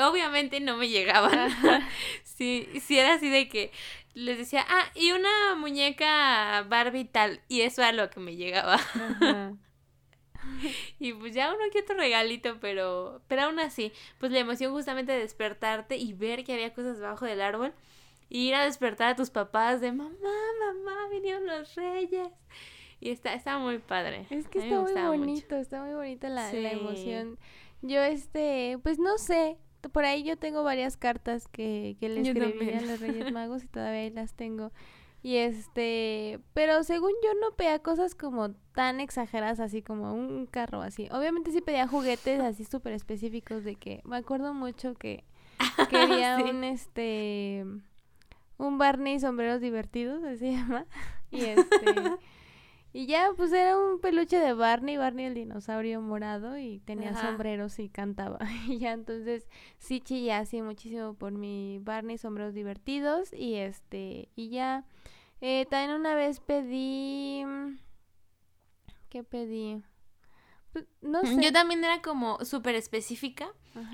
Obviamente 0.02 0.60
no 0.60 0.76
me 0.76 0.88
llegaban. 0.88 1.50
sí, 2.22 2.68
sí 2.80 2.98
era 2.98 3.14
así 3.14 3.28
de 3.30 3.48
que 3.48 3.72
les 4.14 4.36
decía, 4.36 4.64
ah, 4.68 4.90
y 4.94 5.12
una 5.12 5.54
muñeca 5.56 6.64
Barbie 6.68 7.04
tal, 7.04 7.40
y 7.48 7.60
eso 7.62 7.82
era 7.82 7.92
lo 7.92 8.10
que 8.10 8.20
me 8.20 8.36
llegaba. 8.36 8.78
y 10.98 11.12
pues 11.12 11.34
ya 11.34 11.52
uno 11.52 11.60
que 11.72 11.80
otro 11.80 11.96
regalito, 11.96 12.58
pero, 12.60 13.22
pero 13.28 13.42
aún 13.42 13.60
así, 13.60 13.92
pues 14.18 14.32
la 14.32 14.40
emoción 14.40 14.72
justamente 14.72 15.12
de 15.12 15.20
despertarte 15.20 15.96
y 15.96 16.14
ver 16.14 16.44
que 16.44 16.54
había 16.54 16.74
cosas 16.74 16.98
debajo 16.98 17.26
del 17.26 17.40
árbol, 17.40 17.72
ir 18.28 18.54
a 18.54 18.64
despertar 18.64 19.10
a 19.10 19.16
tus 19.16 19.30
papás 19.30 19.80
de 19.80 19.92
mamá, 19.92 20.12
mamá, 20.12 21.08
vinieron 21.10 21.46
los 21.46 21.74
reyes. 21.74 22.28
Y 23.00 23.10
está, 23.10 23.34
está 23.34 23.58
muy 23.58 23.78
padre. 23.78 24.26
Es 24.30 24.48
que 24.48 24.58
está 24.58 24.80
muy 24.80 25.18
bonito, 25.18 25.56
está 25.56 25.82
muy 25.84 25.94
bonita 25.94 26.28
la, 26.28 26.52
la 26.52 26.72
emoción. 26.72 27.38
Yo, 27.80 28.02
este, 28.02 28.78
pues 28.82 28.98
no 28.98 29.18
sé, 29.18 29.56
por 29.92 30.04
ahí 30.04 30.24
yo 30.24 30.36
tengo 30.36 30.64
varias 30.64 30.96
cartas 30.96 31.46
que, 31.46 31.96
que 32.00 32.08
le 32.08 32.22
escribí 32.22 32.70
a 32.70 32.80
los 32.80 33.00
Reyes 33.00 33.30
Magos 33.32 33.62
y 33.64 33.68
todavía 33.68 34.00
ahí 34.00 34.10
las 34.10 34.34
tengo. 34.34 34.72
Y 35.22 35.36
este, 35.36 36.40
pero 36.54 36.82
según 36.84 37.12
yo 37.24 37.30
no 37.40 37.56
pedía 37.56 37.80
cosas 37.80 38.14
como 38.14 38.50
tan 38.74 39.00
exageradas 39.00 39.58
así 39.60 39.82
como 39.82 40.12
un 40.14 40.46
carro 40.46 40.80
así. 40.80 41.08
Obviamente 41.10 41.50
sí 41.50 41.60
pedía 41.60 41.88
juguetes 41.88 42.40
así 42.40 42.64
súper 42.70 42.92
específicos 42.92 43.64
de 43.64 43.76
que 43.76 44.00
me 44.04 44.16
acuerdo 44.16 44.54
mucho 44.54 44.94
que 44.94 45.24
quería 45.90 46.38
un 46.38 46.64
este 46.64 47.64
un 48.58 48.78
Barney 48.78 49.18
sombreros 49.18 49.60
divertidos, 49.60 50.22
así 50.24 50.38
se 50.38 50.52
llama. 50.52 50.86
Y 51.30 51.44
este 51.44 51.84
Y 52.92 53.06
ya, 53.06 53.30
pues 53.36 53.52
era 53.52 53.78
un 53.78 54.00
peluche 54.00 54.38
de 54.38 54.54
Barney, 54.54 54.96
Barney 54.96 55.26
el 55.26 55.34
dinosaurio 55.34 56.00
morado 56.00 56.56
y 56.58 56.78
tenía 56.80 57.14
sombreros 57.14 57.78
y 57.78 57.88
cantaba. 57.90 58.38
Y 58.66 58.78
ya 58.78 58.92
entonces 58.92 59.46
sí 59.78 60.00
chillé 60.00 60.32
así 60.32 60.62
muchísimo 60.62 61.14
por 61.14 61.32
mi 61.32 61.78
Barney 61.82 62.16
sombreros 62.16 62.54
divertidos 62.54 63.32
y 63.32 63.56
este, 63.56 64.30
y 64.34 64.48
ya, 64.48 64.86
eh, 65.42 65.66
también 65.70 66.00
una 66.00 66.14
vez 66.14 66.40
pedí, 66.40 67.44
¿qué 69.10 69.22
pedí? 69.22 69.82
Pues, 70.72 70.86
no 71.00 71.22
sé. 71.22 71.38
Yo 71.42 71.52
también 71.52 71.82
era 71.84 72.02
como 72.02 72.44
súper 72.44 72.74
específica. 72.74 73.48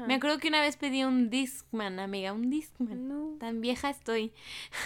Me 0.07 0.15
acuerdo 0.15 0.39
que 0.39 0.49
una 0.49 0.63
vez 0.63 0.79
pedí 0.79 1.05
un 1.05 1.29
Discman, 1.29 1.99
amiga, 1.99 2.33
un 2.33 2.49
Discman. 2.49 3.37
Tan 3.39 3.61
vieja 3.61 3.91
estoy. 3.91 4.33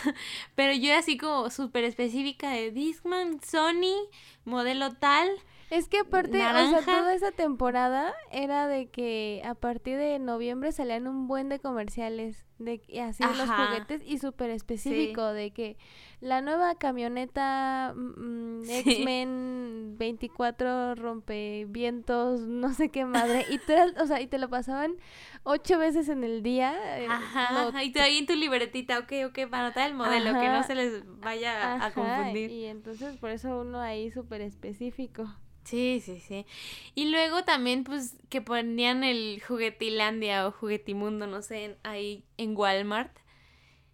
Pero 0.57 0.73
yo 0.73 0.93
así 0.97 1.17
como 1.17 1.51
súper 1.51 1.85
específica 1.85 2.51
de 2.51 2.73
Discman, 2.73 3.41
Sony, 3.41 4.09
modelo 4.45 4.93
tal. 4.95 5.29
Es 5.71 5.87
que 5.89 5.99
aparte, 5.99 6.39
o 6.39 6.71
sea, 6.71 6.81
toda 6.81 7.15
esa 7.15 7.31
temporada 7.31 8.15
era 8.33 8.67
de 8.67 8.89
que 8.89 9.43
a 9.45 9.55
partir 9.55 9.99
de 9.99 10.19
noviembre 10.19 10.73
salían 10.73 11.07
un 11.07 11.29
buen 11.29 11.51
de 11.51 11.61
comerciales 11.61 12.47
de 12.59 12.81
así 13.03 13.23
los 13.23 13.49
juguetes 13.49 14.03
y 14.05 14.19
súper 14.19 14.51
específico 14.51 15.27
de 15.27 15.51
que 15.53 15.77
la 16.21 16.41
nueva 16.41 16.75
camioneta 16.77 17.93
mm, 17.95 18.61
mm, 18.61 18.71
X-Men 18.71 19.58
24 19.99 20.95
rompe 20.95 21.67
vientos, 21.69 22.41
no 22.41 22.73
sé 22.73 22.89
qué 22.91 23.05
madre, 23.05 23.45
y 23.51 23.59
tú 23.59 23.73
o 24.01 24.07
sea, 24.07 24.21
y 24.21 24.27
te 24.27 24.39
lo 24.39 24.49
pasaban 24.49 24.97
ocho 25.43 25.79
veces 25.79 26.09
en 26.09 26.25
el 26.25 26.43
día. 26.43 26.75
Eh, 26.99 27.07
ajá, 27.09 27.83
y 27.83 27.93
tú 27.93 28.01
ahí 28.01 28.19
en 28.19 28.27
tu 28.27 28.35
libretita, 28.35 28.99
ok, 29.01 29.13
ok, 29.27 29.51
para 29.51 29.67
anotar 29.67 29.89
el 29.89 29.95
modelo, 29.95 30.33
que 30.39 30.49
no 30.49 30.63
se 30.63 30.75
les 30.75 31.03
vaya 31.21 31.85
a 31.85 31.93
confundir. 31.93 32.51
Y 32.51 32.65
entonces 32.67 33.17
por 33.17 33.31
eso 33.31 33.61
uno 33.61 33.81
ahí 33.81 34.11
súper 34.11 34.41
específico. 34.41 35.29
Sí, 35.65 36.01
sí, 36.03 36.19
sí. 36.21 36.47
Y 36.95 37.11
luego 37.11 37.45
también, 37.45 37.85
pues, 37.85 38.17
que 38.31 38.41
ponían 38.41 39.05
el 39.05 39.43
Juguetilandia 39.47 40.47
o 40.47 40.51
Juguetimundo, 40.51 41.27
no 41.27 41.43
sé, 41.43 41.77
ahí 41.83 42.25
en 42.39 42.57
Walmart. 42.57 43.15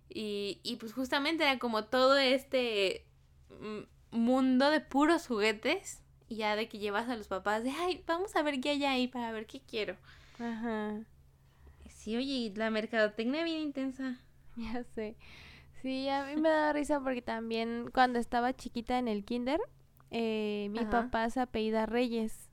Y, 0.08 0.60
y 0.62 0.76
pues 0.76 0.92
justamente 0.92 1.42
era 1.42 1.58
como 1.58 1.86
todo 1.86 2.16
este 2.16 3.04
mm, 3.48 3.80
mundo 4.14 4.70
de 4.70 4.80
puros 4.80 5.26
juguetes. 5.26 6.02
Y 6.28 6.36
ya 6.36 6.56
de 6.56 6.68
que 6.68 6.78
llevas 6.78 7.08
a 7.08 7.16
los 7.16 7.28
papás 7.28 7.64
de, 7.64 7.70
ay, 7.70 8.02
vamos 8.06 8.34
a 8.34 8.42
ver 8.42 8.60
qué 8.60 8.70
hay 8.70 8.84
ahí 8.84 9.08
para 9.08 9.30
ver 9.32 9.46
qué 9.46 9.60
quiero. 9.60 9.96
Ajá. 10.38 11.00
Sí, 11.88 12.16
oye, 12.16 12.52
la 12.56 12.70
mercadotecnia 12.70 13.44
bien 13.44 13.60
intensa. 13.60 14.18
Ya 14.56 14.84
sé. 14.84 15.16
Sí, 15.82 16.08
a 16.08 16.24
mí 16.24 16.40
me 16.40 16.48
da 16.48 16.72
risa 16.72 17.00
porque 17.00 17.22
también 17.22 17.90
cuando 17.92 18.18
estaba 18.18 18.54
chiquita 18.54 18.98
en 18.98 19.08
el 19.08 19.24
kinder, 19.24 19.60
eh, 20.10 20.68
mi 20.70 20.84
papá 20.86 21.28
se 21.28 21.40
apellida 21.40 21.86
Reyes. 21.86 22.48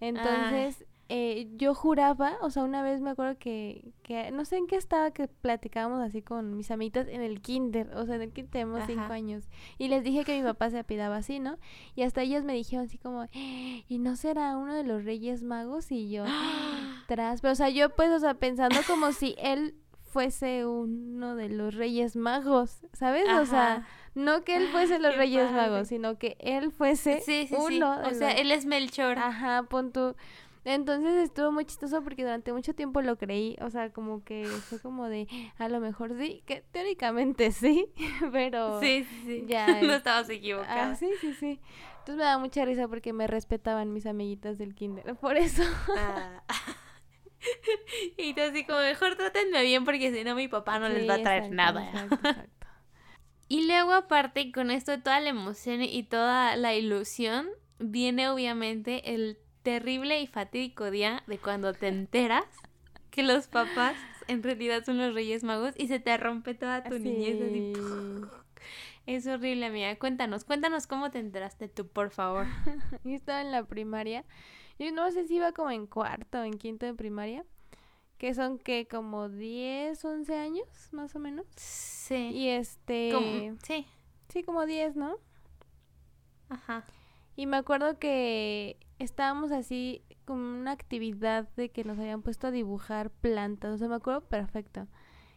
Entonces, 0.00 0.86
eh, 1.10 1.48
yo 1.56 1.74
juraba, 1.74 2.36
o 2.42 2.50
sea, 2.50 2.64
una 2.64 2.82
vez 2.82 3.00
me 3.00 3.10
acuerdo 3.10 3.38
que, 3.38 3.92
que, 4.02 4.30
no 4.30 4.44
sé 4.44 4.58
en 4.58 4.66
qué 4.66 4.76
estaba, 4.76 5.10
que 5.10 5.26
platicábamos 5.26 6.00
así 6.00 6.20
con 6.20 6.54
mis 6.56 6.70
amitas 6.70 7.08
en 7.08 7.22
el 7.22 7.40
kinder, 7.40 7.90
o 7.94 8.04
sea, 8.04 8.16
en 8.16 8.22
el 8.22 8.32
kinder 8.32 8.50
tenemos 8.50 8.82
cinco 8.86 9.12
años, 9.12 9.48
y 9.78 9.88
les 9.88 10.04
dije 10.04 10.24
que 10.24 10.36
mi 10.36 10.44
papá 10.44 10.68
se 10.68 10.78
apellidaba 10.78 11.16
así, 11.16 11.40
¿no? 11.40 11.58
Y 11.94 12.02
hasta 12.02 12.20
ellos 12.22 12.44
me 12.44 12.52
dijeron 12.52 12.84
así 12.84 12.98
como, 12.98 13.26
¿y 13.32 13.98
no 13.98 14.16
será 14.16 14.56
uno 14.58 14.74
de 14.74 14.84
los 14.84 15.04
Reyes 15.04 15.42
Magos? 15.42 15.90
Y 15.90 16.10
yo, 16.10 16.24
tras, 17.08 17.40
pero 17.40 17.52
o 17.52 17.56
sea, 17.56 17.70
yo 17.70 17.94
pues, 17.96 18.10
o 18.10 18.18
sea, 18.18 18.34
pensando 18.34 18.78
como 18.86 19.12
si 19.12 19.34
él 19.38 19.74
fuese 20.02 20.66
uno 20.66 21.36
de 21.36 21.48
los 21.48 21.74
Reyes 21.74 22.16
Magos, 22.16 22.82
¿sabes? 22.92 23.24
O 23.40 23.46
sea 23.46 23.86
no 24.18 24.42
que 24.42 24.56
él 24.56 24.68
fuese 24.68 24.98
los 24.98 25.16
Reyes 25.16 25.50
Magos, 25.52 25.88
sino 25.88 26.18
que 26.18 26.36
él 26.40 26.72
fuese 26.72 27.22
uno. 27.52 28.00
O 28.04 28.14
sea, 28.14 28.32
él 28.32 28.50
es 28.50 28.66
Melchor. 28.66 29.18
Ajá, 29.18 29.62
pon 29.62 29.92
tú. 29.92 30.16
Entonces 30.70 31.14
estuvo 31.14 31.50
muy 31.50 31.64
chistoso 31.64 32.02
porque 32.02 32.22
durante 32.24 32.52
mucho 32.52 32.74
tiempo 32.74 33.00
lo 33.00 33.16
creí, 33.16 33.56
o 33.62 33.70
sea, 33.70 33.90
como 33.90 34.22
que 34.22 34.44
fue 34.44 34.78
como 34.78 35.08
de, 35.08 35.26
a 35.56 35.66
lo 35.70 35.80
mejor 35.80 36.14
sí, 36.18 36.42
que 36.44 36.60
teóricamente 36.60 37.52
sí, 37.52 37.90
pero 38.32 38.78
sí, 38.78 39.06
sí, 39.24 39.44
Ya, 39.46 39.66
no 39.82 39.94
estabas 39.94 40.28
equivocada. 40.28 40.90
Ah, 40.90 40.94
sí, 40.94 41.08
sí, 41.22 41.32
sí. 41.32 41.58
Entonces 42.00 42.16
me 42.16 42.24
da 42.24 42.36
mucha 42.36 42.66
risa 42.66 42.86
porque 42.86 43.14
me 43.14 43.26
respetaban 43.26 43.94
mis 43.94 44.04
amiguitas 44.04 44.58
del 44.58 44.74
kinder, 44.74 45.16
por 45.16 45.38
eso. 45.38 45.62
Ah. 45.96 46.42
y 48.18 48.34
tú 48.34 48.42
así 48.42 48.66
como, 48.66 48.80
mejor 48.80 49.16
trátenme 49.16 49.62
bien 49.62 49.86
porque 49.86 50.12
si 50.12 50.22
no 50.22 50.34
mi 50.34 50.48
papá 50.48 50.78
no 50.78 50.90
les 50.90 51.08
va 51.08 51.14
a 51.14 51.22
traer 51.22 51.50
nada. 51.50 51.82
Exacto, 51.82 52.14
exacto. 52.16 52.66
Y 53.48 53.66
luego 53.66 53.94
aparte, 53.94 54.52
con 54.52 54.70
esto 54.70 54.90
de 54.90 54.98
toda 54.98 55.18
la 55.20 55.30
emoción 55.30 55.80
y 55.80 56.02
toda 56.02 56.56
la 56.56 56.74
ilusión, 56.74 57.48
viene 57.78 58.28
obviamente 58.28 59.14
el 59.14 59.38
terrible 59.62 60.20
y 60.20 60.26
fatídico 60.26 60.90
día 60.90 61.22
de 61.26 61.38
cuando 61.38 61.72
te 61.72 61.88
enteras 61.88 62.44
que 63.10 63.22
los 63.22 63.48
papás 63.48 63.96
en 64.28 64.42
realidad 64.42 64.84
son 64.84 64.98
los 64.98 65.14
Reyes 65.14 65.42
Magos 65.42 65.74
y 65.76 65.88
se 65.88 65.98
te 65.98 66.16
rompe 66.16 66.54
toda 66.54 66.84
tu 66.84 66.98
niñez 66.98 67.40
así. 67.40 67.72
Es 69.06 69.26
horrible, 69.26 69.66
amiga. 69.66 69.96
Cuéntanos, 69.98 70.44
cuéntanos 70.44 70.86
cómo 70.86 71.10
te 71.10 71.18
enteraste 71.18 71.68
tú, 71.68 71.88
por 71.88 72.10
favor. 72.10 72.46
Yo 73.04 73.14
estaba 73.14 73.40
en 73.40 73.50
la 73.50 73.64
primaria. 73.64 74.24
Yo 74.78 74.92
no 74.92 75.10
sé 75.10 75.26
si 75.26 75.36
iba 75.36 75.52
como 75.52 75.70
en 75.70 75.86
cuarto 75.86 76.40
o 76.40 76.42
en 76.42 76.58
quinto 76.58 76.84
de 76.84 76.92
primaria. 76.92 77.44
Que 78.18 78.34
son 78.34 78.58
que 78.58 78.86
como 78.86 79.30
10, 79.30 80.04
11 80.04 80.36
años, 80.36 80.68
más 80.92 81.14
o 81.16 81.20
menos. 81.20 81.46
Sí. 81.56 82.30
Y 82.34 82.48
este... 82.48 83.10
Sí. 83.62 83.86
Sí, 84.28 84.42
como 84.42 84.66
10, 84.66 84.96
¿no? 84.96 85.16
Ajá. 86.50 86.84
Y 87.38 87.46
me 87.46 87.56
acuerdo 87.56 88.00
que 88.00 88.76
estábamos 88.98 89.52
así 89.52 90.02
con 90.24 90.40
una 90.40 90.72
actividad 90.72 91.48
de 91.54 91.68
que 91.68 91.84
nos 91.84 91.96
habían 91.96 92.20
puesto 92.20 92.48
a 92.48 92.50
dibujar 92.50 93.10
plantas, 93.10 93.74
o 93.74 93.78
sea, 93.78 93.86
me 93.86 93.94
acuerdo 93.94 94.22
perfecto. 94.22 94.88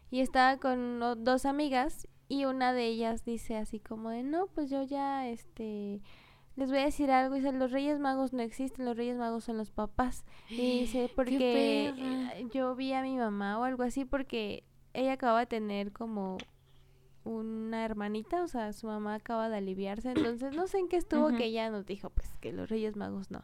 Y 0.10 0.22
estaba 0.22 0.58
con 0.58 1.00
dos 1.24 1.46
amigas 1.46 2.08
y 2.28 2.46
una 2.46 2.74
de 2.74 2.88
ellas 2.88 3.24
dice 3.24 3.56
así 3.56 3.80
como 3.80 4.10
de, 4.10 4.24
no, 4.24 4.48
pues 4.48 4.72
yo 4.72 4.82
ya, 4.82 5.30
este, 5.30 6.02
les 6.56 6.72
voy 6.72 6.80
a 6.80 6.86
decir 6.86 7.12
algo, 7.12 7.36
dice, 7.36 7.52
los 7.52 7.72
Reyes 7.72 8.00
Magos 8.00 8.34
no 8.34 8.42
existen, 8.42 8.86
los 8.86 8.98
Reyes 8.98 9.20
Magos 9.20 9.44
son 9.44 9.58
los 9.58 9.70
papás. 9.70 10.26
Y 10.50 10.80
dice, 10.80 11.08
porque 11.16 11.94
yo 12.52 12.76
vi 12.76 12.94
a 12.94 13.04
mi 13.04 13.16
mamá 13.16 13.60
o 13.60 13.64
algo 13.64 13.84
así, 13.84 14.06
porque 14.06 14.64
ella 14.96 15.14
acaba 15.14 15.42
de 15.42 15.46
tener 15.46 15.92
como 15.92 16.40
una 17.24 17.86
hermanita, 17.86 18.44
o 18.44 18.48
sea, 18.48 18.74
su 18.74 18.88
mamá 18.88 19.16
acaba 19.16 19.50
de 19.50 19.58
aliviarse, 19.58 20.12
entonces 20.12 20.56
no 20.56 20.68
sé 20.68 20.80
en 20.80 20.88
qué 20.88 20.98
estuvo 20.98 21.30
que 21.30 21.46
ella 21.46 21.70
nos 21.70 21.86
dijo, 21.86 22.10
pues 22.10 22.28
que 22.40 22.52
los 22.52 22.70
Reyes 22.70 22.96
Magos 22.96 23.32
no 23.32 23.44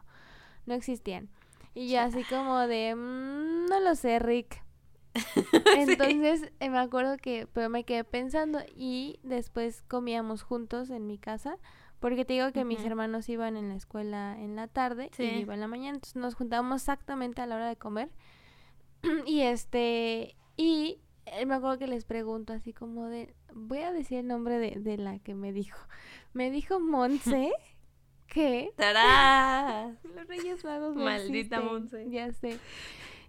no 0.67 0.75
existían. 0.75 1.29
Y 1.73 1.89
yo 1.89 2.01
así 2.01 2.23
como 2.25 2.59
de, 2.67 2.93
mm, 2.93 3.65
no 3.65 3.79
lo 3.79 3.95
sé, 3.95 4.19
Rick. 4.19 4.63
Entonces 5.77 6.51
eh, 6.59 6.69
me 6.69 6.77
acuerdo 6.77 7.17
que, 7.17 7.47
pero 7.51 7.69
me 7.69 7.83
quedé 7.83 8.03
pensando 8.03 8.59
y 8.75 9.19
después 9.23 9.81
comíamos 9.87 10.43
juntos 10.43 10.91
en 10.91 11.07
mi 11.07 11.17
casa, 11.17 11.57
porque 11.99 12.25
te 12.25 12.33
digo 12.33 12.51
que 12.51 12.65
mis 12.65 12.83
hermanos 12.85 13.27
iban 13.27 13.57
en 13.57 13.69
la 13.69 13.75
escuela 13.75 14.37
en 14.39 14.55
la 14.55 14.67
tarde 14.67 15.09
y 15.17 15.23
yo 15.23 15.37
iba 15.39 15.55
en 15.55 15.59
la 15.59 15.67
mañana, 15.67 15.95
entonces 15.95 16.15
nos 16.17 16.35
juntábamos 16.35 16.83
exactamente 16.83 17.41
a 17.41 17.47
la 17.47 17.55
hora 17.55 17.67
de 17.67 17.77
comer. 17.77 18.09
y 19.25 19.41
este, 19.41 20.35
y 20.55 20.99
me 21.45 21.55
acuerdo 21.55 21.77
que 21.77 21.87
les 21.87 22.05
pregunto 22.05 22.53
así 22.53 22.73
como 22.73 23.07
de, 23.07 23.33
voy 23.53 23.79
a 23.79 23.91
decir 23.91 24.19
el 24.19 24.27
nombre 24.27 24.57
de, 24.57 24.79
de 24.79 24.97
la 24.97 25.19
que 25.19 25.35
me 25.35 25.51
dijo. 25.51 25.79
Me 26.33 26.51
dijo 26.51 26.79
Monse. 26.79 27.51
¿Qué? 28.27 28.71
¡Tarás! 28.75 29.95
Los 30.15 30.27
Reyes 30.27 30.63
Magos 30.63 30.95
Maldita 30.95 31.61
Monse. 31.61 32.09
Ya 32.09 32.31
sé. 32.33 32.59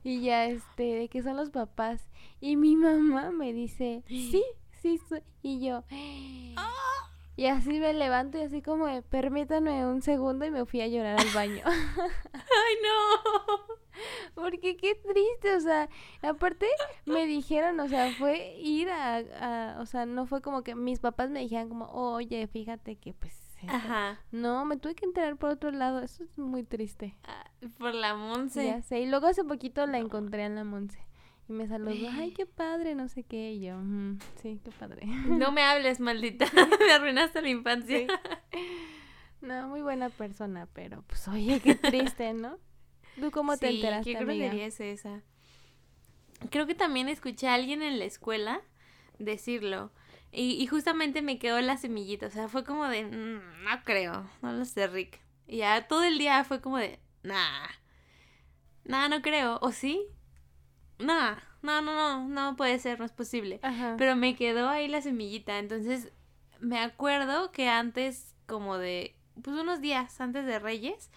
Y 0.05 0.22
ya, 0.22 0.46
este, 0.46 0.82
de 0.94 1.09
que 1.09 1.22
son 1.22 1.36
los 1.36 1.51
papás. 1.51 2.09
Y 2.40 2.57
mi 2.57 2.76
mamá 2.76 3.30
me 3.30 3.53
dice, 3.53 4.03
sí, 4.07 4.44
sí, 4.80 4.99
soy. 5.09 5.22
Y 5.42 5.64
yo, 5.64 5.84
y 7.36 7.46
así 7.46 7.78
me 7.80 7.92
levanto 7.92 8.38
y 8.38 8.42
así 8.42 8.62
como, 8.62 8.86
permítanme 9.03 9.86
un 9.86 10.03
segundo 10.03 10.44
y 10.44 10.51
me 10.51 10.66
fui 10.66 10.80
a 10.80 10.88
llorar 10.88 11.18
al 11.20 11.30
baño. 11.30 11.62
¡Ay, 12.32 12.74
no! 12.82 13.78
Porque 14.34 14.76
qué 14.76 14.94
triste, 14.94 15.57
o 15.57 15.61
sea, 15.61 15.88
aparte 16.22 16.66
me 17.07 17.26
dijeron, 17.26 17.80
o 17.80 17.88
sea, 17.88 18.12
fue 18.12 18.57
ir 18.59 18.88
a, 18.90 19.16
a, 19.16 19.80
o 19.80 19.86
sea, 19.86 20.07
no 20.07 20.26
fue 20.26 20.42
como 20.42 20.62
que 20.62 20.74
mis 20.74 21.01
papás 21.01 21.30
me 21.30 21.40
dijeran 21.40 21.68
como, 21.68 21.86
oye, 21.86 22.46
fíjate 22.46 22.96
que 22.96 23.14
pues 23.14 23.49
Ajá. 23.66 24.20
No, 24.30 24.64
me 24.64 24.76
tuve 24.76 24.94
que 24.94 25.05
enterar 25.05 25.36
por 25.36 25.51
otro 25.51 25.70
lado. 25.70 26.01
Eso 26.01 26.22
es 26.22 26.38
muy 26.38 26.62
triste. 26.62 27.16
Ah, 27.24 27.51
por 27.78 27.94
la 27.94 28.14
Monse. 28.14 28.64
Ya 28.64 28.82
sé. 28.82 29.01
Y 29.01 29.07
luego 29.07 29.26
hace 29.26 29.44
poquito 29.44 29.86
la 29.86 29.99
encontré 29.99 30.44
en 30.44 30.55
la 30.55 30.64
Monse. 30.64 31.01
Y 31.49 31.53
me 31.53 31.66
saludó, 31.66 32.09
ay, 32.12 32.32
qué 32.32 32.44
padre, 32.44 32.94
no 32.94 33.09
sé 33.09 33.22
qué. 33.22 33.53
Y 33.53 33.61
yo, 33.61 33.80
sí, 34.42 34.61
qué 34.62 34.70
padre. 34.70 35.07
No 35.07 35.51
me 35.51 35.62
hables, 35.64 35.99
maldita. 35.99 36.46
me 36.86 36.92
arruinaste 36.92 37.40
la 37.40 37.49
infancia. 37.49 38.07
No, 39.40 39.68
muy 39.68 39.80
buena 39.80 40.11
persona, 40.11 40.68
pero 40.72 41.03
pues 41.07 41.26
oye, 41.28 41.61
qué 41.61 41.74
triste, 41.74 42.34
¿no? 42.34 42.59
¿Tú 43.21 43.31
cómo 43.31 43.57
te 43.57 43.71
enteraste, 43.71 44.12
¿qué 44.12 44.19
amiga? 44.19 44.53
es 44.53 44.81
esa? 44.81 45.23
Creo 46.51 46.66
que 46.66 46.75
también 46.75 47.09
escuché 47.09 47.49
a 47.49 47.55
alguien 47.55 47.83
en 47.83 47.99
la 47.99 48.05
escuela 48.05 48.62
decirlo. 49.19 49.91
Y, 50.31 50.66
justamente 50.66 51.23
me 51.23 51.39
quedó 51.39 51.59
la 51.62 51.79
semillita, 51.79 52.27
o 52.27 52.31
sea, 52.31 52.49
fue 52.49 52.62
como 52.62 52.87
de, 52.87 53.05
mm, 53.05 53.64
no 53.64 53.85
creo, 53.85 54.29
no 54.43 54.53
lo 54.53 54.64
sé, 54.66 54.87
Rick. 54.87 55.21
Y 55.47 55.59
ya 55.59 55.89
todo 55.89 56.05
el 56.05 56.19
día 56.19 56.45
fue 56.45 56.61
como 56.61 56.77
de, 56.77 57.01
nah, 57.23 57.66
nah, 58.85 59.09
no 59.09 59.23
creo, 59.23 59.59
¿o 59.62 59.73
sí? 59.73 60.07
Nah, 60.99 61.37
no, 61.62 61.81
no, 61.81 61.95
no, 61.95 62.29
no 62.29 62.57
puede 62.57 62.79
ser, 62.79 62.99
no 62.99 63.07
es 63.07 63.12
posible. 63.12 63.59
Pero 63.97 64.16
me 64.16 64.37
quedó 64.37 64.69
ahí 64.69 64.87
la 64.87 65.01
semillita, 65.01 65.59
entonces 65.59 66.12
me 66.61 66.79
acuerdo 66.79 67.51
que 67.51 67.69
antes, 67.69 68.35
como 68.47 68.77
de, 68.77 69.16
pues 69.43 69.57
unos 69.57 69.81
días 69.81 70.21
antes 70.21 70.45
de 70.45 70.59
Reyes, 70.59 71.11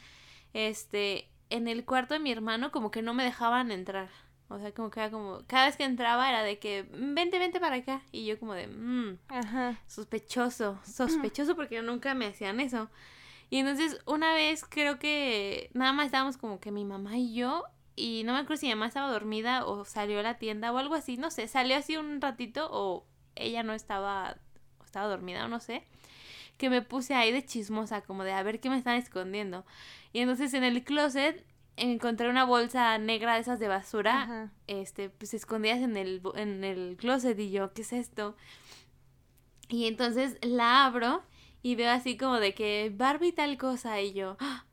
este, 0.54 1.30
en 1.52 1.68
el 1.68 1.86
cuarto 1.86 2.14
de 2.14 2.20
mi 2.20 2.32
hermano 2.32 2.72
como 2.72 2.91
que 2.91 3.02
no 3.02 3.14
me 3.14 3.24
dejaban 3.24 3.72
entrar. 3.72 4.10
O 4.49 4.60
sea, 4.60 4.74
como 4.74 4.89
que 4.89 4.99
era 4.99 5.10
como, 5.10 5.43
cada 5.47 5.66
vez 5.68 5.78
que 5.78 5.86
entraba 5.86 6.28
era 6.28 6.43
de 6.43 6.60
que, 6.60 6.86
vente, 6.91 7.39
vente 7.39 7.60
para 7.60 7.78
acá. 7.78 8.02
Y 8.12 8.26
yo 8.26 8.38
como 8.38 8.54
de, 8.54 8.68
mmm, 8.68 9.18
sospechoso, 9.88 10.80
sospechoso 10.84 11.56
porque 11.56 11.82
nunca 11.82 12.14
me 12.16 12.26
hacían 12.26 12.60
eso. 12.60 12.89
Y 13.49 13.58
entonces 13.60 13.99
una 14.06 14.34
vez 14.34 14.66
creo 14.68 14.97
que 14.97 15.70
nada 15.74 15.93
más 15.93 16.08
estábamos 16.08 16.38
como 16.38 16.60
que 16.60 16.72
mi 16.72 16.86
mamá 16.86 17.18
y 17.18 17.34
yo, 17.34 17.66
y 17.95 18.24
no 18.26 18.34
me 18.34 18.39
acuerdo 18.39 18.62
si 18.62 18.68
mi 18.68 18.74
mamá 18.74 18.88
estaba 18.88 19.12
dormida 19.12 19.66
o 19.66 19.86
salió 19.86 20.20
a 20.20 20.24
la 20.24 20.38
tienda 20.38 20.72
o 20.72 20.78
algo 20.78 20.95
así, 20.95 21.18
no 21.18 21.32
sé, 21.32 21.47
salió 21.47 21.78
así 21.78 21.97
un 21.97 22.22
ratito 22.22 22.70
o 22.72 23.06
ella 23.36 23.64
no 23.64 23.74
estaba, 23.74 24.38
o 24.80 24.86
estaba 24.86 25.08
dormida 25.08 25.45
o 25.45 25.47
no 25.49 25.60
sé, 25.60 25.86
que 26.58 26.70
me 26.70 26.82
puse 26.82 27.14
ahí 27.14 27.32
de 27.32 27.43
chismosa, 27.43 28.02
como 28.02 28.24
de 28.24 28.34
a 28.34 28.43
ver 28.43 28.60
qué 28.60 28.70
me 28.70 28.78
están 28.78 28.95
escondiendo. 28.95 29.66
Y 30.14 30.20
entonces 30.20 30.53
en 30.53 30.64
el 30.64 30.84
closet 30.84 31.45
encontré 31.78 32.30
una 32.30 32.43
bolsa 32.43 32.97
negra 32.97 33.36
de 33.36 33.41
esas 33.41 33.59
de 33.59 33.68
basura, 33.68 34.51
este, 34.68 35.09
pues 35.09 35.34
escondidas 35.34 35.80
en 35.80 35.97
el, 35.97 36.22
en 36.36 36.64
el 36.64 36.97
closet 36.97 37.38
y 37.39 37.51
yo, 37.51 37.74
¿qué 37.74 37.82
es 37.82 37.93
esto? 37.93 38.36
Y 39.70 39.88
entonces 39.88 40.38
la 40.41 40.86
abro 40.86 41.24
y 41.64 41.76
veo 41.76 41.91
así 41.91 42.18
como 42.18 42.39
de 42.39 42.53
que 42.53 42.91
Barbie 42.95 43.32
tal 43.32 43.57
cosa 43.57 44.01
y 44.01 44.14
yo, 44.14 44.38
¡ah! 44.39 44.66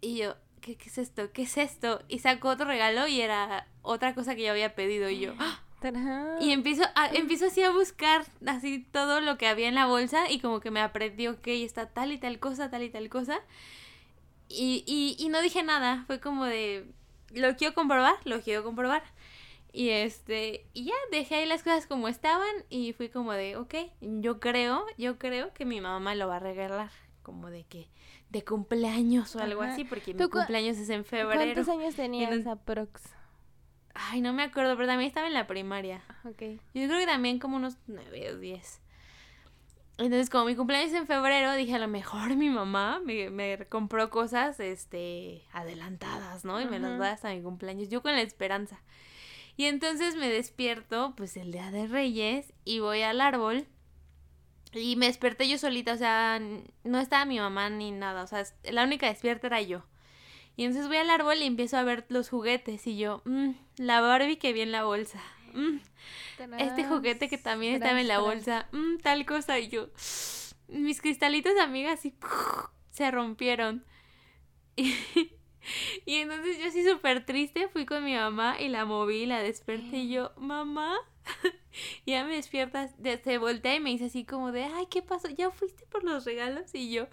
y 0.00 0.16
yo, 0.16 0.36
¿qué, 0.60 0.76
¿qué, 0.76 0.88
es 0.88 0.98
esto? 0.98 1.32
¿Qué 1.32 1.42
es 1.42 1.58
esto? 1.58 2.02
Y 2.08 2.20
sacó 2.20 2.50
otro 2.50 2.66
regalo 2.66 3.08
y 3.08 3.20
era 3.20 3.68
otra 3.82 4.14
cosa 4.14 4.36
que 4.36 4.44
yo 4.44 4.52
había 4.52 4.74
pedido 4.74 5.10
y 5.10 5.20
yo, 5.20 5.34
¡ah! 5.38 5.61
Y 6.40 6.52
empiezo, 6.52 6.84
a, 6.94 7.08
empiezo 7.08 7.46
así 7.46 7.62
a 7.62 7.70
buscar 7.70 8.24
así 8.46 8.86
todo 8.92 9.20
lo 9.20 9.38
que 9.38 9.46
había 9.46 9.68
en 9.68 9.74
la 9.74 9.86
bolsa 9.86 10.30
y 10.30 10.40
como 10.40 10.60
que 10.60 10.70
me 10.70 10.80
aprendió, 10.80 11.32
ok, 11.32 11.46
está 11.48 11.88
tal 11.88 12.12
y 12.12 12.18
tal 12.18 12.38
cosa, 12.38 12.70
tal 12.70 12.82
y 12.82 12.90
tal 12.90 13.08
cosa. 13.08 13.40
Y, 14.48 14.84
y, 14.86 15.16
y 15.18 15.28
no 15.28 15.40
dije 15.40 15.62
nada, 15.62 16.04
fue 16.06 16.20
como 16.20 16.44
de, 16.44 16.86
lo 17.32 17.56
quiero 17.56 17.74
comprobar, 17.74 18.14
lo 18.24 18.40
quiero 18.40 18.62
comprobar. 18.62 19.02
Y 19.72 19.88
este, 19.88 20.66
y 20.74 20.84
ya 20.84 20.94
dejé 21.10 21.36
ahí 21.36 21.46
las 21.46 21.62
cosas 21.62 21.86
como 21.86 22.06
estaban 22.08 22.52
y 22.68 22.92
fui 22.92 23.08
como 23.08 23.32
de, 23.32 23.56
ok, 23.56 23.74
yo 24.00 24.38
creo, 24.38 24.84
yo 24.98 25.18
creo 25.18 25.54
que 25.54 25.64
mi 25.64 25.80
mamá 25.80 26.14
lo 26.14 26.28
va 26.28 26.36
a 26.36 26.40
regalar, 26.40 26.90
como 27.22 27.48
de 27.48 27.64
que, 27.64 27.88
de 28.28 28.44
cumpleaños 28.44 29.34
o 29.34 29.40
algo 29.40 29.62
así, 29.62 29.84
porque 29.84 30.12
mi 30.12 30.28
cumpleaños 30.28 30.76
es 30.76 30.90
en 30.90 31.06
febrero. 31.06 31.54
¿Cuántos 31.54 31.68
años 31.70 31.94
tenías 31.94 32.46
aprox? 32.46 33.02
Ay, 33.94 34.20
no 34.20 34.32
me 34.32 34.42
acuerdo, 34.42 34.76
pero 34.76 34.88
también 34.88 35.08
estaba 35.08 35.26
en 35.26 35.34
la 35.34 35.46
primaria. 35.46 36.02
Ok. 36.24 36.42
Yo 36.74 36.86
creo 36.86 36.98
que 36.98 37.06
también 37.06 37.38
como 37.38 37.56
unos 37.56 37.76
nueve 37.86 38.30
o 38.30 38.38
diez. 38.38 38.80
Entonces, 39.98 40.30
como 40.30 40.46
mi 40.46 40.56
cumpleaños 40.56 40.94
en 40.94 41.06
febrero, 41.06 41.52
dije, 41.54 41.74
a 41.74 41.78
lo 41.78 41.86
mejor 41.86 42.34
mi 42.34 42.48
mamá 42.48 43.00
me, 43.04 43.30
me 43.30 43.66
compró 43.68 44.10
cosas, 44.10 44.58
este, 44.58 45.44
adelantadas, 45.52 46.44
¿no? 46.44 46.60
Y 46.60 46.66
me 46.66 46.78
las 46.78 46.98
va 47.00 47.10
hasta 47.10 47.34
mi 47.34 47.42
cumpleaños, 47.42 47.90
yo 47.90 48.02
con 48.02 48.12
la 48.12 48.22
esperanza. 48.22 48.80
Y 49.56 49.66
entonces 49.66 50.16
me 50.16 50.28
despierto, 50.28 51.12
pues, 51.16 51.36
el 51.36 51.52
día 51.52 51.70
de 51.70 51.86
Reyes, 51.86 52.54
y 52.64 52.80
voy 52.80 53.02
al 53.02 53.20
árbol, 53.20 53.66
y 54.72 54.96
me 54.96 55.06
desperté 55.06 55.46
yo 55.46 55.58
solita, 55.58 55.92
o 55.92 55.98
sea, 55.98 56.40
no 56.84 56.98
estaba 56.98 57.26
mi 57.26 57.38
mamá 57.38 57.68
ni 57.68 57.90
nada, 57.90 58.22
o 58.22 58.26
sea, 58.26 58.44
la 58.64 58.84
única 58.84 59.06
despierta 59.06 59.46
era 59.48 59.60
yo. 59.60 59.84
Y 60.56 60.64
entonces 60.64 60.88
voy 60.88 60.98
al 60.98 61.10
árbol 61.10 61.38
y 61.38 61.44
empiezo 61.44 61.76
a 61.78 61.82
ver 61.82 62.04
los 62.08 62.28
juguetes, 62.28 62.86
y 62.86 62.98
yo, 62.98 63.22
mmm, 63.24 63.52
la 63.76 64.00
Barbie 64.00 64.36
que 64.38 64.52
vi 64.52 64.60
en 64.60 64.72
la 64.72 64.84
bolsa, 64.84 65.20
mmm, 65.54 65.78
este 66.58 66.84
juguete 66.84 67.28
que 67.28 67.38
también 67.38 67.74
estaba 67.74 68.00
en 68.00 68.08
la 68.08 68.18
bolsa, 68.20 68.68
mm, 68.72 68.98
tal 68.98 69.24
cosa, 69.26 69.58
y 69.58 69.68
yo, 69.68 69.88
mis 70.68 71.00
cristalitos 71.00 71.58
amigas 71.58 71.98
así 72.00 72.14
se 72.90 73.10
rompieron. 73.10 73.84
Y, 76.06 76.16
entonces 76.16 76.58
yo 76.58 76.66
así 76.66 76.84
súper 76.84 77.24
triste 77.24 77.68
fui 77.68 77.86
con 77.86 78.04
mi 78.04 78.14
mamá 78.16 78.60
y 78.60 78.68
la 78.68 78.84
moví, 78.84 79.26
la 79.26 79.40
desperté 79.42 79.98
y 79.98 80.10
yo, 80.10 80.32
mamá, 80.36 80.96
Y 82.04 82.10
ya 82.12 82.24
me 82.24 82.34
despierta, 82.34 82.88
de- 82.98 83.22
se 83.22 83.38
voltea 83.38 83.76
y 83.76 83.80
me 83.80 83.90
dice 83.90 84.06
así 84.06 84.24
como 84.24 84.52
de, 84.52 84.64
ay, 84.64 84.86
¿qué 84.90 85.02
pasó? 85.02 85.28
¿Ya 85.28 85.50
fuiste 85.50 85.86
por 85.86 86.04
los 86.04 86.24
regalos? 86.24 86.74
Y 86.74 86.90
yo, 86.90 87.06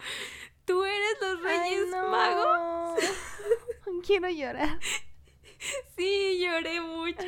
¿tú 0.70 0.84
eres 0.84 1.16
los 1.20 1.38
Ay, 1.44 1.58
Reyes 1.70 1.88
no. 1.90 2.08
Magos? 2.10 3.00
Quiero 4.06 4.28
llorar. 4.30 4.78
Sí, 5.96 6.38
lloré 6.42 6.80
mucho. 6.80 7.26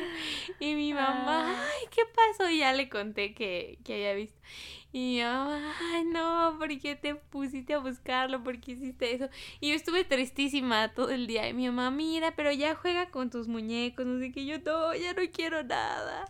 Y 0.59 0.73
mi 0.75 0.93
mamá, 0.93 1.51
Ah. 1.51 1.65
ay, 1.71 1.87
¿qué 1.91 2.01
pasó? 2.05 2.49
Y 2.49 2.59
ya 2.59 2.73
le 2.73 2.89
conté 2.89 3.33
que, 3.35 3.77
que 3.83 3.93
había 3.93 4.13
visto. 4.13 4.39
Y 4.91 4.99
mi 5.17 5.21
mamá, 5.23 5.73
ay, 5.93 6.03
no, 6.05 6.55
¿por 6.57 6.67
qué 6.79 6.95
te 6.95 7.15
pusiste 7.15 7.73
a 7.73 7.79
buscarlo? 7.79 8.43
¿Por 8.43 8.59
qué 8.59 8.71
hiciste 8.71 9.13
eso? 9.13 9.29
Y 9.59 9.69
yo 9.69 9.75
estuve 9.75 10.03
tristísima 10.03 10.93
todo 10.93 11.09
el 11.11 11.27
día. 11.27 11.47
Y 11.49 11.53
mi 11.53 11.67
mamá, 11.67 11.91
mira, 11.91 12.35
pero 12.35 12.51
ya 12.51 12.73
juega 12.75 13.09
con 13.11 13.29
tus 13.29 13.47
muñecos, 13.47 14.05
no 14.05 14.19
sé 14.19 14.31
qué. 14.31 14.45
Yo, 14.45 14.57
no, 14.59 14.95
ya 14.95 15.13
no 15.13 15.21
quiero 15.31 15.63
nada. 15.63 16.25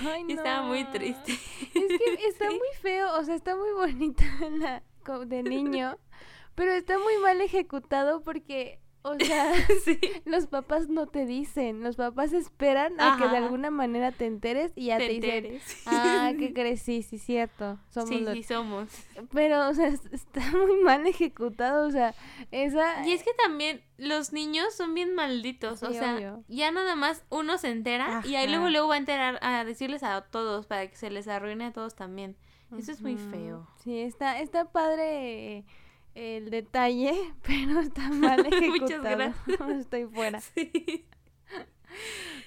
Ay, 0.00 0.24
Y 0.28 0.32
estaba 0.34 0.62
muy 0.62 0.84
no. 0.84 0.90
triste. 0.92 1.32
Es 1.32 1.70
que 1.98 2.14
está 2.28 2.48
Sí. 2.50 2.54
muy 2.56 2.68
feo, 2.82 3.18
o 3.18 3.24
sea, 3.24 3.34
está 3.34 3.56
muy 3.56 3.72
bonito 3.72 4.22
la, 4.58 4.82
de 5.26 5.42
niño, 5.42 5.96
pero 6.58 6.72
está 6.72 6.98
muy 6.98 7.16
mal 7.22 7.40
ejecutado 7.40 8.22
porque, 8.22 8.80
o 9.02 9.14
sea, 9.14 9.52
Sí. 9.84 9.98
los 10.24 10.48
papás 10.48 10.88
no 10.88 11.06
te 11.06 11.24
dicen, 11.24 11.82
los 11.84 11.94
papás 11.96 12.32
esperan 12.32 13.00
a 13.00 13.16
que 13.16 13.28
de 13.28 13.36
alguna 13.36 13.70
manera 13.70 14.10
te 14.10 14.26
enteres 14.26 14.72
y 14.74 14.86
ya 14.86 14.98
te, 14.98 15.06
Te 15.20 15.40
dicen, 15.40 15.60
ah, 15.86 16.32
¿qué 16.36 16.52
crees? 16.58 16.82
Sí, 16.82 17.02
sí, 17.04 17.16
cierto, 17.18 17.78
somos 17.90 18.08
Sí, 18.08 18.20
los... 18.20 18.34
sí, 18.34 18.42
somos. 18.42 18.88
Pero, 19.32 19.68
o 19.68 19.74
sea, 19.74 19.86
es- 19.86 20.04
está 20.12 20.40
muy 20.50 20.82
mal 20.82 21.06
ejecutado, 21.06 21.86
o 21.86 21.90
sea, 21.92 22.12
esa... 22.50 23.06
Y 23.06 23.12
es 23.12 23.22
que 23.22 23.30
también 23.42 23.80
los 23.96 24.32
niños 24.32 24.74
son 24.74 24.94
bien 24.94 25.14
malditos, 25.14 25.82
o 25.84 25.92
sea, 25.92 26.16
obvio. 26.16 26.44
ya 26.48 26.70
nada 26.72 26.96
más 26.96 27.24
uno 27.30 27.56
se 27.56 27.70
entera 27.70 28.22
y 28.26 28.34
ahí 28.34 28.48
luego 28.48 28.68
luego 28.68 28.88
va 28.88 28.94
a 28.96 28.98
enterar 28.98 29.38
a 29.42 29.64
decirles 29.64 30.02
a 30.02 30.20
todos 30.22 30.66
para 30.66 30.86
que 30.88 30.96
se 30.96 31.08
les 31.10 31.28
arruine 31.28 31.66
a 31.66 31.72
todos 31.72 31.94
también. 31.94 32.36
Eso 32.76 32.92
es 32.92 33.00
muy 33.00 33.16
feo. 33.16 33.66
Sí, 33.82 33.98
está, 34.00 34.40
está 34.40 34.70
padre 34.70 35.64
el 36.18 36.50
detalle, 36.50 37.14
pero 37.42 37.80
está 37.80 38.08
mal 38.10 38.38
Muchas 38.44 38.52
ejecutado. 38.62 39.34
Estoy 39.78 40.06
fuera. 40.06 40.40
Sí, 40.40 41.06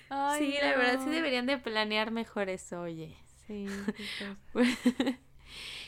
Ay, 0.10 0.40
sí, 0.40 0.58
la 0.62 0.78
verdad 0.78 1.00
sí 1.04 1.10
deberían 1.10 1.46
de 1.46 1.58
planear 1.58 2.12
mejor 2.12 2.50
eso, 2.50 2.82
oye. 2.82 3.16
Sí, 3.48 3.66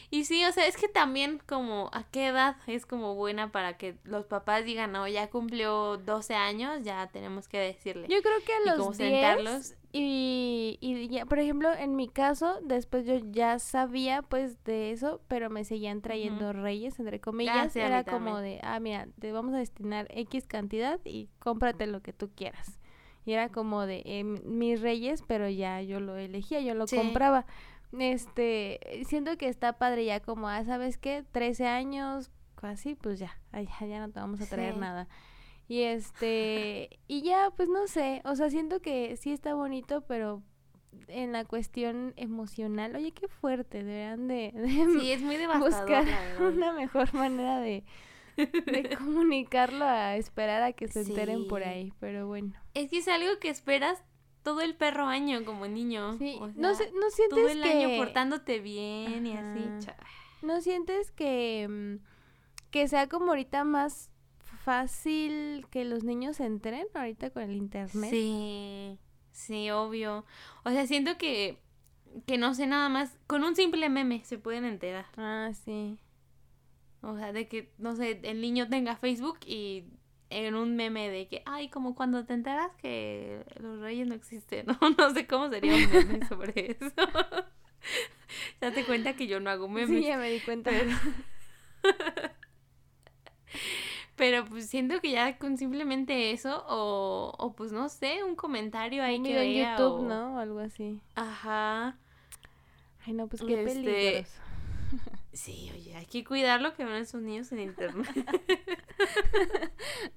y 0.10 0.26
sí, 0.26 0.44
o 0.46 0.52
sea, 0.52 0.66
es 0.66 0.76
que 0.76 0.88
también 0.88 1.40
como 1.46 1.90
a 1.94 2.04
qué 2.04 2.28
edad 2.28 2.56
es 2.68 2.86
como 2.86 3.16
buena 3.16 3.52
para 3.52 3.78
que 3.78 3.98
los 4.04 4.26
papás 4.26 4.66
digan, 4.66 4.92
no, 4.92 5.08
ya 5.08 5.30
cumplió 5.30 5.98
12 5.98 6.36
años, 6.36 6.84
ya 6.84 7.08
tenemos 7.08 7.48
que 7.48 7.60
decirle. 7.60 8.08
Yo 8.10 8.22
creo 8.22 8.40
que 8.44 8.52
Y 8.52 8.70
a 8.70 8.76
como 8.76 8.90
los 8.90 8.98
10 8.98 9.12
sentarlos. 9.12 9.74
Y, 9.96 10.78
y 10.82 11.08
ya, 11.08 11.26
por 11.28 11.38
ejemplo, 11.40 11.72
en 11.74 11.96
mi 11.96 12.10
caso, 12.10 12.58
después 12.64 13.06
yo 13.06 13.16
ya 13.32 13.60
sabía 13.60 14.24
pues 14.24 14.62
de 14.64 14.92
eso, 14.92 15.22
pero 15.28 15.50
me 15.52 15.64
seguían 15.64 16.02
trayendo 16.02 16.52
reyes, 16.52 17.00
entre 17.00 17.20
comillas. 17.22 17.72
sí, 17.74 17.80
a 17.80 17.84
mí 17.84 17.88
Era 17.90 18.04
como 18.04 18.38
de, 18.40 18.60
ah, 18.64 18.80
mira, 18.80 19.08
te 19.20 19.32
vamos 19.32 19.54
a 19.54 19.58
destinar 19.60 20.08
X 20.10 20.48
cantidad 20.48 21.00
y 21.06 21.30
cómprate 21.40 21.86
lo 21.88 22.02
que 22.02 22.12
tú 22.12 22.30
quieras. 22.36 22.80
Y 23.26 23.34
era 23.34 23.50
como 23.50 23.86
de 23.86 24.02
eh, 24.06 24.24
mis 24.24 24.82
reyes, 24.82 25.24
pero 25.28 25.48
ya 25.48 25.82
yo 25.82 26.00
lo 26.00 26.18
elegía, 26.18 26.60
yo 26.62 26.74
lo 26.74 26.88
Sí. 26.88 26.98
compraba. 26.98 27.46
Este, 27.98 28.80
siento 29.06 29.38
que 29.38 29.48
está 29.48 29.74
padre 29.74 30.06
ya 30.06 30.20
como, 30.20 30.50
ah, 30.50 30.64
¿sabes 30.66 30.98
qué? 30.98 31.24
13 31.32 31.68
años, 31.68 32.32
así, 32.64 32.96
pues 32.96 33.20
ya, 33.20 33.38
ya, 33.54 33.86
ya 33.88 34.00
no 34.00 34.10
te 34.12 34.20
vamos 34.20 34.42
a 34.42 34.46
traer 34.48 34.74
Sí. 34.74 34.80
nada. 34.80 35.08
Y 35.68 35.82
este, 35.82 37.00
y 37.08 37.22
ya, 37.22 37.52
pues 37.56 37.70
no 37.70 37.88
sé, 37.88 38.22
o 38.26 38.36
sea, 38.36 38.50
siento 38.50 38.82
que 38.82 39.16
sí 39.18 39.32
está 39.32 39.54
bonito, 39.54 40.02
pero 40.02 40.44
en 41.08 41.32
la 41.32 41.46
cuestión 41.46 42.14
emocional, 42.18 42.96
oye, 42.96 43.12
qué 43.12 43.28
fuerte, 43.28 43.84
deberían 43.84 44.28
de, 44.28 44.52
de 44.54 45.00
Sí, 45.00 45.12
es 45.12 45.22
muy 45.22 45.38
buscar 45.60 46.06
una 46.40 46.74
mejor 46.74 47.14
manera 47.14 47.60
de, 47.60 47.84
de 48.38 48.96
comunicarlo 48.98 49.86
a 49.86 50.16
esperar 50.18 50.62
a 50.62 50.74
que 50.74 50.88
se 50.88 51.02
enteren 51.02 51.48
por 51.48 51.64
ahí, 51.64 51.94
pero 52.00 52.28
bueno. 52.28 52.54
Es 52.74 52.90
que 52.90 52.98
es 52.98 53.08
algo 53.08 53.40
que 53.40 53.50
esperas 53.50 54.04
todo 54.44 54.62
el 54.62 54.76
perro 54.76 55.06
año 55.06 55.46
como 55.46 55.68
niño. 55.68 56.18
Sí, 56.18 56.38
o 56.40 56.48
no, 56.48 56.76
sea, 56.76 56.88
no 56.94 57.10
sientes 57.10 57.40
todo 57.40 57.50
el 57.50 57.64
que... 57.64 57.70
año 57.70 57.98
portándote 57.98 58.60
bien 58.60 59.26
y 59.26 59.38
así. 59.38 59.92
¿No 60.42 60.60
sientes 60.60 61.12
que, 61.12 61.68
mm, 61.70 62.70
que 62.70 62.88
sea 62.90 63.08
como 63.08 63.30
ahorita 63.30 63.64
más 63.64 64.12
fácil 64.64 65.68
que 65.70 65.86
los 65.86 66.04
niños 66.04 66.38
se 66.38 66.46
enteren 66.46 66.88
ahorita 66.94 67.30
con 67.30 67.44
el 67.44 67.56
internet? 67.56 68.10
Sí, 68.10 68.98
sí, 69.32 69.70
obvio. 69.72 70.26
O 70.64 70.72
sea, 70.72 70.88
siento 70.88 71.18
que, 71.18 71.60
que 72.26 72.38
no 72.38 72.54
sé 72.54 72.68
nada 72.68 72.90
más, 72.90 73.18
con 73.28 73.44
un 73.44 73.56
simple 73.56 73.90
meme 73.90 74.24
se 74.24 74.38
pueden 74.38 74.66
enterar. 74.66 75.06
Ah, 75.18 75.52
sí. 75.54 76.00
O 77.02 77.18
sea, 77.18 77.34
de 77.34 77.48
que, 77.48 77.74
no 77.78 77.96
sé, 77.96 78.22
el 78.24 78.42
niño 78.42 78.70
tenga 78.70 78.96
Facebook 78.96 79.40
y 79.46 79.86
en 80.30 80.56
un 80.56 80.76
meme 80.76 81.10
de 81.10 81.28
que, 81.28 81.44
ay, 81.46 81.70
como 81.70 81.94
cuando 81.96 82.26
te 82.26 82.34
enteras 82.34 82.72
que 82.78 83.46
los 83.60 83.80
reyes 83.80 84.08
no 84.08 84.16
existen, 84.16 84.66
¿no? 84.68 84.78
No 84.98 85.14
sé 85.14 85.28
cómo 85.28 85.50
sería 85.50 85.76
un 85.76 85.92
meme 85.92 86.26
sobre 86.30 86.78
eso. 86.80 86.92
Date 88.62 88.86
cuenta 88.86 89.16
que 89.16 89.28
yo 89.28 89.40
no 89.40 89.50
hago 89.50 89.68
memes. 89.68 89.90
Sí, 89.90 90.08
ya 90.08 90.18
me 90.18 90.30
di 90.30 90.40
cuenta. 90.40 90.72
Pero 90.72 90.90
pues 94.16 94.68
siento 94.68 95.00
que 95.02 95.12
ya 95.12 95.38
con 95.38 95.58
simplemente 95.58 96.32
eso 96.32 96.64
o, 96.68 97.34
o 97.38 97.54
pues 97.54 97.72
no 97.72 97.90
sé, 97.90 98.24
un 98.24 98.36
comentario 98.36 99.04
ahí 99.04 99.22
que 99.22 99.42
en 99.42 99.72
YouTube, 99.78 100.00
o- 100.00 100.08
¿no? 100.08 100.36
O 100.36 100.40
algo 100.40 100.60
así. 100.60 101.00
Ajá. 101.16 101.98
Ay, 103.06 103.14
no, 103.14 103.28
pues 103.28 103.42
qué 103.42 103.64
Este, 103.64 103.82
peligroso. 103.84 104.42
Sí, 105.34 105.72
oye, 105.74 105.96
hay 105.96 106.06
que 106.06 106.24
cuidar 106.24 106.62
lo 106.62 106.76
que 106.76 106.86
ven 106.86 106.94
esos 107.02 107.20
niños 107.24 107.52
en 107.52 107.60
internet. 107.62 108.08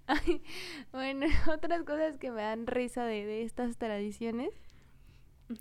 Ay, 0.07 0.43
bueno, 0.93 1.27
otras 1.53 1.83
cosas 1.85 2.19
que 2.19 2.31
me 2.31 2.43
dan 2.43 2.67
risa 2.67 3.05
de, 3.05 3.25
de 3.25 3.43
estas 3.43 3.77
tradiciones 3.79 4.51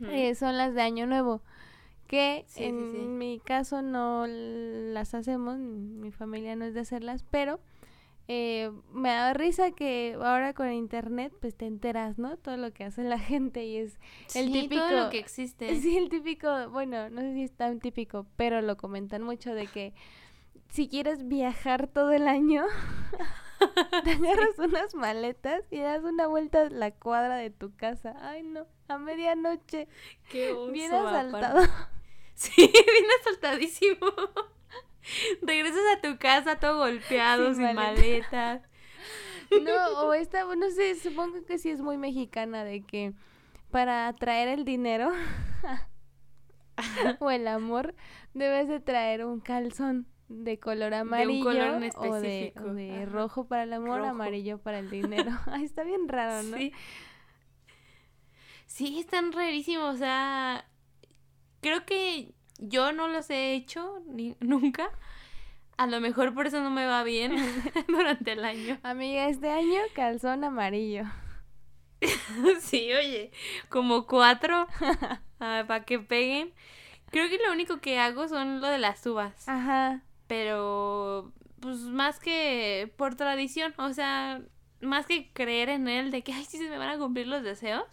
eh, 0.09 0.35
son 0.35 0.57
las 0.57 0.73
de 0.73 0.81
Año 0.81 1.05
Nuevo. 1.07 1.41
Que 2.07 2.43
Sí, 2.47 2.59
sí, 2.59 2.63
en 2.65 2.91
sí. 2.91 2.97
mi 2.97 3.39
caso 3.39 3.81
no 3.81 4.25
las 4.27 5.13
hacemos, 5.15 5.57
mi 5.57 6.11
familia 6.11 6.55
no 6.55 6.65
es 6.65 6.73
de 6.73 6.81
hacerlas, 6.81 7.23
pero 7.31 7.59
eh, 8.27 8.71
me 8.91 9.09
da 9.09 9.33
risa 9.33 9.71
que 9.71 10.15
ahora 10.19 10.53
con 10.53 10.71
internet 10.71 11.33
pues 11.41 11.55
te 11.55 11.65
enteras, 11.67 12.17
¿no? 12.17 12.37
Todo 12.37 12.57
lo 12.57 12.73
que 12.73 12.83
hace 12.85 13.03
la 13.03 13.19
gente 13.31 13.65
y 13.65 13.77
es 13.77 13.99
el 14.33 14.47
Sí, 14.47 14.51
típico... 14.51 14.81
todo 14.81 14.91
lo 15.05 15.09
que 15.09 15.19
existe. 15.19 15.75
Sí, 15.81 15.97
el 15.97 16.09
típico, 16.09 16.69
bueno, 16.69 17.09
no 17.09 17.21
sé 17.21 17.33
si 17.33 17.43
es 17.43 17.51
tan 17.55 17.79
típico, 17.79 18.25
pero 18.35 18.61
lo 18.61 18.77
comentan 18.77 19.23
mucho 19.23 19.53
de 19.53 19.67
que 19.67 19.93
si 20.69 20.87
quieres 20.89 21.27
viajar 21.27 21.87
todo 21.87 22.11
el 22.11 22.27
año, 22.27 22.65
te 24.03 24.11
agarras 24.11 24.57
unas 24.59 24.95
maletas 24.95 25.63
y 25.71 25.79
das 25.79 26.03
una 26.03 26.27
vuelta 26.27 26.63
a 26.63 26.69
la 26.69 26.91
cuadra 26.91 27.37
de 27.37 27.49
tu 27.51 27.75
casa. 27.75 28.15
Ay, 28.21 28.43
no, 28.43 28.65
a 28.87 28.97
medianoche, 28.97 29.87
Qué 30.29 30.51
oso, 30.51 30.71
bien 30.71 30.91
aparte. 30.93 31.17
asaltado. 31.45 31.61
Sí, 32.33 32.51
bien 32.57 33.05
asaltadísimo. 33.21 34.07
Regresas 35.41 35.81
a 35.97 36.01
tu 36.01 36.17
casa 36.17 36.59
todo 36.59 36.77
golpeado, 36.79 37.53
Sin 37.53 37.65
sin, 37.67 37.75
maleta. 37.75 38.61
maletas. 38.61 38.61
No, 39.63 40.07
o 40.07 40.13
esta, 40.15 40.43
no 40.55 40.69
sé, 40.71 40.95
supongo 40.95 41.45
que 41.45 41.59
sí 41.59 41.69
es 41.69 41.79
muy 41.79 41.97
mexicana 41.97 42.63
de 42.63 42.81
que 42.83 43.13
para 43.69 44.07
atraer 44.07 44.47
el 44.47 44.65
dinero 44.65 45.11
o 47.19 47.29
el 47.29 47.47
amor 47.47 47.93
debes 48.33 48.67
de 48.67 48.79
traer 48.79 49.23
un 49.23 49.39
calzón 49.39 50.07
de 50.29 50.59
color 50.59 50.95
amarillo 50.95 51.43
color 51.43 51.83
en 51.83 51.91
o 51.95 52.15
de, 52.19 52.53
o 52.57 52.73
de 52.73 53.05
rojo 53.05 53.47
para 53.47 53.63
el 53.63 53.73
amor, 53.73 53.99
Rojo. 53.99 54.09
amarillo 54.09 54.57
para 54.57 54.79
el 54.79 54.89
dinero. 54.89 55.31
Ay, 55.45 55.63
está 55.63 55.83
bien 55.83 56.07
raro, 56.07 56.41
¿no? 56.41 56.57
Sí. 56.57 56.73
Sí, 58.65 58.99
están 58.99 59.31
rarísimos. 59.31 59.93
O 59.93 59.97
sea, 59.97 60.65
creo 61.61 61.85
que 61.85 62.33
yo 62.59 62.91
no 62.91 63.07
los 63.07 63.29
he 63.29 63.53
hecho 63.53 64.01
ni, 64.07 64.35
nunca. 64.41 64.89
A 65.77 65.87
lo 65.87 65.99
mejor 65.99 66.33
por 66.33 66.47
eso 66.47 66.61
no 66.61 66.69
me 66.71 66.85
va 66.85 67.03
bien 67.03 67.35
durante 67.87 68.31
el 68.31 68.45
año. 68.45 68.79
Amiga, 68.83 69.27
este 69.27 69.49
año 69.49 69.81
calzón 69.93 70.43
amarillo. 70.43 71.03
Sí, 72.59 72.91
oye, 72.93 73.31
como 73.69 74.05
cuatro 74.05 74.67
para 75.37 75.85
que 75.85 75.99
peguen. 75.99 76.53
Creo 77.09 77.29
que 77.29 77.39
lo 77.39 77.51
único 77.51 77.79
que 77.79 77.99
hago 77.99 78.27
son 78.27 78.61
lo 78.61 78.67
de 78.67 78.77
las 78.77 79.05
uvas. 79.05 79.47
Ajá. 79.47 80.01
Pero, 80.27 81.31
pues 81.59 81.79
más 81.81 82.19
que 82.19 82.91
por 82.97 83.15
tradición, 83.15 83.73
o 83.77 83.93
sea, 83.93 84.41
más 84.81 85.05
que 85.05 85.31
creer 85.33 85.69
en 85.69 85.87
él 85.87 86.11
de 86.11 86.23
que, 86.23 86.33
ay, 86.33 86.45
sí 86.45 86.57
se 86.57 86.69
me 86.69 86.77
van 86.77 86.89
a 86.89 86.97
cumplir 86.97 87.27
los 87.27 87.43
deseos, 87.43 87.85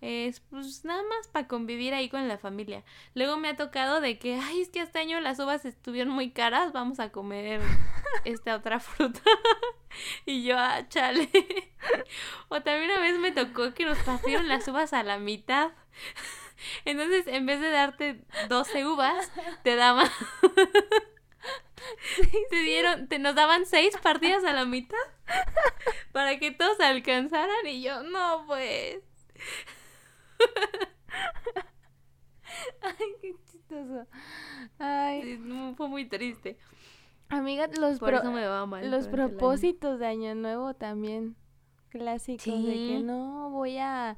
es 0.00 0.40
pues 0.40 0.84
nada 0.84 1.02
más 1.02 1.28
para 1.28 1.46
convivir 1.46 1.92
ahí 1.92 2.08
con 2.08 2.26
la 2.26 2.38
familia. 2.38 2.84
Luego 3.14 3.36
me 3.36 3.48
ha 3.48 3.56
tocado 3.56 4.00
de 4.00 4.18
que, 4.18 4.36
ay, 4.36 4.62
es 4.62 4.70
que 4.70 4.80
este 4.80 4.98
año 4.98 5.20
las 5.20 5.38
uvas 5.38 5.64
estuvieron 5.64 6.12
muy 6.12 6.30
caras, 6.30 6.72
vamos 6.72 7.00
a 7.00 7.12
comer 7.12 7.60
esta 8.24 8.56
otra 8.56 8.80
fruta. 8.80 9.20
y 10.26 10.44
yo, 10.44 10.56
ah, 10.58 10.88
chale. 10.88 11.28
o 12.48 12.62
también 12.62 12.90
una 12.90 13.00
vez 13.00 13.18
me 13.18 13.32
tocó 13.32 13.74
que 13.74 13.84
nos 13.84 13.98
partieron 13.98 14.48
las 14.48 14.66
uvas 14.68 14.92
a 14.92 15.02
la 15.02 15.18
mitad. 15.18 15.70
Entonces, 16.84 17.26
en 17.26 17.46
vez 17.46 17.60
de 17.60 17.70
darte 17.70 18.20
12 18.48 18.86
uvas, 18.86 19.30
te 19.62 19.76
daban. 19.76 20.10
te 22.50 22.56
dieron, 22.56 23.08
te 23.08 23.18
nos 23.18 23.34
daban 23.34 23.66
seis 23.66 23.96
partidas 24.02 24.44
a 24.44 24.52
la 24.52 24.64
mitad 24.64 24.98
para 26.12 26.38
que 26.38 26.50
todos 26.50 26.78
alcanzaran 26.80 27.66
y 27.66 27.82
yo, 27.82 28.02
no 28.02 28.44
pues. 28.46 28.98
Ay, 32.82 33.06
qué 33.20 33.34
chistoso. 33.50 34.06
Ay, 34.78 35.22
Sí, 35.22 35.38
no, 35.40 35.74
fue 35.74 35.88
muy 35.88 36.06
triste. 36.08 36.56
amiga, 37.28 37.68
los, 37.78 37.98
Por 37.98 38.10
pro- 38.10 38.18
eso 38.18 38.32
me 38.32 38.46
va 38.46 38.66
mal. 38.66 38.90
los 38.90 39.08
propósitos 39.08 39.98
de 39.98 40.06
Año 40.06 40.34
Nuevo 40.34 40.74
también 40.74 41.36
clásicos 41.90 42.44
de 42.64 42.74
que 42.74 43.00
no 43.04 43.50
voy 43.50 43.78
a 43.78 44.16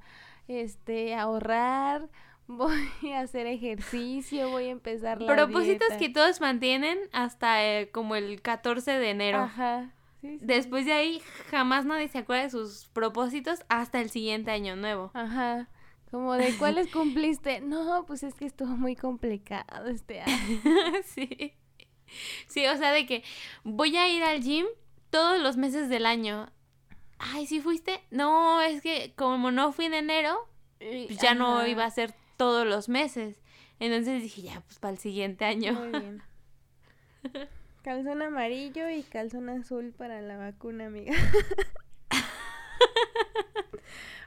este 0.48 1.14
ahorrar, 1.14 2.08
voy 2.46 2.78
a 3.14 3.20
hacer 3.20 3.46
ejercicio, 3.46 4.50
voy 4.50 4.66
a 4.66 4.70
empezar 4.70 5.20
la 5.20 5.32
Propósitos 5.34 5.88
dieta. 5.88 5.98
que 5.98 6.08
todos 6.10 6.40
mantienen 6.40 6.98
hasta 7.12 7.64
eh, 7.64 7.90
como 7.90 8.14
el 8.16 8.40
14 8.42 8.92
de 8.98 9.10
enero. 9.10 9.38
Ajá. 9.40 9.90
sí, 10.20 10.38
sí, 10.38 10.44
Después 10.44 10.86
de 10.86 10.92
ahí, 10.92 11.20
jamás 11.50 11.84
nadie 11.84 12.08
se 12.08 12.18
acuerda 12.18 12.42
de 12.44 12.50
sus 12.50 12.88
propósitos 12.92 13.64
hasta 13.68 14.00
el 14.00 14.10
siguiente 14.10 14.50
año 14.50 14.76
nuevo. 14.76 15.10
Ajá. 15.14 15.68
Como 16.12 16.34
de 16.34 16.54
cuáles 16.58 16.92
cumpliste. 16.92 17.62
No, 17.62 18.04
pues 18.06 18.22
es 18.22 18.34
que 18.34 18.44
estuvo 18.44 18.76
muy 18.76 18.96
complicado 18.96 19.86
este 19.86 20.20
año. 20.20 20.60
sí. 21.06 21.54
Sí, 22.46 22.66
o 22.66 22.76
sea, 22.76 22.92
de 22.92 23.06
que 23.06 23.24
voy 23.64 23.96
a 23.96 24.06
ir 24.08 24.22
al 24.22 24.42
gym 24.42 24.66
todos 25.08 25.40
los 25.40 25.56
meses 25.56 25.88
del 25.88 26.04
año. 26.04 26.52
Ay, 27.18 27.46
¿sí 27.46 27.62
fuiste? 27.62 28.02
No, 28.10 28.60
es 28.60 28.82
que 28.82 29.14
como 29.16 29.50
no 29.52 29.72
fui 29.72 29.86
en 29.86 29.94
enero, 29.94 30.50
pues 30.78 31.16
ya 31.16 31.34
no 31.34 31.66
iba 31.66 31.86
a 31.86 31.90
ser 31.90 32.12
todos 32.36 32.66
los 32.66 32.90
meses. 32.90 33.40
Entonces 33.80 34.22
dije, 34.22 34.42
ya, 34.42 34.60
pues 34.60 34.78
para 34.78 34.92
el 34.92 34.98
siguiente 34.98 35.46
año. 35.46 35.72
Muy 35.72 35.98
bien. 35.98 36.22
Calzón 37.82 38.20
amarillo 38.20 38.90
y 38.90 39.02
calzón 39.02 39.48
azul 39.48 39.94
para 39.96 40.20
la 40.20 40.36
vacuna, 40.36 40.86
amiga. 40.86 41.14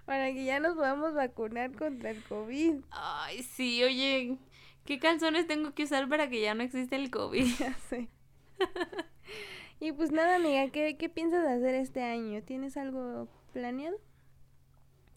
para 0.05 0.31
que 0.31 0.45
ya 0.45 0.59
nos 0.59 0.75
podamos 0.75 1.13
vacunar 1.13 1.71
contra 1.71 2.11
el 2.11 2.23
COVID. 2.23 2.75
Ay, 2.91 3.43
sí, 3.43 3.83
oye, 3.83 4.37
¿qué 4.85 4.99
calzones 4.99 5.47
tengo 5.47 5.73
que 5.73 5.83
usar 5.83 6.07
para 6.07 6.29
que 6.29 6.41
ya 6.41 6.53
no 6.53 6.63
exista 6.63 6.95
el 6.95 7.09
COVID? 7.09 7.45
Ya 7.59 7.73
sé. 7.89 8.09
y 9.79 9.91
pues 9.91 10.11
nada, 10.11 10.35
amiga, 10.35 10.69
¿qué, 10.69 10.97
¿qué 10.97 11.09
piensas 11.09 11.45
hacer 11.45 11.75
este 11.75 12.03
año? 12.03 12.41
¿Tienes 12.43 12.77
algo 12.77 13.27
planeado? 13.51 13.97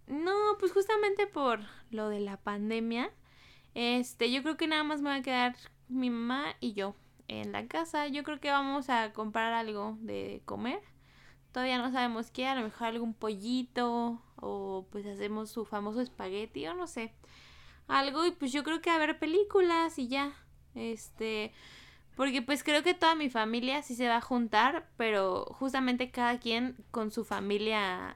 No, 0.06 0.32
pues 0.58 0.72
justamente 0.72 1.26
por 1.26 1.60
lo 1.90 2.08
de 2.08 2.20
la 2.20 2.38
pandemia, 2.38 3.10
este, 3.74 4.32
yo 4.32 4.42
creo 4.42 4.56
que 4.56 4.66
nada 4.66 4.82
más 4.84 5.02
me 5.02 5.10
va 5.10 5.16
a 5.16 5.22
quedar 5.22 5.54
mi 5.88 6.08
mamá 6.08 6.54
y 6.60 6.72
yo 6.72 6.94
en 7.28 7.52
la 7.52 7.66
casa. 7.66 8.08
Yo 8.08 8.24
creo 8.24 8.40
que 8.40 8.50
vamos 8.50 8.88
a 8.88 9.12
comprar 9.12 9.52
algo 9.52 9.98
de 10.00 10.42
comer. 10.46 10.80
Todavía 11.52 11.78
no 11.78 11.92
sabemos 11.92 12.30
qué, 12.30 12.46
a 12.46 12.54
lo 12.54 12.62
mejor 12.62 12.88
algún 12.88 13.14
pollito 13.14 14.22
o 14.40 14.86
pues 14.90 15.06
hacemos 15.06 15.50
su 15.50 15.64
famoso 15.64 16.00
espagueti 16.00 16.66
o 16.66 16.74
no 16.74 16.86
sé. 16.86 17.12
Algo 17.86 18.26
y 18.26 18.32
pues 18.32 18.52
yo 18.52 18.64
creo 18.64 18.80
que 18.80 18.90
a 18.90 18.98
ver 18.98 19.18
películas 19.18 19.98
y 19.98 20.08
ya. 20.08 20.32
Este, 20.74 21.52
porque 22.16 22.42
pues 22.42 22.62
creo 22.64 22.82
que 22.82 22.94
toda 22.94 23.14
mi 23.14 23.30
familia 23.30 23.82
sí 23.82 23.94
se 23.94 24.08
va 24.08 24.16
a 24.16 24.20
juntar, 24.20 24.88
pero 24.96 25.44
justamente 25.58 26.10
cada 26.10 26.38
quien 26.38 26.76
con 26.90 27.10
su 27.10 27.24
familia 27.24 28.14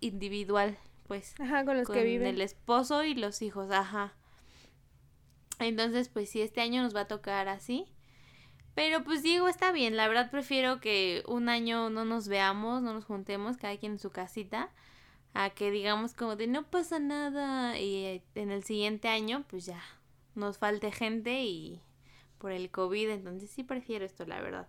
individual, 0.00 0.78
pues 1.06 1.34
Ajá, 1.40 1.64
con 1.64 1.76
los 1.76 1.86
con 1.86 1.96
que 1.96 2.04
viven. 2.04 2.28
el 2.28 2.40
esposo 2.40 3.04
y 3.04 3.14
los 3.14 3.42
hijos, 3.42 3.70
ajá. 3.70 4.14
Entonces, 5.58 6.08
pues 6.08 6.30
sí, 6.30 6.40
este 6.40 6.60
año 6.62 6.82
nos 6.82 6.94
va 6.96 7.02
a 7.02 7.08
tocar 7.08 7.48
así. 7.48 7.86
Pero 8.74 9.04
pues 9.04 9.22
digo, 9.22 9.48
está 9.48 9.72
bien, 9.72 9.96
la 9.96 10.08
verdad 10.08 10.30
prefiero 10.30 10.80
que 10.80 11.22
un 11.26 11.48
año 11.48 11.90
no 11.90 12.04
nos 12.04 12.28
veamos, 12.28 12.80
no 12.82 12.94
nos 12.94 13.04
juntemos, 13.04 13.56
cada 13.56 13.76
quien 13.76 13.92
en 13.92 13.98
su 13.98 14.10
casita, 14.10 14.70
a 15.34 15.50
que 15.50 15.70
digamos 15.70 16.14
como 16.14 16.36
de 16.36 16.46
no 16.46 16.64
pasa 16.70 16.98
nada 16.98 17.78
y 17.78 18.22
en 18.34 18.50
el 18.50 18.64
siguiente 18.64 19.08
año 19.08 19.44
pues 19.48 19.66
ya 19.66 19.80
nos 20.34 20.58
falte 20.58 20.90
gente 20.90 21.44
y 21.44 21.80
por 22.38 22.52
el 22.52 22.70
COVID, 22.70 23.10
entonces 23.10 23.50
sí 23.50 23.62
prefiero 23.62 24.04
esto, 24.04 24.24
la 24.24 24.40
verdad. 24.40 24.66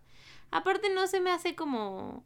Aparte 0.52 0.94
no 0.94 1.08
se 1.08 1.22
me 1.22 1.32
hace 1.32 1.56
como... 1.56 2.26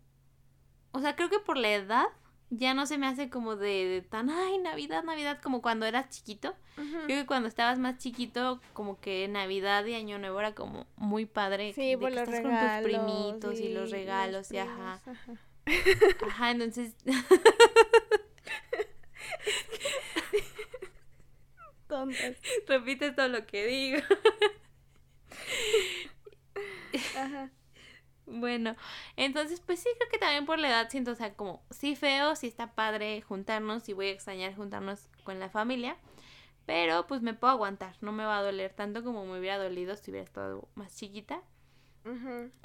O 0.91 0.99
sea, 0.99 1.15
creo 1.15 1.29
que 1.29 1.39
por 1.39 1.57
la 1.57 1.71
edad 1.73 2.07
ya 2.49 2.73
no 2.73 2.85
se 2.85 2.97
me 2.97 3.07
hace 3.07 3.29
como 3.29 3.55
de, 3.55 3.85
de 3.85 4.01
tan, 4.01 4.29
ay, 4.29 4.57
Navidad, 4.57 5.03
Navidad, 5.03 5.39
como 5.41 5.61
cuando 5.61 5.85
eras 5.85 6.09
chiquito. 6.09 6.55
Ujú. 6.77 7.05
Creo 7.05 7.21
que 7.21 7.25
cuando 7.25 7.47
estabas 7.47 7.77
más 7.77 7.97
chiquito, 7.97 8.59
como 8.73 8.99
que 8.99 9.27
Navidad 9.27 9.85
y 9.85 9.93
Año 9.93 10.17
Nuevo 10.17 10.39
era 10.39 10.55
como 10.55 10.87
muy 10.95 11.25
padre. 11.25 11.73
Sí, 11.73 11.91
de 11.91 11.97
por 11.97 12.09
que 12.09 12.15
los 12.15 12.27
estás 12.27 12.43
regalos. 12.43 12.71
con 12.71 12.81
tus 12.81 13.05
primitos 13.05 13.59
y, 13.59 13.69
los 13.69 13.91
regalos 13.91 14.47
y 14.51 14.55
primos, 14.55 14.69
ajá. 14.69 15.01
ajá. 15.05 15.33
Ajá, 16.27 16.51
entonces, 16.51 16.95
Tontas. 21.95 22.35
repites 22.67 23.15
todo 23.15 23.29
lo 23.29 23.45
que 23.45 23.65
digo. 23.67 23.99
Ajá. 27.17 27.49
Bueno, 28.25 28.75
entonces 29.15 29.61
pues 29.61 29.79
sí 29.79 29.87
creo 29.97 30.09
que 30.09 30.17
también 30.17 30.45
por 30.45 30.59
la 30.59 30.67
edad 30.67 30.89
siento, 30.89 31.11
o 31.11 31.15
sea, 31.15 31.35
como 31.35 31.63
sí 31.69 31.95
feo, 31.95 32.35
sí 32.35 32.47
está 32.47 32.73
padre 32.73 33.21
juntarnos 33.21 33.87
y 33.87 33.93
voy 33.93 34.07
a 34.07 34.11
extrañar 34.11 34.53
juntarnos 34.55 35.07
con 35.23 35.39
la 35.39 35.49
familia, 35.49 35.95
pero 36.65 37.07
pues 37.07 37.21
me 37.21 37.33
puedo 37.33 37.53
aguantar, 37.53 37.95
no 38.01 38.11
me 38.11 38.25
va 38.25 38.39
a 38.39 38.43
doler 38.43 38.73
tanto 38.73 39.05
como 39.05 39.25
me 39.25 39.39
hubiera 39.39 39.57
dolido 39.57 39.95
si 39.95 40.11
hubiera 40.11 40.25
estado 40.25 40.67
más 40.75 40.97
chiquita. 40.97 41.41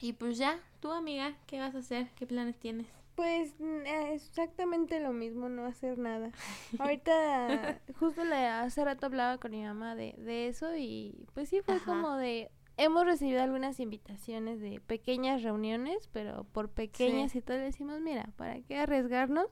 Y 0.01 0.15
pues 0.15 0.39
ya, 0.39 0.59
tú 0.81 0.91
amiga, 0.91 1.37
¿qué 1.47 1.61
vas 1.61 1.77
a 1.77 1.79
hacer? 1.79 2.11
¿Qué 2.17 2.27
planes 2.27 2.59
tienes? 2.59 2.89
Pues 3.21 3.55
eh, 3.61 4.15
exactamente 4.15 4.99
lo 4.99 5.13
mismo, 5.13 5.51
no 5.51 5.67
hacer 5.67 5.99
nada. 5.99 6.31
Ahorita, 6.79 7.79
justo 8.01 8.25
le, 8.25 8.47
hace 8.47 8.83
rato 8.83 9.05
hablaba 9.05 9.37
con 9.37 9.51
mi 9.51 9.63
mamá 9.63 9.95
de, 9.95 10.15
de 10.17 10.49
eso 10.49 10.75
y 10.75 11.27
pues 11.35 11.51
sí 11.51 11.61
fue 11.61 11.75
Ajá. 11.75 11.85
como 11.85 12.17
de, 12.17 12.51
hemos 12.79 13.05
recibido 13.05 13.43
algunas 13.43 13.79
invitaciones 13.79 14.59
de 14.63 14.81
pequeñas 14.81 15.43
reuniones, 15.43 16.09
pero 16.11 16.45
por 16.45 16.71
pequeñas 16.71 17.35
y 17.35 17.43
todo 17.43 17.59
le 17.59 17.65
decimos, 17.65 18.01
mira, 18.01 18.31
¿para 18.37 18.59
qué 18.63 18.79
arriesgarnos? 18.79 19.49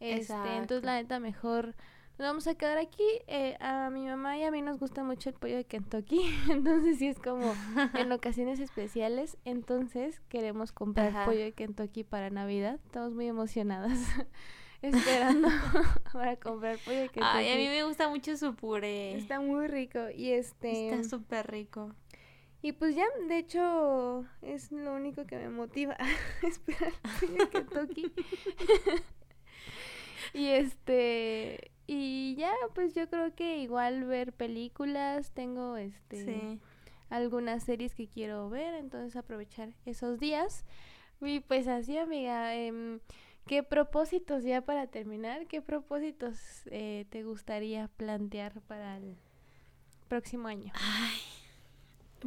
Este, 0.00 0.56
entonces 0.56 0.82
la 0.84 0.94
neta 0.94 1.20
mejor 1.20 1.76
nos 2.20 2.28
vamos 2.28 2.46
a 2.48 2.54
quedar 2.54 2.76
aquí. 2.76 3.02
Eh, 3.28 3.56
a 3.60 3.88
mi 3.88 4.04
mamá 4.04 4.36
y 4.36 4.42
a 4.44 4.50
mí 4.50 4.60
nos 4.60 4.78
gusta 4.78 5.02
mucho 5.02 5.30
el 5.30 5.34
pollo 5.36 5.56
de 5.56 5.64
Kentucky, 5.64 6.20
entonces 6.50 6.98
sí 6.98 7.08
es 7.08 7.18
como 7.18 7.54
en 7.94 8.12
ocasiones 8.12 8.60
especiales, 8.60 9.38
entonces 9.46 10.20
queremos 10.28 10.70
comprar 10.70 11.08
Ajá. 11.08 11.24
pollo 11.24 11.40
de 11.40 11.52
Kentucky 11.52 12.04
para 12.04 12.28
Navidad. 12.28 12.78
Estamos 12.84 13.14
muy 13.14 13.26
emocionadas 13.26 13.98
esperando 14.82 15.48
para 16.12 16.36
comprar 16.36 16.76
pollo 16.84 16.98
de 16.98 17.08
Kentucky. 17.08 17.26
Ay, 17.26 17.52
a 17.52 17.56
mí 17.56 17.68
me 17.68 17.84
gusta 17.84 18.10
mucho 18.10 18.36
su 18.36 18.54
puré. 18.54 19.16
Está 19.16 19.40
muy 19.40 19.66
rico 19.66 20.10
y 20.14 20.32
este 20.32 20.90
Está 20.90 21.08
súper 21.08 21.50
rico. 21.50 21.94
y 22.60 22.72
pues 22.72 22.96
ya, 22.96 23.06
de 23.28 23.38
hecho, 23.38 24.26
es 24.42 24.70
lo 24.72 24.92
único 24.92 25.24
que 25.24 25.36
me 25.36 25.48
motiva 25.48 25.96
a 25.98 26.46
esperar 26.46 26.92
pollo 27.18 27.32
de 27.32 27.48
Kentucky. 27.48 28.12
Y 30.34 30.46
este 30.48 31.70
y 31.86 32.36
ya, 32.36 32.52
pues 32.74 32.94
yo 32.94 33.08
creo 33.08 33.34
que 33.34 33.58
igual 33.58 34.04
ver 34.04 34.32
películas, 34.32 35.32
tengo 35.32 35.76
este 35.76 36.24
Sí. 36.24 36.60
algunas 37.08 37.64
series 37.64 37.94
que 37.94 38.06
quiero 38.08 38.48
ver, 38.48 38.74
entonces 38.74 39.16
aprovechar 39.16 39.70
esos 39.86 40.20
días. 40.20 40.64
Y 41.20 41.40
pues 41.40 41.66
así, 41.68 41.98
amiga, 41.98 42.54
em, 42.54 43.00
¿qué 43.46 43.62
propósitos 43.64 44.44
ya 44.44 44.60
para 44.62 44.86
terminar? 44.86 45.46
¿Qué 45.48 45.60
propósitos 45.62 46.38
eh, 46.66 47.06
te 47.10 47.24
gustaría 47.24 47.88
plantear 47.96 48.60
para 48.62 48.96
el 48.98 49.16
próximo 50.08 50.48
año? 50.48 50.72
Ay, 50.74 51.18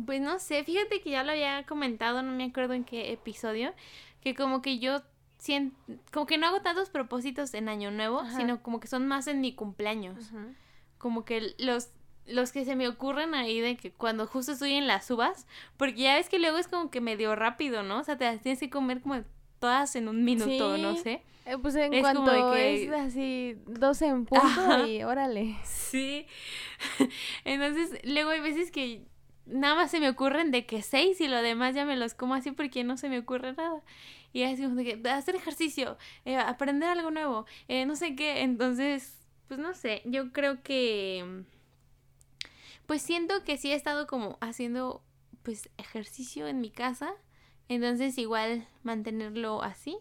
pues 0.06 0.22
no 0.22 0.40
sé, 0.40 0.64
fíjate 0.64 1.02
que 1.02 1.12
ya 1.12 1.24
lo 1.24 1.32
había 1.32 1.64
comentado, 1.66 2.22
no 2.22 2.32
me 2.34 2.46
acuerdo 2.46 2.74
en 2.74 2.84
qué 2.84 3.12
episodio, 3.14 3.74
que 4.22 4.36
como 4.36 4.62
que 4.62 4.80
yo 4.80 5.02
como 6.12 6.26
que 6.26 6.38
no 6.38 6.48
hago 6.48 6.62
tantos 6.62 6.90
propósitos 6.90 7.54
en 7.54 7.70
Año 7.70 7.92
Nuevo, 7.92 8.20
Ajá. 8.22 8.36
sino 8.38 8.62
como 8.64 8.80
que 8.80 8.88
son 8.88 9.08
más 9.08 9.28
en 9.28 9.42
mi 9.42 9.54
cumpleaños. 9.54 10.32
Como 10.98 11.26
que 11.26 11.54
los 11.58 11.90
los 12.26 12.54
que 12.54 12.64
se 12.64 12.78
me 12.78 12.88
ocurren 12.88 13.36
ahí 13.36 13.60
de 13.60 13.76
que 13.76 13.92
cuando 13.92 14.26
justo 14.28 14.54
estoy 14.54 14.76
en 14.76 14.88
las 14.88 15.12
uvas, 15.12 15.46
porque 15.76 16.04
ya 16.04 16.16
ves 16.16 16.30
que 16.30 16.40
luego 16.40 16.58
es 16.58 16.70
como 16.70 16.90
que 16.90 17.02
medio 17.02 17.36
rápido, 17.36 17.84
¿no? 17.84 18.00
O 18.00 18.04
sea, 18.06 18.18
te 18.18 18.24
las 18.24 18.42
tienes 18.42 18.60
que 18.62 18.70
comer 18.70 19.02
como 19.02 19.22
todas 19.60 19.94
en 19.98 20.08
un 20.08 20.24
minuto, 20.24 20.78
no 20.78 20.96
sé. 20.96 21.22
Eh, 21.46 21.58
pues 21.62 21.76
en 21.76 21.94
Es 21.94 22.00
cuanto 22.00 22.24
que- 22.54 22.86
es 22.86 22.92
así 22.94 23.58
12 23.68 24.06
en 24.08 24.26
punto 24.26 24.42
Ajá. 24.46 24.88
y 24.88 25.04
órale. 25.04 25.58
Sí. 25.66 26.26
Entonces, 27.46 28.00
luego 28.06 28.30
hay 28.30 28.40
veces 28.40 28.72
que 28.72 29.02
nada 29.46 29.76
más 29.76 29.92
se 29.92 30.00
me 30.00 30.10
ocurren 30.10 30.52
de 30.52 30.66
que 30.66 30.82
seis 30.82 31.20
y 31.20 31.28
lo 31.28 31.42
demás 31.42 31.76
ya 31.76 31.84
me 31.84 31.98
los 31.98 32.14
como 32.14 32.34
así 32.36 32.52
porque 32.52 32.86
no 32.86 32.96
se 32.96 33.10
me 33.10 33.20
ocurre 33.20 33.52
nada. 33.54 33.82
Y 34.34 34.44
así 34.44 34.64
como 34.64 34.76
de 34.76 34.84
que 34.84 35.10
hacer 35.10 35.36
ejercicio, 35.36 35.98
eh, 36.26 36.36
aprender 36.36 36.90
algo 36.90 37.12
nuevo, 37.12 37.46
eh, 37.68 37.86
no 37.86 37.96
sé 37.96 38.16
qué. 38.16 38.42
Entonces, 38.42 39.18
pues 39.48 39.60
no 39.60 39.74
sé, 39.74 40.02
yo 40.06 40.32
creo 40.32 40.64
que 40.64 41.44
pues 42.86 43.02
siento 43.02 43.44
que 43.44 43.58
sí 43.58 43.72
he 43.72 43.76
estado 43.76 44.08
como 44.08 44.38
haciendo 44.42 45.04
pues 45.44 45.70
ejercicio 45.78 46.48
en 46.48 46.62
mi 46.62 46.70
casa. 46.70 47.14
Entonces 47.70 48.18
igual 48.18 48.68
mantenerlo 48.84 49.62
así. 49.62 49.98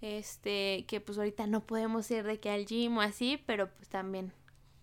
Este, 0.00 0.84
que 0.88 1.00
pues 1.00 1.18
ahorita 1.18 1.46
no 1.46 1.64
podemos 1.64 2.10
ir 2.10 2.24
de 2.24 2.40
que 2.40 2.50
al 2.50 2.66
gym 2.66 2.98
o 2.98 3.02
así, 3.02 3.40
pero 3.46 3.70
pues 3.72 3.88
también 3.88 4.32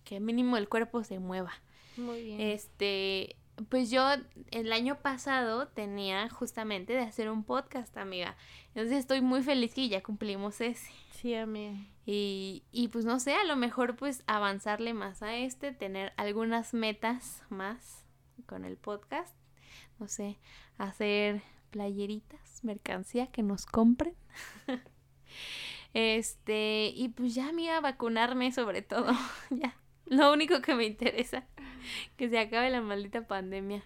que 0.06 0.20
mínimo 0.20 0.56
el 0.56 0.70
cuerpo 0.70 1.04
se 1.04 1.20
mueva. 1.20 1.52
Muy 1.98 2.24
bien. 2.24 2.40
Este, 2.40 3.36
pues 3.70 3.90
yo 3.92 4.06
el 4.52 4.72
año 4.72 5.00
pasado 5.00 5.68
tenía 5.68 6.30
justamente 6.30 6.94
de 6.94 7.00
hacer 7.00 7.30
un 7.30 7.44
podcast, 7.44 7.96
amiga. 7.98 8.36
Entonces 8.70 9.00
estoy 9.00 9.22
muy 9.22 9.44
feliz 9.44 9.74
que 9.74 9.90
ya 9.90 10.02
cumplimos 10.02 10.62
ese. 10.62 10.92
Sí, 11.12 11.34
amiga. 11.34 11.78
Y, 12.06 12.64
y 12.72 12.88
pues 12.88 13.06
no 13.06 13.20
sé, 13.20 13.36
a 13.36 13.44
lo 13.44 13.56
mejor 13.56 13.96
pues 13.96 14.24
avanzarle 14.26 14.94
más 14.94 15.22
a 15.22 15.36
este, 15.36 15.72
tener 15.72 16.14
algunas 16.18 16.74
metas 16.74 17.44
más 17.50 18.06
con 18.46 18.66
el 18.66 18.78
podcast. 18.78 19.36
No 20.00 20.08
sé, 20.08 20.40
hacer 20.78 21.42
playeritas, 21.70 22.64
mercancía 22.64 23.28
que 23.28 23.44
nos 23.44 23.66
compren. 23.66 24.16
este, 25.94 26.92
y 26.96 27.10
pues 27.10 27.36
ya, 27.36 27.50
amiga, 27.50 27.82
vacunarme 27.82 28.52
sobre 28.52 28.82
todo. 28.82 29.12
ya, 29.50 29.76
lo 30.06 30.32
único 30.34 30.62
que 30.62 30.76
me 30.76 30.86
interesa. 30.86 31.46
Que 32.18 32.30
se 32.30 32.40
acabe 32.40 32.70
la 32.70 32.82
maldita 32.82 33.28
pandemia. 33.28 33.84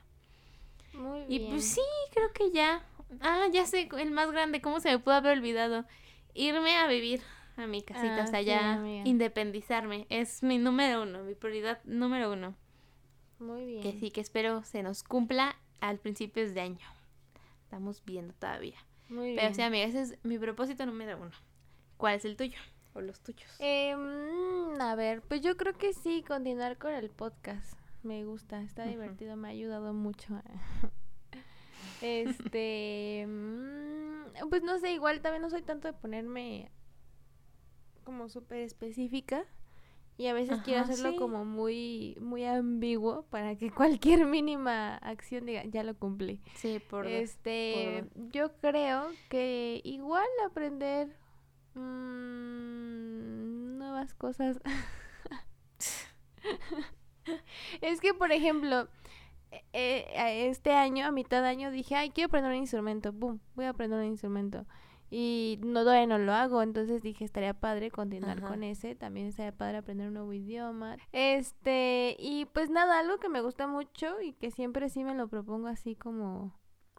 Muy 0.94 1.22
Y 1.28 1.40
bien. 1.40 1.52
pues 1.52 1.66
sí, 1.70 1.82
creo 2.14 2.32
que 2.34 2.52
ya. 2.52 2.86
Ah, 3.22 3.46
ya 3.52 3.66
sé, 3.66 3.90
el 4.00 4.12
más 4.12 4.32
grande, 4.32 4.62
¿cómo 4.62 4.80
se 4.80 4.90
me 4.92 5.00
pudo 5.00 5.16
haber 5.16 5.38
olvidado? 5.38 5.86
Irme 6.34 6.78
a 6.78 6.88
vivir 6.88 7.22
a 7.58 7.68
mi 7.68 7.82
casita, 7.84 8.22
Ah, 8.22 8.24
o 8.24 8.28
sea, 8.28 8.40
sí, 8.40 8.46
ya 8.46 8.74
amiga. 8.74 9.08
independizarme. 9.08 10.08
Es 10.10 10.42
mi 10.44 10.58
número 10.58 11.04
uno, 11.04 11.24
mi 11.24 11.36
prioridad 11.36 11.80
número 11.84 12.32
uno. 12.32 12.56
Muy 13.40 13.66
bien. 13.66 13.82
Que 13.82 13.94
sí, 14.00 14.10
que 14.12 14.22
espero 14.22 14.64
se 14.64 14.82
nos 14.84 15.04
cumpla 15.04 15.56
al 15.82 16.00
principios 16.00 16.54
de 16.54 16.62
año. 16.62 16.88
Estamos 17.66 18.04
viendo 18.06 18.34
todavía. 18.36 18.78
Muy 19.10 19.36
Pero 19.36 19.54
sí, 19.54 19.62
amiga, 19.62 19.86
ese 19.86 20.02
es 20.02 20.18
mi 20.24 20.38
propósito 20.40 20.86
número 20.86 21.18
uno. 21.18 21.32
¿Cuál 21.98 22.16
es 22.16 22.26
el 22.26 22.36
tuyo? 22.38 22.58
O 22.96 23.02
los 23.02 23.20
tuyos. 23.20 23.50
Eh, 23.60 23.96
a 24.80 24.96
ver, 24.96 25.22
pues 25.24 25.42
yo 25.42 25.58
creo 25.58 25.74
que 25.74 25.94
sí, 25.94 26.24
continuar 26.28 26.78
con 26.78 26.94
el 26.94 27.10
podcast. 27.10 27.74
Me 28.04 28.26
gusta, 28.26 28.62
está 28.62 28.86
divertido, 28.86 29.38
me 29.38 29.48
ha 29.48 29.52
ayudado 29.52 29.94
mucho. 29.94 30.42
este, 32.02 33.26
mm, 33.26 34.50
pues 34.50 34.62
no 34.62 34.78
sé, 34.80 34.92
igual 34.92 35.22
también 35.22 35.42
no 35.42 35.50
soy 35.50 35.62
tanto 35.62 35.88
de 35.88 35.94
ponerme 35.94 36.70
como 38.04 38.28
súper 38.28 38.60
específica. 38.60 39.46
Y 40.16 40.28
a 40.28 40.34
veces 40.34 40.60
quiero 40.64 40.82
hacerlo 40.82 41.12
sí. 41.12 41.18
como 41.18 41.44
muy, 41.44 42.16
muy 42.22 42.46
ambiguo 42.46 43.24
para 43.32 43.56
que 43.56 43.72
cualquier 43.72 44.26
mínima 44.26 44.98
acción 44.98 45.46
diga, 45.46 45.64
ya 45.66 45.84
lo 45.84 45.98
cumplí. 45.98 46.40
Sí, 46.56 46.80
por. 46.80 47.08
Este, 47.08 48.06
yo 48.32 48.56
creo 48.58 49.10
que 49.30 49.82
igual 49.84 50.28
aprender 50.46 51.16
mm, 51.74 53.78
nuevas 53.78 54.14
cosas. 54.14 54.60
es 57.82 58.00
que, 58.02 58.14
por 58.14 58.32
ejemplo, 58.32 58.88
eh, 59.74 60.48
este 60.48 60.74
año, 60.74 61.06
a 61.06 61.12
mitad 61.12 61.42
de 61.42 61.48
año, 61.50 61.72
dije, 61.72 61.96
ay, 61.96 62.10
quiero 62.10 62.28
aprender 62.28 62.52
un 62.52 62.58
instrumento. 62.58 63.12
Boom, 63.12 63.40
voy 63.56 63.66
a 63.66 63.70
aprender 63.70 64.00
un 64.00 64.06
instrumento. 64.06 64.66
Y 65.16 65.60
no, 65.64 65.82
todavía 65.82 66.08
no 66.08 66.18
lo 66.18 66.34
hago, 66.34 66.64
entonces 66.64 67.04
dije, 67.04 67.24
estaría 67.24 67.54
padre 67.54 67.92
continuar 67.92 68.40
Ajá. 68.40 68.48
con 68.48 68.64
ese. 68.64 68.96
También 68.96 69.28
estaría 69.28 69.52
padre 69.52 69.78
aprender 69.78 70.08
un 70.08 70.16
nuevo 70.16 70.34
idioma. 70.34 70.98
Este, 71.12 72.16
y 72.18 72.46
pues 72.46 72.72
nada, 72.72 72.98
algo 73.00 73.20
que 73.20 73.30
me 73.30 73.42
gusta 73.42 73.68
mucho 73.68 74.20
y 74.22 74.34
que 74.34 74.50
siempre 74.50 74.90
sí 74.90 75.04
me 75.04 75.14
lo 75.14 75.28
propongo 75.28 75.68
así 75.68 75.96
como 75.96 76.52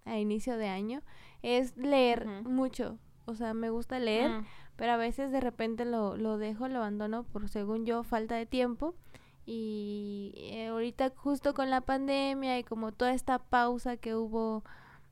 a 0.04 0.18
inicio 0.18 0.56
de 0.56 0.68
año, 0.68 1.02
es 1.42 1.76
leer 1.76 2.26
mucho. 2.44 2.98
O 3.26 3.34
sea, 3.34 3.52
me 3.52 3.70
gusta 3.70 3.98
leer, 3.98 4.30
Mm, 4.30 4.44
pero 4.76 4.92
a 4.92 4.96
veces 4.96 5.32
de 5.32 5.40
repente 5.40 5.84
lo, 5.84 6.16
lo 6.16 6.36
dejo, 6.38 6.68
lo 6.68 6.78
abandono 6.78 7.24
por, 7.24 7.48
según 7.48 7.84
yo, 7.84 8.04
falta 8.04 8.36
de 8.36 8.46
tiempo. 8.46 8.94
Y 9.46 10.32
eh, 10.36 10.68
ahorita 10.68 11.12
justo 11.16 11.52
con 11.54 11.70
la 11.70 11.80
pandemia 11.82 12.58
y 12.58 12.64
como 12.64 12.92
toda 12.92 13.12
esta 13.12 13.38
pausa 13.38 13.96
que 13.96 14.14
hubo 14.14 14.64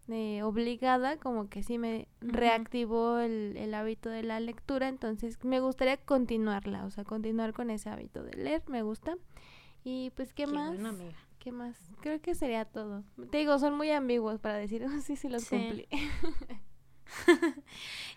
eh, 0.09 0.43
obligada, 0.43 1.17
como 1.19 1.49
que 1.49 1.63
sí 1.63 1.79
me 1.79 2.09
reactivó 2.21 3.19
el, 3.19 3.57
el 3.57 3.75
hábito 3.75 4.09
de 4.11 4.23
la 4.23 4.41
lectura, 4.41 4.89
entonces 4.89 5.39
me 5.45 5.61
gustaría 5.61 5.97
continuarla, 5.99 6.85
o 6.87 6.91
sea, 6.91 7.05
continuar 7.05 7.53
con 7.53 7.71
ese 7.71 7.89
hábito 7.91 8.23
de 8.25 8.33
leer, 8.37 8.63
me 8.69 8.83
gusta. 8.83 9.17
Y 9.85 10.11
pues, 10.17 10.33
¿qué, 10.33 10.45
qué 10.45 10.53
más? 10.53 10.79
amiga. 10.85 11.17
¿Qué 11.39 11.51
más? 11.53 11.77
Creo 12.01 12.21
que 12.21 12.35
sería 12.35 12.65
todo. 12.65 13.03
Te 13.31 13.39
digo, 13.39 13.59
son 13.59 13.77
muy 13.77 13.91
ambiguos 13.91 14.39
para 14.39 14.57
decir, 14.57 14.85
oh, 14.85 15.01
sí, 15.03 15.17
sí 15.17 15.29
los 15.29 15.45
Sí. 15.45 15.57
cumplí. 15.57 15.89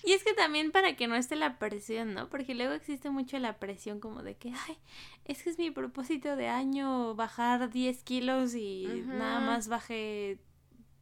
Y 0.06 0.14
es 0.14 0.24
que 0.24 0.34
también 0.34 0.72
para 0.72 0.96
que 0.96 1.08
no 1.08 1.16
esté 1.16 1.36
la 1.36 1.58
presión, 1.58 2.14
¿no? 2.14 2.30
Porque 2.30 2.54
luego 2.54 2.74
existe 2.74 3.10
mucho 3.10 3.40
la 3.40 3.58
presión 3.58 4.00
como 4.00 4.22
de 4.22 4.36
que, 4.36 4.50
ay, 4.50 4.78
es 5.26 5.42
que 5.42 5.50
es 5.50 5.58
mi 5.58 5.72
propósito 5.72 6.36
de 6.36 6.48
año 6.48 7.16
bajar 7.16 7.72
10 7.72 8.04
kilos 8.04 8.54
y 8.54 9.04
nada 9.08 9.40
más 9.40 9.68
bajé 9.68 10.38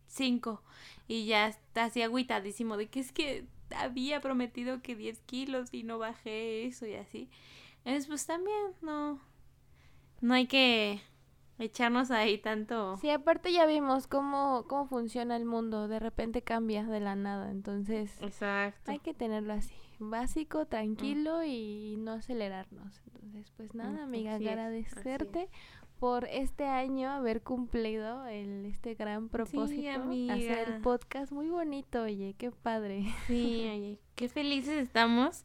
5 0.08 0.64
y 1.10 1.26
ya 1.26 1.48
está 1.48 1.86
así 1.86 2.02
agüitadísimo 2.02 2.78
de 2.78 2.88
que 2.88 3.02
es 3.02 3.12
que 3.12 3.46
había 3.76 4.22
prometido 4.22 4.82
que 4.82 4.96
10 4.96 5.20
kilos 5.24 5.74
y 5.74 5.84
no 5.84 5.98
bajé 5.98 6.66
eso 6.66 6.86
y 6.86 6.96
así. 6.96 7.30
Entonces, 7.80 8.08
pues 8.08 8.26
también, 8.26 8.72
no, 8.82 9.20
no 10.22 10.34
hay 10.34 10.48
que 10.48 11.02
echarnos 11.60 12.12
ahí 12.12 12.38
tanto. 12.38 12.98
Sí, 12.98 13.10
aparte 13.10 13.52
ya 13.54 13.66
vimos 13.66 14.08
cómo, 14.08 14.66
cómo 14.68 14.86
funciona 14.88 15.36
el 15.38 15.46
mundo, 15.46 15.88
de 15.88 16.00
repente 16.00 16.42
cambia 16.42 16.84
de 16.84 17.00
la 17.00 17.16
nada, 17.16 17.52
entonces 17.52 18.12
Exacto. 18.22 18.92
hay 18.92 19.00
que 19.00 19.14
tenerlo 19.14 19.54
así, 19.54 19.74
básico, 20.00 20.66
tranquilo 20.66 21.44
y 21.44 21.96
no 22.00 22.14
acelerarnos. 22.14 23.02
Entonces, 23.14 23.52
pues 23.56 23.74
nada, 23.76 23.92
Mm, 23.92 24.04
amiga, 24.04 24.36
agradecerte 24.36 25.50
por 26.00 26.26
este 26.26 26.66
año 26.66 27.10
haber 27.10 27.42
cumplido 27.44 28.26
el, 28.26 28.66
este 28.66 28.96
gran 28.96 29.30
propósito, 29.30 29.90
hacer 29.90 30.02
amiga. 30.02 30.64
el 30.64 30.82
podcast 30.82 31.32
muy 31.32 31.50
bonito, 31.50 32.02
oye, 32.04 32.36
qué 32.38 32.52
padre. 32.52 33.06
Sí, 33.28 33.62
oye, 33.74 34.00
qué 34.16 34.28
felices 34.28 34.76
estamos. 34.84 35.44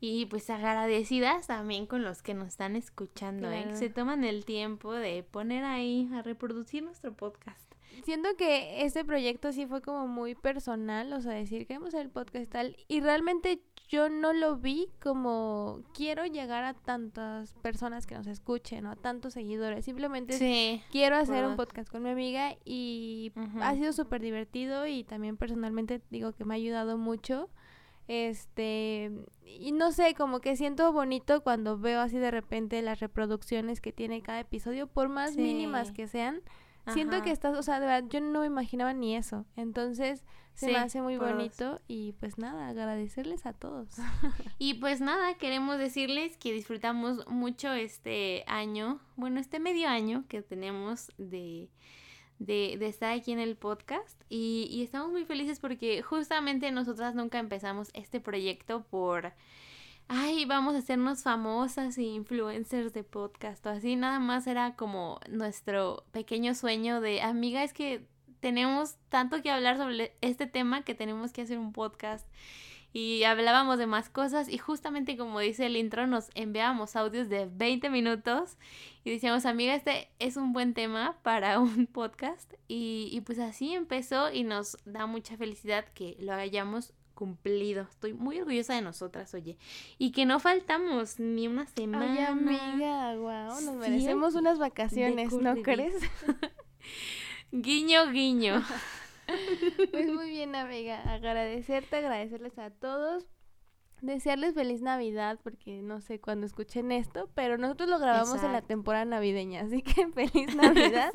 Y 0.00 0.26
pues 0.26 0.48
agradecidas 0.48 1.46
también 1.46 1.86
con 1.86 2.02
los 2.02 2.22
que 2.22 2.32
nos 2.34 2.48
están 2.48 2.74
escuchando, 2.74 3.50
¿eh? 3.50 3.58
Que 3.58 3.62
Claro. 3.64 3.76
se 3.78 3.90
toman 3.90 4.24
el 4.24 4.44
tiempo 4.46 4.94
de 4.94 5.22
poner 5.22 5.62
ahí 5.64 6.08
a 6.14 6.22
reproducir 6.22 6.82
nuestro 6.82 7.14
podcast. 7.14 7.70
Siento 8.04 8.30
que 8.38 8.82
este 8.84 9.04
proyecto 9.04 9.52
sí 9.52 9.66
fue 9.66 9.82
como 9.82 10.06
muy 10.06 10.34
personal, 10.34 11.12
o 11.12 11.20
sea, 11.20 11.32
decir 11.32 11.66
queremos 11.66 11.92
el 11.92 12.08
podcast 12.08 12.50
tal, 12.50 12.76
y 12.88 13.00
realmente 13.00 13.60
yo 13.88 14.08
no 14.08 14.32
lo 14.32 14.56
vi 14.56 14.88
como 15.02 15.82
quiero 15.92 16.24
llegar 16.24 16.62
a 16.64 16.72
tantas 16.74 17.52
personas 17.54 18.06
que 18.06 18.14
nos 18.14 18.28
escuchen 18.28 18.86
o 18.86 18.92
a 18.92 18.96
tantos 18.96 19.34
seguidores, 19.34 19.84
simplemente 19.84 20.34
Sí. 20.38 20.80
quiero 20.92 21.16
hacer 21.16 21.44
un 21.44 21.56
podcast 21.56 21.90
con 21.90 22.04
mi 22.04 22.10
amiga 22.10 22.54
y 22.64 23.32
ha 23.60 23.74
sido 23.74 23.92
súper 23.92 24.22
divertido 24.22 24.86
y 24.86 25.02
también 25.04 25.36
personalmente 25.36 26.00
digo 26.10 26.32
que 26.32 26.44
me 26.44 26.54
ha 26.54 26.56
ayudado 26.56 26.96
mucho. 26.96 27.50
Este, 28.12 29.12
y 29.44 29.70
no 29.70 29.92
sé, 29.92 30.16
como 30.16 30.40
que 30.40 30.56
siento 30.56 30.92
bonito 30.92 31.44
cuando 31.44 31.78
veo 31.78 32.00
así 32.00 32.18
de 32.18 32.32
repente 32.32 32.82
las 32.82 32.98
reproducciones 32.98 33.80
que 33.80 33.92
tiene 33.92 34.20
cada 34.20 34.40
episodio, 34.40 34.88
por 34.88 35.08
más 35.08 35.36
mínimas 35.36 35.92
que 35.92 36.08
sean. 36.08 36.42
Siento 36.88 37.22
que 37.22 37.30
estás, 37.30 37.56
o 37.56 37.62
sea, 37.62 37.78
de 37.78 37.86
verdad, 37.86 38.08
yo 38.10 38.20
no 38.20 38.40
me 38.40 38.46
imaginaba 38.46 38.92
ni 38.94 39.14
eso. 39.14 39.46
Entonces, 39.54 40.24
se 40.54 40.72
me 40.72 40.78
hace 40.78 41.02
muy 41.02 41.14
dos. 41.14 41.30
bonito 41.30 41.80
y 41.86 42.14
pues 42.18 42.36
nada, 42.36 42.66
agradecerles 42.66 43.46
a 43.46 43.52
todos. 43.52 43.94
Y 44.58 44.74
pues 44.74 45.00
nada, 45.00 45.34
queremos 45.34 45.78
decirles 45.78 46.36
que 46.36 46.52
disfrutamos 46.52 47.24
mucho 47.28 47.72
este 47.72 48.42
año, 48.48 48.98
bueno, 49.14 49.38
este 49.38 49.60
medio 49.60 49.88
año 49.88 50.24
que 50.26 50.42
tenemos 50.42 51.12
de, 51.16 51.70
de, 52.40 52.76
de 52.78 52.88
estar 52.88 53.12
aquí 53.12 53.30
en 53.30 53.38
el 53.38 53.54
podcast 53.54 54.20
y, 54.28 54.66
y 54.70 54.82
estamos 54.82 55.12
muy 55.12 55.24
felices 55.24 55.60
porque 55.60 56.02
justamente 56.02 56.72
nosotras 56.72 57.14
nunca 57.14 57.38
empezamos 57.38 57.90
este 57.92 58.18
proyecto 58.18 58.82
por, 58.82 59.34
ay, 60.08 60.46
vamos 60.46 60.74
a 60.74 60.78
hacernos 60.78 61.22
famosas 61.22 61.98
e 61.98 62.02
influencers 62.02 62.94
de 62.94 63.04
podcast 63.04 63.64
o 63.66 63.68
así, 63.68 63.94
nada 63.94 64.18
más 64.18 64.46
era 64.46 64.74
como 64.74 65.20
nuestro 65.28 66.04
pequeño 66.12 66.54
sueño 66.54 67.02
de, 67.02 67.20
amiga, 67.20 67.62
es 67.62 67.74
que 67.74 68.06
tenemos 68.40 68.96
tanto 69.10 69.42
que 69.42 69.50
hablar 69.50 69.76
sobre 69.76 70.16
este 70.22 70.46
tema 70.46 70.82
que 70.82 70.94
tenemos 70.94 71.32
que 71.32 71.42
hacer 71.42 71.58
un 71.58 71.72
podcast 71.72 72.26
y 72.92 73.24
hablábamos 73.24 73.78
de 73.78 73.86
más 73.86 74.08
cosas 74.08 74.48
y 74.48 74.58
justamente 74.58 75.16
como 75.16 75.40
dice 75.40 75.66
el 75.66 75.76
intro 75.76 76.06
nos 76.06 76.30
enviábamos 76.34 76.96
audios 76.96 77.28
de 77.28 77.46
20 77.46 77.90
minutos 77.90 78.56
y 79.04 79.10
decíamos 79.10 79.46
amiga 79.46 79.74
este 79.74 80.08
es 80.18 80.36
un 80.36 80.52
buen 80.52 80.74
tema 80.74 81.16
para 81.22 81.60
un 81.60 81.86
podcast 81.86 82.52
y, 82.68 83.08
y 83.12 83.20
pues 83.20 83.38
así 83.38 83.74
empezó 83.74 84.32
y 84.32 84.44
nos 84.44 84.76
da 84.84 85.06
mucha 85.06 85.36
felicidad 85.36 85.84
que 85.94 86.16
lo 86.20 86.32
hayamos 86.32 86.92
cumplido. 87.20 87.82
Estoy 87.82 88.14
muy 88.14 88.40
orgullosa 88.40 88.74
de 88.74 88.80
nosotras, 88.80 89.34
oye. 89.34 89.58
Y 89.98 90.10
que 90.12 90.24
no 90.24 90.40
faltamos 90.40 91.20
ni 91.20 91.48
una 91.48 91.66
semana. 91.66 92.12
Ay, 92.12 92.24
amiga, 92.24 93.14
wow, 93.14 93.60
nos 93.60 93.74
merecemos 93.76 94.34
unas 94.36 94.58
vacaciones, 94.58 95.30
¿no 95.34 95.54
crees? 95.56 95.96
guiño, 97.52 98.10
guiño. 98.10 98.64
Pues 99.90 100.06
muy 100.12 100.30
bien, 100.30 100.54
amiga. 100.54 101.02
Agradecerte, 101.12 101.96
agradecerles 101.96 102.58
a 102.58 102.70
todos. 102.70 103.26
Desearles 104.00 104.54
feliz 104.54 104.80
Navidad, 104.80 105.38
porque 105.42 105.82
no 105.82 106.00
sé 106.00 106.20
cuándo 106.20 106.46
escuchen 106.46 106.90
esto, 106.90 107.28
pero 107.34 107.58
nosotros 107.58 107.88
lo 107.90 107.98
grabamos 107.98 108.42
en 108.42 108.52
la 108.52 108.62
temporada 108.62 109.04
navideña, 109.04 109.62
así 109.62 109.82
que 109.82 110.08
feliz 110.12 110.54
Navidad. 110.56 111.12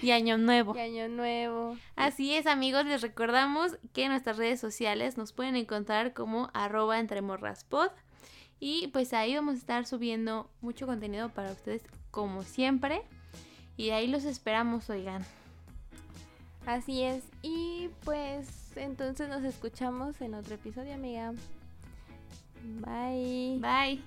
Y 0.00 0.10
año 0.12 0.38
nuevo. 0.38 0.74
Y 0.76 0.80
año 0.80 1.08
nuevo. 1.08 1.76
Así 1.96 2.34
es, 2.34 2.46
amigos, 2.46 2.86
les 2.86 3.02
recordamos 3.02 3.78
que 3.92 4.04
en 4.04 4.10
nuestras 4.10 4.36
redes 4.36 4.60
sociales 4.60 5.16
nos 5.16 5.32
pueden 5.32 5.56
encontrar 5.56 6.14
como 6.14 6.50
arroba 6.54 6.98
entremorraspod. 6.98 7.90
Y 8.58 8.88
pues 8.88 9.12
ahí 9.12 9.34
vamos 9.34 9.56
a 9.56 9.58
estar 9.58 9.86
subiendo 9.86 10.50
mucho 10.60 10.86
contenido 10.86 11.28
para 11.28 11.52
ustedes 11.52 11.82
como 12.10 12.42
siempre. 12.42 13.02
Y 13.76 13.90
ahí 13.90 14.06
los 14.06 14.24
esperamos, 14.24 14.88
oigan. 14.88 15.26
Así 16.66 17.02
es. 17.02 17.24
Y 17.42 17.90
pues 18.04 18.72
entonces 18.76 19.28
nos 19.28 19.44
escuchamos 19.44 20.20
en 20.20 20.34
otro 20.34 20.56
episodio, 20.56 20.94
amiga. 20.94 21.32
Bye. 22.84 23.58
Bye. 23.60 24.02